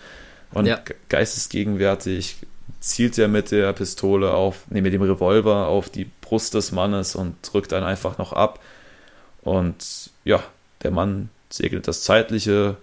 [0.51, 0.79] Und ja.
[1.09, 2.37] geistesgegenwärtig
[2.79, 7.15] zielt er mit der Pistole auf, nee, mit dem Revolver auf die Brust des Mannes
[7.15, 8.59] und drückt dann einfach noch ab.
[9.43, 10.43] Und ja,
[10.83, 12.77] der Mann segelt das Zeitliche.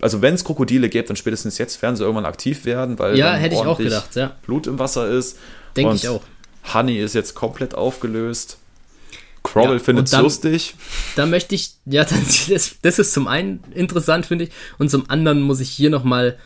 [0.00, 3.34] Also wenn es Krokodile gibt, dann spätestens jetzt werden sie irgendwann aktiv werden, weil ja,
[3.34, 4.36] hätte ich auch gedacht, ja.
[4.42, 5.38] Blut im Wasser ist.
[5.76, 6.22] Denke ich auch.
[6.74, 8.58] Honey ist jetzt komplett aufgelöst.
[9.42, 10.74] Crowell ja, findet es lustig.
[11.14, 12.04] Da möchte ich, ja,
[12.48, 16.36] das, das ist zum einen interessant, finde ich, und zum anderen muss ich hier nochmal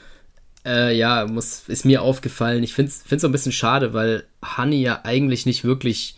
[0.64, 2.62] äh, ja, muss, ist mir aufgefallen.
[2.62, 4.24] Ich finde es so ein bisschen schade, weil
[4.57, 6.16] Honey ja eigentlich nicht wirklich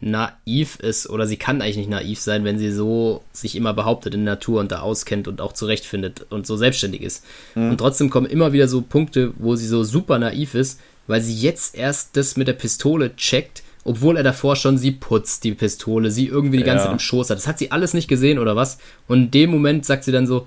[0.00, 4.14] naiv ist oder sie kann eigentlich nicht naiv sein, wenn sie so sich immer behauptet
[4.14, 7.24] in der Natur und da auskennt und auch zurechtfindet und so selbstständig ist.
[7.54, 7.70] Mhm.
[7.70, 11.34] Und trotzdem kommen immer wieder so Punkte, wo sie so super naiv ist, weil sie
[11.34, 16.10] jetzt erst das mit der Pistole checkt, obwohl er davor schon sie putzt, die Pistole,
[16.10, 16.86] sie irgendwie die ganze ja.
[16.86, 17.38] Zeit im Schoß hat.
[17.38, 18.78] Das hat sie alles nicht gesehen oder was?
[19.08, 20.46] Und in dem Moment sagt sie dann so,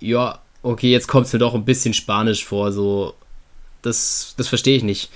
[0.00, 3.14] ja, okay, jetzt kommt es mir doch ein bisschen spanisch vor, so,
[3.82, 5.10] das, das verstehe ich nicht.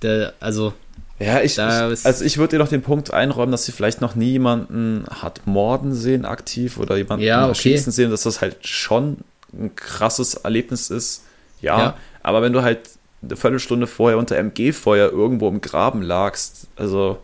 [0.00, 0.72] Da, also,
[1.20, 4.14] ja, ich, ich also ich würde dir noch den Punkt einräumen, dass sie vielleicht noch
[4.14, 7.54] nie jemanden hat morden sehen aktiv oder jemanden ja, okay.
[7.54, 9.18] schießen sehen, dass das halt schon
[9.52, 11.24] ein krasses Erlebnis ist.
[11.60, 12.90] Ja, ja, aber wenn du halt
[13.22, 17.18] eine Viertelstunde vorher unter MG-Feuer irgendwo im Graben lagst, also.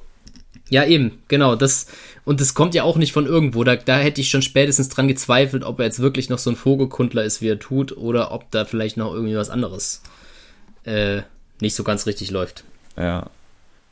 [0.71, 1.55] Ja, eben, genau.
[1.55, 1.87] Das,
[2.25, 3.65] und das kommt ja auch nicht von irgendwo.
[3.65, 6.57] Da, da hätte ich schon spätestens dran gezweifelt, ob er jetzt wirklich noch so ein
[6.57, 10.03] Vogelkundler ist, wie er tut, oder ob da vielleicht noch irgendwie was anderes
[10.85, 11.21] äh,
[11.61, 12.65] nicht so ganz richtig läuft.
[12.97, 13.31] Ja.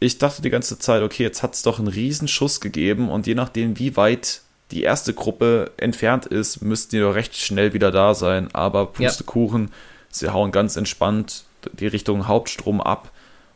[0.02, 3.34] Ich dachte die ganze Zeit, okay, jetzt hat es doch einen Riesenschuss gegeben und je
[3.34, 8.14] nachdem, wie weit die erste Gruppe entfernt ist, müssten die doch recht schnell wieder da
[8.14, 8.48] sein.
[8.52, 9.70] Aber Pustekuchen, ja.
[10.10, 13.12] sie hauen ganz entspannt die Richtung Hauptstrom ab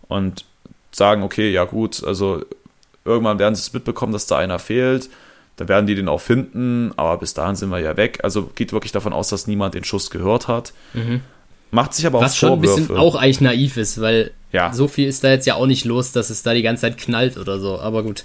[0.08, 0.44] und
[0.92, 2.44] sagen, okay, ja gut, also
[3.06, 5.08] Irgendwann werden sie es mitbekommen, dass da einer fehlt.
[5.56, 8.18] Da werden die den auch finden, aber bis dahin sind wir ja weg.
[8.22, 10.74] Also geht wirklich davon aus, dass niemand den Schuss gehört hat.
[10.92, 11.22] Mhm.
[11.70, 12.74] Macht sich aber Was auch schon Vorwürfe.
[12.74, 14.72] ein bisschen auch eigentlich naiv ist, weil ja.
[14.72, 16.98] so viel ist da jetzt ja auch nicht los, dass es da die ganze Zeit
[16.98, 17.78] knallt oder so.
[17.78, 18.24] Aber gut.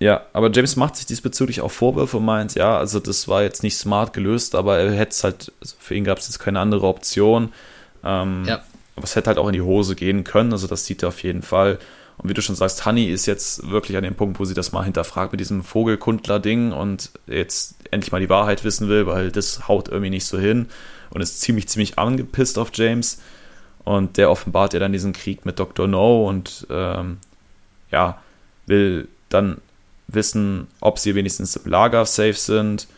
[0.00, 3.62] Ja, aber James macht sich diesbezüglich auch Vorwürfe und meint, ja, also das war jetzt
[3.62, 6.60] nicht smart gelöst, aber er hätte es halt, also für ihn gab es jetzt keine
[6.60, 7.52] andere Option.
[8.04, 8.62] Ähm, ja.
[8.96, 11.22] Aber es hätte halt auch in die Hose gehen können, also das sieht er auf
[11.22, 11.78] jeden Fall.
[12.16, 14.72] Und wie du schon sagst, Honey ist jetzt wirklich an dem Punkt, wo sie das
[14.72, 19.68] mal hinterfragt mit diesem Vogelkundler-Ding und jetzt endlich mal die Wahrheit wissen will, weil das
[19.68, 20.68] haut irgendwie nicht so hin
[21.10, 23.20] und ist ziemlich, ziemlich angepisst auf James.
[23.84, 25.86] Und der offenbart ja dann diesen Krieg mit Dr.
[25.86, 27.18] No und ähm,
[27.90, 28.18] ja,
[28.66, 29.60] will dann
[30.08, 32.88] wissen, ob sie wenigstens im Lager safe sind.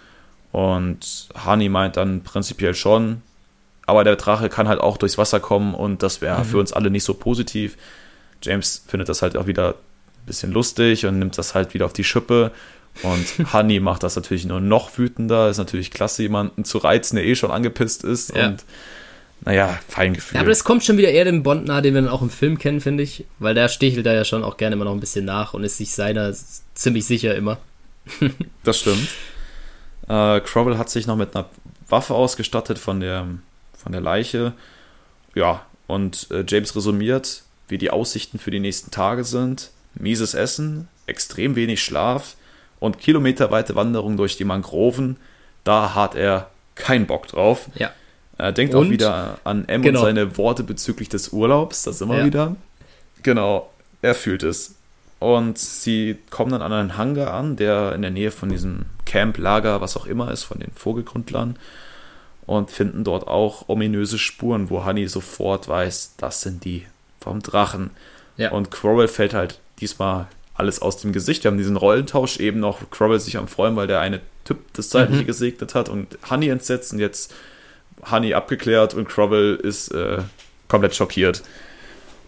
[0.52, 3.22] Und Honey meint dann prinzipiell schon,
[3.86, 6.44] aber der Drache kann halt auch durchs Wasser kommen und das wäre mhm.
[6.44, 7.76] für uns alle nicht so positiv.
[8.42, 11.92] James findet das halt auch wieder ein bisschen lustig und nimmt das halt wieder auf
[11.92, 12.52] die Schippe.
[13.02, 15.48] Und Honey macht das natürlich nur noch wütender.
[15.50, 18.34] Ist natürlich klasse, jemanden zu reizen, der eh schon angepisst ist.
[18.34, 18.48] Ja.
[18.48, 18.64] Und
[19.44, 20.36] naja, Feingefühl.
[20.36, 22.30] Ja, aber das kommt schon wieder eher dem Bond nahe, den wir dann auch im
[22.30, 23.24] Film kennen, finde ich.
[23.38, 25.76] Weil der stichelt da ja schon auch gerne immer noch ein bisschen nach und ist
[25.76, 26.34] sich seiner
[26.74, 27.58] ziemlich sicher immer.
[28.64, 29.08] das stimmt.
[30.08, 31.48] Äh, Crowell hat sich noch mit einer
[31.88, 33.26] Waffe ausgestattet von der,
[33.76, 34.52] von der Leiche.
[35.34, 39.70] Ja, und äh, James resümiert, wie die Aussichten für die nächsten Tage sind.
[39.94, 42.36] Mieses Essen, extrem wenig Schlaf
[42.80, 45.16] Und kilometerweite Wanderung durch die Mangroven,
[45.64, 47.68] da hat er keinen Bock drauf.
[47.74, 47.92] Ja.
[48.38, 48.86] Er denkt Und?
[48.86, 50.00] auch wieder an M Genau.
[50.00, 52.24] und seine Worte bezüglich des Urlaubs, das immer Ja.
[52.26, 52.56] wieder.
[53.22, 53.70] Genau,
[54.02, 54.74] er fühlt es.
[55.18, 59.38] Und sie kommen dann an einen Hangar an, der in der Nähe von diesem Camp,
[59.38, 61.56] Lager, was auch immer ist, von den Vogelgrundlern.
[62.44, 66.86] Und finden dort auch ominöse Spuren, wo Honey sofort weiß, das sind die
[67.20, 67.90] vom Drachen.
[68.36, 68.52] Ja.
[68.52, 71.42] Und Quirrell fällt halt diesmal alles aus dem Gesicht.
[71.42, 72.88] Wir haben diesen Rollentausch eben noch.
[72.90, 75.26] Quirrell sich am Freuen, weil der eine Typ das Zeitliche Mhm.
[75.26, 77.34] gesegnet hat und Honey entsetzt und jetzt
[78.10, 80.18] Honey abgeklärt und Quirrell ist äh,
[80.68, 81.42] komplett schockiert.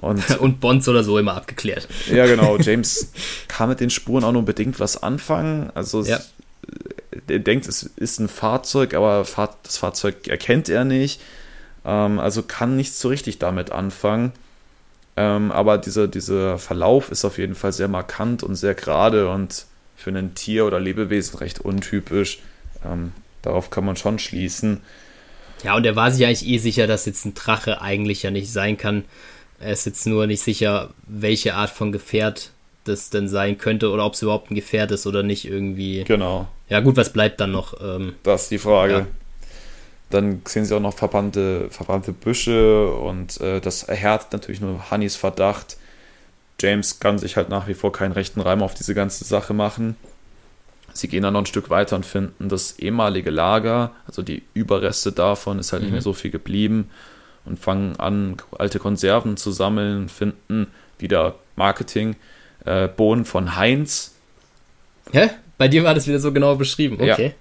[0.01, 1.89] Und Und Bonds oder so immer abgeklärt.
[2.13, 2.57] ja, genau.
[2.61, 3.13] James
[3.49, 5.71] kann mit den Spuren auch nur bedingt was anfangen.
[5.75, 6.21] Also es, Ja.
[7.29, 11.21] er denkt, es ist ein Fahrzeug, aber Fahr- das Fahrzeug erkennt er nicht.
[11.85, 14.33] Ähm, also kann nichts so richtig damit anfangen.
[15.17, 19.67] Ähm, aber dieser, dieser Verlauf ist auf jeden Fall sehr markant und sehr gerade und
[19.97, 22.39] für ein Tier oder Lebewesen recht untypisch.
[22.85, 24.81] Ähm, darauf kann man schon schließen.
[25.65, 28.53] Ja, und er war sich eigentlich eh sicher, dass jetzt ein Drache eigentlich ja nicht
[28.53, 29.05] sein kann.
[29.61, 32.53] Er ist jetzt nur nicht sicher, welche Art von Gefährt
[32.85, 36.05] das denn sein könnte oder ob es überhaupt ein Gefährt ist oder nicht irgendwie.
[36.05, 36.47] Genau.
[36.69, 37.75] Ja, gut, was bleibt dann noch?
[37.81, 38.93] Ähm, Das ist die Frage.
[38.93, 39.07] Ja.
[40.11, 45.17] Dann sehen sie auch noch verbrannte, verbrannte Büsche und äh, das erhärtet natürlich nur Honeys
[45.17, 45.77] Verdacht.
[46.61, 49.97] James kann sich halt nach wie vor keinen rechten Reim auf diese ganze Sache machen.
[50.99, 55.13] Sie gehen dann noch ein Stück weiter und finden das ehemalige Lager, also die Überreste
[55.13, 55.95] davon, ist halt nicht Mhm.
[55.95, 56.91] mehr so viel geblieben
[57.45, 60.67] und fangen an, alte Konserven zu sammeln, finden
[60.99, 62.17] wieder Marketing,
[62.65, 64.15] äh, Bohnen von Heinz.
[65.13, 65.31] hä?
[65.57, 67.03] Bei dir war das wieder so genau beschrieben.
[67.05, 67.15] Ja.
[67.15, 67.35] Okay.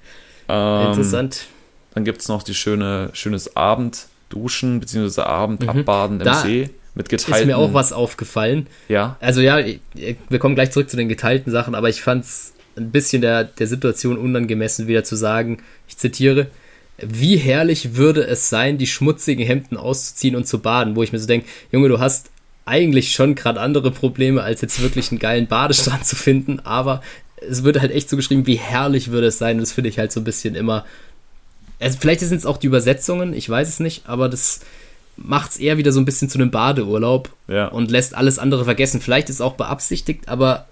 [0.50, 1.46] Ähm, Interessant.
[1.94, 5.22] Dann gibt es noch die schöne, schönes Abendduschen bzw.
[5.22, 7.48] Abendabbaden im Da See mit Ist geteilten.
[7.48, 8.66] mir auch was aufgefallen.
[8.88, 9.60] Ja, Also ja,
[9.94, 13.44] wir kommen gleich zurück zu den geteilten Sachen, aber ich fand es ein bisschen der,
[13.44, 16.48] der Situation unangemessen, wieder zu sagen, ich zitiere,
[17.00, 21.20] wie herrlich würde es sein, die schmutzigen Hemden auszuziehen und zu baden, wo ich mir
[21.20, 22.30] so denke, Junge, du hast
[22.66, 27.02] eigentlich schon gerade andere Probleme, als jetzt wirklich einen geilen Badestrand zu finden, aber
[27.48, 30.00] es wird halt echt so geschrieben, wie herrlich würde es sein, und das finde ich
[30.00, 30.86] halt so ein bisschen immer,
[31.80, 34.62] also vielleicht sind es auch die Übersetzungen, ich weiß es nicht, aber das
[35.18, 37.68] macht es eher wieder so ein bisschen zu einem Badeurlaub ja.
[37.68, 39.02] und lässt alles andere vergessen.
[39.02, 40.68] Vielleicht ist es auch beabsichtigt, aber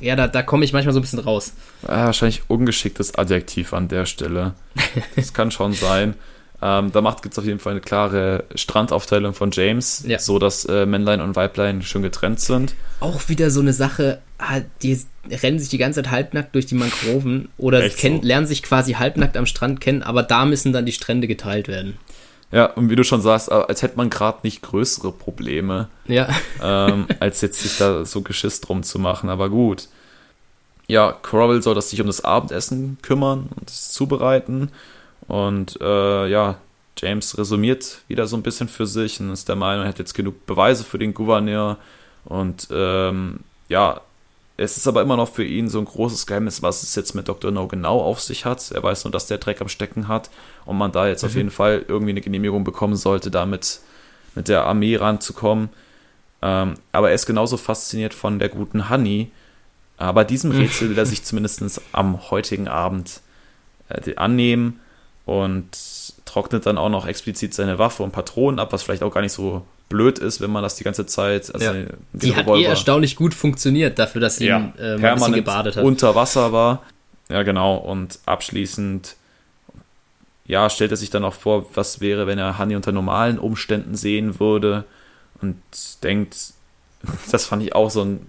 [0.00, 1.52] ja, da, da komme ich manchmal so ein bisschen raus.
[1.86, 4.54] Ah, wahrscheinlich ungeschicktes Adjektiv an der Stelle.
[5.16, 6.14] Das kann schon sein.
[6.60, 10.18] Ähm, da gibt es auf jeden Fall eine klare Strandaufteilung von James, Ja.
[10.18, 12.74] so dass äh, Männlein und Weiblein schön getrennt sind.
[12.98, 15.00] Auch wieder so eine Sache, ah, die
[15.30, 18.26] rennen sich die ganze Zeit halbnackt durch die Mangroven oder kennen, so?
[18.26, 21.96] lernen sich quasi halbnackt am Strand kennen, aber da müssen dann die Strände geteilt werden.
[22.50, 26.28] Ja, und wie du schon sagst, äh, als hätte man gerade nicht größere Probleme, Ja,
[26.62, 29.88] ähm, als jetzt sich da so Geschiss drum zu machen, aber gut.
[30.86, 34.70] Ja, Crowell soll das sich um das Abendessen kümmern und es zubereiten.
[35.26, 36.56] Und äh, ja,
[36.96, 40.14] James resümiert wieder so ein bisschen für sich und ist der Meinung, er hat jetzt
[40.14, 41.76] genug Beweise für den Gouverneur.
[42.24, 44.00] Und ähm, ja,
[44.58, 47.28] es ist aber immer noch für ihn so ein großes Geheimnis, was es jetzt mit
[47.28, 47.52] Dr.
[47.52, 48.72] No genau auf sich hat.
[48.72, 50.30] Er weiß nur, dass der Dreck am Stecken hat
[50.66, 53.80] und man da jetzt auf jeden Fall irgendwie eine Genehmigung bekommen sollte, damit
[54.34, 55.68] mit der Armee ranzukommen.
[56.42, 59.30] Ähm, aber er ist genauso fasziniert von der guten Honey.
[59.96, 63.20] Aber diesem Rätsel will er sich zumindest am heutigen Abend
[63.88, 64.80] äh, annehmen
[65.24, 65.68] und
[66.24, 69.32] trocknet dann auch noch explizit seine Waffe und Patronen ab, was vielleicht auch gar nicht
[69.32, 71.52] so blöd ist, wenn man das die ganze Zeit.
[71.54, 71.86] Also Ja.
[72.12, 75.84] die hat eh erstaunlich gut funktioniert dafür, dass sie ja, äh, permanent gebadet hat.
[75.84, 76.82] unter Wasser war.
[77.30, 77.76] Ja, genau.
[77.76, 79.16] Und abschließend,
[80.46, 83.94] ja, stellt er sich dann auch vor, was wäre, wenn er Honey unter normalen Umständen
[83.96, 84.84] sehen würde
[85.40, 85.56] und
[86.02, 86.36] denkt,
[87.30, 88.26] das fand ich auch so ein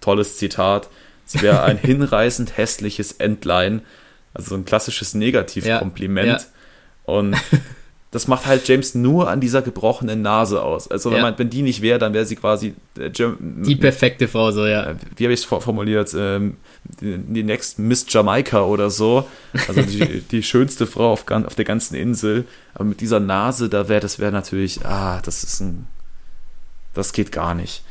[0.00, 0.88] tolles Zitat,
[1.24, 3.82] sie wäre ein hinreißend hässliches Entlein,
[4.34, 6.26] also so ein klassisches Negativkompliment.
[6.26, 6.42] Ja, ja.
[7.04, 7.36] Und
[8.12, 10.86] das macht halt James nur an dieser gebrochenen Nase aus.
[10.88, 11.22] Also wenn, Ja.
[11.24, 14.64] man, wenn die nicht wäre, dann wäre sie quasi äh, Jam- die perfekte Frau, so
[14.66, 14.90] ja.
[14.90, 16.56] äh, wie habe ich es formuliert, ähm,
[17.00, 19.26] die, die Next Miss Jamaika oder so.
[19.66, 22.44] Also die, die schönste Frau auf, auf der ganzen Insel.
[22.74, 25.86] Aber mit dieser Nase, da wäre das wäre natürlich, ah, das ist ein,
[26.94, 27.82] das geht gar nicht.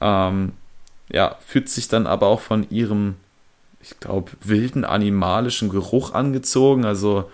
[0.00, 0.52] Ähm,
[1.12, 3.16] ja, fühlt sich dann aber auch von ihrem,
[3.82, 6.84] ich glaube, wilden animalischen Geruch angezogen.
[6.86, 7.30] Also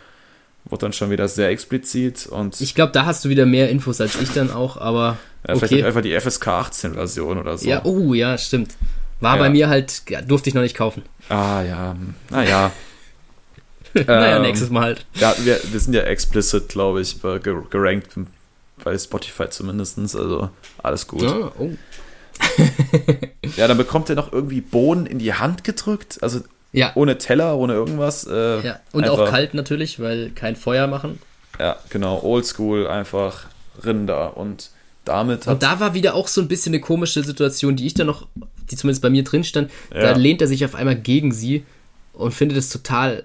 [0.67, 4.01] wurde dann schon wieder sehr explizit und Ich glaube, da hast du wieder mehr Infos
[4.01, 5.85] als ich dann auch, aber ja, vielleicht okay.
[5.85, 7.69] einfach die FSK 18 Version oder so.
[7.69, 8.75] ja, oh ja, stimmt.
[9.21, 9.43] War Ja.
[9.43, 11.03] bei mir halt, ja, durfte ich noch nicht kaufen.
[11.29, 11.97] Ah ja,
[12.31, 12.73] naja.
[13.95, 15.07] naja, Ähm, nächstes Mal halt.
[15.15, 18.09] Ja, wir, wir sind ja explicit, glaube ich, gerankt
[18.83, 19.99] bei Spotify zumindest.
[19.99, 20.51] Also
[20.83, 21.23] alles gut.
[21.25, 21.71] Ah, oh.
[23.57, 26.19] Ja, dann bekommt er noch irgendwie Bohnen in die Hand gedrückt.
[26.23, 26.41] Also
[26.75, 26.93] Ja.
[26.97, 28.27] Ohne Teller, ohne irgendwas.
[28.27, 28.81] Äh, ja.
[28.93, 31.21] Und einfach, auch kalt natürlich, weil kein Feuer machen.
[31.59, 32.21] Ja, genau.
[32.23, 33.47] Oldschool, einfach
[33.85, 34.37] Rinder.
[34.37, 34.71] Und
[35.05, 38.03] damit Und da war wieder auch so ein bisschen eine komische Situation, die ich da
[38.03, 38.27] noch,
[38.71, 39.71] die zumindest bei mir drin stand.
[39.95, 40.01] Ja.
[40.01, 41.65] Da lehnt er sich auf einmal gegen sie
[42.13, 43.23] und findet es total,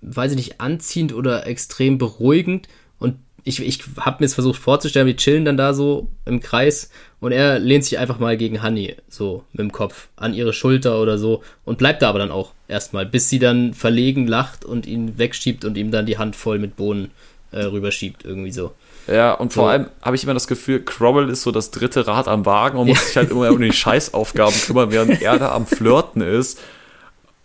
[0.00, 2.66] weiß ich nicht, anziehend oder extrem beruhigend.
[2.98, 6.90] Und ich, ich habe mir jetzt versucht vorzustellen, wir chillen dann da so im Kreis
[7.22, 11.00] und er lehnt sich einfach mal gegen Honey so mit dem Kopf an ihre Schulter
[11.00, 14.86] oder so und bleibt da aber dann auch erstmal, bis sie dann verlegen lacht und
[14.86, 17.12] ihn wegschiebt und ihm dann die Hand voll mit Bohnen
[17.52, 18.72] äh, rüberschiebt, irgendwie so.
[19.06, 19.68] Ja, und vor So.
[19.70, 22.88] allem habe ich immer das Gefühl, Crowell ist so das dritte Rad am Wagen und
[22.88, 26.58] muss sich halt immer um die Scheißaufgaben kümmern, während er da am Flirten ist.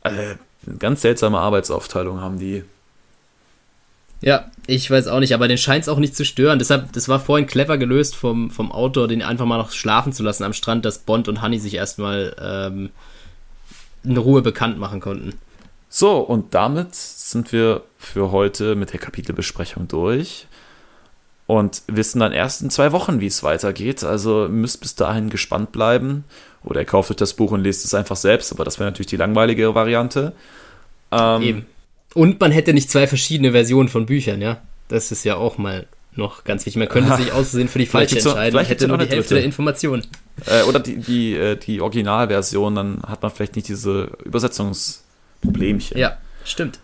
[0.03, 0.09] Äh,
[0.65, 2.63] eine ganz seltsame Arbeitsaufteilung haben die.
[4.22, 6.60] Ja, ich weiß auch nicht, aber den scheint es auch nicht zu stören.
[6.60, 10.23] Deshalb, das war vorhin clever gelöst vom, vom Autor, den einfach mal noch schlafen zu
[10.23, 12.89] lassen am Strand, dass Bond und Honey sich erstmal ähm,
[14.03, 15.34] in Ruhe bekannt machen konnten.
[15.89, 20.48] So, und damit sind wir für heute mit der Kapitelbesprechung durch
[21.45, 24.03] und wissen dann erst in zwei Wochen, wie es weitergeht.
[24.03, 26.26] Also ihr müsst bis dahin gespannt bleiben.
[26.64, 29.07] Oder ihr kauft euch das Buch und lest es einfach selbst, aber das wäre natürlich
[29.07, 30.34] die langweiligere Variante.
[31.11, 31.65] Ähm, Eben.
[32.13, 34.61] Und man hätte nicht zwei verschiedene Versionen von Büchern, ja.
[34.88, 36.79] Das ist ja auch mal noch ganz wichtig.
[36.79, 39.43] Man könnte sich aussehen für die Vielleicht falsche entscheiden vielleicht hätte nur die Hälfte der
[39.43, 40.05] Informationen.
[40.45, 45.97] Äh, oder die, die, äh, die Originalversion, dann hat man vielleicht nicht diese Übersetzungsproblemchen.
[45.97, 46.79] Ja, stimmt.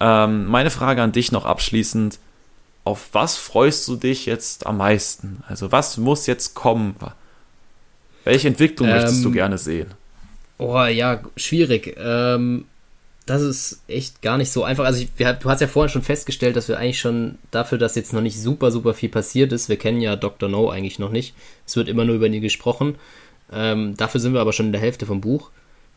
[0.00, 2.18] Ähm, meine Frage an dich noch abschließend.
[2.84, 5.42] Auf was freust du dich jetzt am meisten?
[5.48, 6.94] Also was muss jetzt kommen?
[8.24, 9.88] Welche Entwicklung möchtest du Ähm, gerne sehen?
[10.58, 11.96] Oh ja, schwierig.
[11.98, 12.66] Ähm,
[13.26, 14.84] das ist echt gar nicht so einfach.
[14.84, 17.96] Also ich, wir, du hast ja vorhin schon festgestellt, dass wir eigentlich schon dafür, dass
[17.96, 20.48] jetzt noch nicht super, super viel passiert ist, wir kennen ja Dr.
[20.48, 21.34] No eigentlich noch nicht.
[21.66, 22.94] Es wird immer nur über ihn gesprochen.
[23.52, 25.50] Ähm, dafür sind wir aber schon in der Hälfte vom Buch.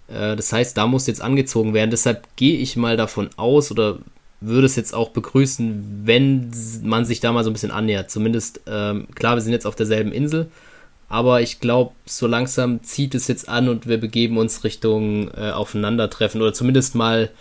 [0.07, 1.91] Äh, das heißt, da muss jetzt angezogen werden.
[1.91, 3.99] Deshalb gehe ich mal davon aus oder
[4.41, 6.51] würde es jetzt auch begrüßen, wenn
[6.81, 8.09] man sich da mal so ein bisschen annähert.
[8.09, 10.49] Zumindest, ähm, klar, wir sind jetzt auf derselben Insel,
[11.09, 15.51] aber ich glaube, so langsam zieht es jetzt an und wir begeben uns Richtung äh,
[15.51, 17.31] Aufeinandertreffen oder zumindest mal,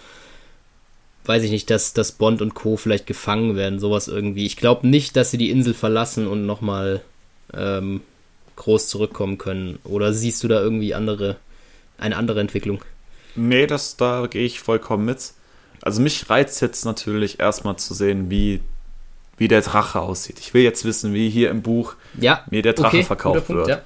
[1.26, 2.78] weiß ich nicht, dass, dass Bond und Co.
[2.78, 4.46] vielleicht gefangen werden, sowas irgendwie.
[4.46, 7.02] Ich glaube nicht, dass sie die Insel verlassen und nochmal
[7.52, 8.00] ähm,
[8.56, 9.78] groß zurückkommen können.
[9.84, 11.36] Oder siehst du da irgendwie andere,
[11.98, 12.82] eine andere Entwicklung?
[13.36, 15.32] Nee, das, da gehe ich vollkommen mit.
[15.82, 18.60] Also mich reizt jetzt natürlich erstmal zu sehen, wie,
[19.38, 20.38] wie der Drache aussieht.
[20.40, 23.66] Ich will jetzt wissen, wie hier im Buch Ja, mir der Drache okay, verkauft Punkt,
[23.66, 23.68] wird.
[23.68, 23.82] ja.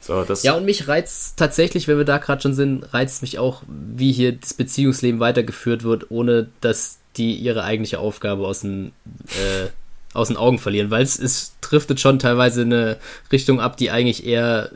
[0.00, 3.62] So, Ja, und mich reizt tatsächlich, wenn wir da gerade schon sind, reizt mich auch,
[3.66, 8.92] wie hier das Beziehungsleben weitergeführt wird, ohne dass die ihre eigentliche Aufgabe aus den,
[9.28, 9.68] äh,
[10.12, 12.98] aus den Augen verlieren, weil es, es driftet schon teilweise in eine
[13.32, 14.70] Richtung ab, die eigentlich eher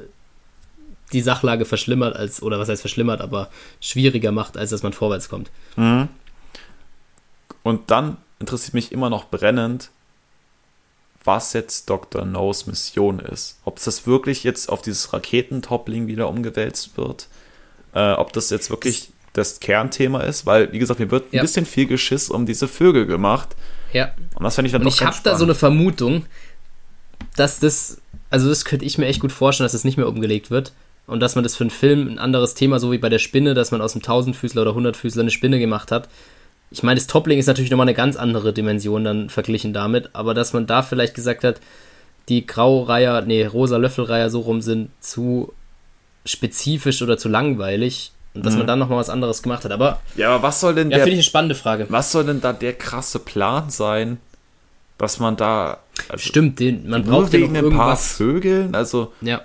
[1.12, 3.50] die Sachlage verschlimmert als, oder was heißt verschlimmert, aber
[3.80, 5.50] schwieriger macht, als dass man vorwärts kommt.
[5.76, 6.08] Mhm.
[7.62, 9.90] Und dann interessiert mich immer noch brennend,
[11.28, 12.24] was jetzt Dr.
[12.24, 13.60] No's Mission ist.
[13.64, 17.28] Ob das wirklich jetzt auf dieses Raketentoppling wieder umgewälzt wird.
[17.94, 21.40] Äh, ob das jetzt wirklich das Kernthema ist, weil, wie gesagt, mir wird Ja.
[21.40, 23.50] ein bisschen viel Geschiss um diese Vögel gemacht.
[23.92, 26.24] Ja, Und das fände ich dann Und doch ich habe da so eine Vermutung,
[27.36, 28.00] dass das,
[28.30, 30.72] also das könnte ich mir echt gut vorstellen, dass das nicht mehr umgelegt wird.
[31.06, 33.54] Und dass man das für einen Film ein anderes Thema, so wie bei der Spinne,
[33.54, 36.08] dass man aus dem Tausendfüßler oder Hundertfüßler eine Spinne gemacht hat.
[36.70, 40.34] Ich meine, das Toppling ist natürlich nochmal eine ganz andere Dimension dann verglichen damit, aber
[40.34, 41.60] dass man da vielleicht gesagt hat,
[42.28, 45.52] die Graureiher, nee, rosa Löffelreiher so rum sind zu
[46.26, 48.58] spezifisch oder zu langweilig und dass Mhm.
[48.60, 49.72] man dann nochmal was anderes gemacht hat.
[49.72, 51.86] Aber Ja, aber was soll denn ja, der finde ich eine spannende Frage.
[51.88, 54.18] was soll denn da der krasse Plan sein,
[54.98, 55.78] dass man da
[56.08, 58.12] also Stimmt, den, man braucht ja noch wegen ein paar irgendwas.
[58.12, 59.40] Vögeln, also Ja.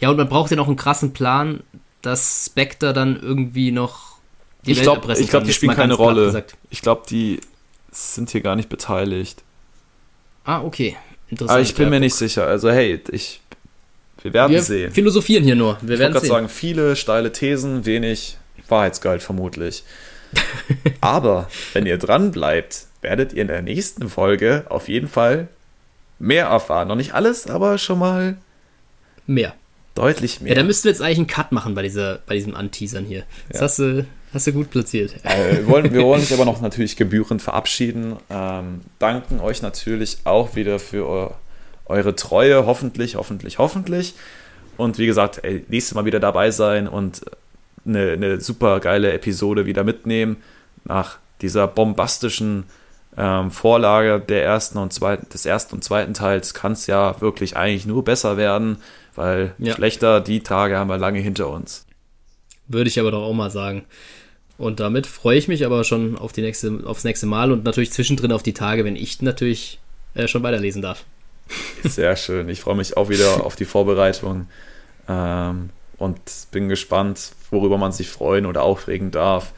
[0.00, 1.60] Ja, und man braucht ja noch einen krassen Plan,
[2.02, 4.07] dass Spectre dann irgendwie noch
[4.66, 6.44] die ich glaube, kann, die spielen keine Rolle.
[6.70, 7.40] Ich glaube, die
[7.90, 9.42] sind hier gar nicht beteiligt.
[10.44, 10.96] Ah, okay.
[11.28, 11.50] Interessant.
[11.50, 12.46] Aber ich bin mir nicht sicher.
[12.46, 13.40] Also hey, ich
[14.22, 14.92] wir werden Wir sehen.
[14.92, 15.74] philosophieren hier nur.
[15.80, 16.34] Wir Ich wollte werden gerade sehen.
[16.34, 18.36] sagen, viele steile Thesen, wenig
[18.68, 19.84] Wahrheitsgehalt vermutlich.
[21.00, 25.48] Aber wenn ihr dran bleibt, werdet ihr in der nächsten Folge auf jeden Fall
[26.18, 26.88] mehr erfahren.
[26.88, 28.36] Noch nicht alles, aber schon mal
[29.26, 29.54] Mehr.
[29.94, 30.50] deutlich mehr.
[30.50, 33.22] Ja, da müssten wir jetzt eigentlich einen Cut machen bei, dieser, bei diesem Anteasern hier.
[33.48, 33.64] Das Ja.
[33.64, 35.14] hast, du, hast du gut platziert.
[35.24, 38.16] Äh, wir, wollen, wir wollen uns aber noch natürlich gebührend verabschieden.
[38.30, 41.30] Ähm, danken euch natürlich auch wieder für eu
[41.86, 42.66] eure Treue.
[42.66, 44.14] Hoffentlich, hoffentlich, hoffentlich.
[44.76, 47.22] Und wie gesagt, ey, nächstes Mal wieder dabei sein und
[47.86, 50.36] eine, eine super geile Episode wieder mitnehmen.
[50.84, 52.64] Nach dieser bombastischen
[53.16, 57.56] ähm, Vorlage der ersten und zweiten, des ersten und zweiten Teils kann es ja wirklich
[57.56, 58.76] eigentlich nur besser werden,
[59.14, 59.74] weil Ja.
[59.74, 61.86] schlechter, die Tage haben wir lange hinter uns.
[62.68, 63.86] Würde ich aber doch auch mal sagen.
[64.58, 67.92] Und damit freue ich mich aber schon auf die nächste, aufs nächste Mal und natürlich
[67.92, 69.78] zwischendrin auf die Tage, wenn ich natürlich
[70.14, 71.04] äh, schon weiterlesen darf.
[71.84, 72.48] Sehr schön.
[72.48, 74.48] Ich freue mich auch wieder auf die Vorbereitung
[75.08, 76.20] ähm, und
[76.50, 79.52] bin gespannt, worüber man sich freuen oder aufregen darf.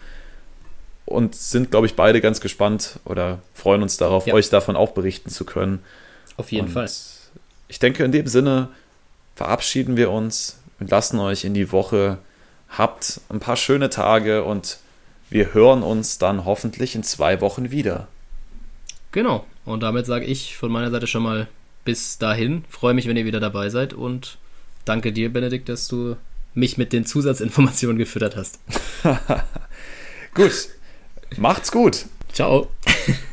[1.06, 4.34] Und sind, glaube ich, beide ganz gespannt oder freuen uns darauf, ja.
[4.34, 5.80] euch davon auch berichten zu können.
[6.36, 6.88] Auf jeden und Fall.
[7.68, 8.68] Ich denke, in dem Sinne
[9.34, 12.18] verabschieden wir uns und lassen euch in die Woche.
[12.68, 14.78] Habt ein paar schöne Tage und
[15.30, 18.08] wir hören uns dann hoffentlich in zwei Wochen wieder.
[19.12, 19.46] Genau.
[19.64, 21.48] Und damit sage ich von meiner Seite schon mal
[21.84, 22.64] bis dahin.
[22.68, 24.38] Freue mich, wenn ihr wieder dabei seid und
[24.84, 26.16] danke dir, Benedikt, dass du
[26.54, 28.58] mich mit den Zusatzinformationen gefüttert hast.
[30.34, 30.68] gut.
[31.36, 32.06] Macht's gut.
[32.32, 32.68] Ciao.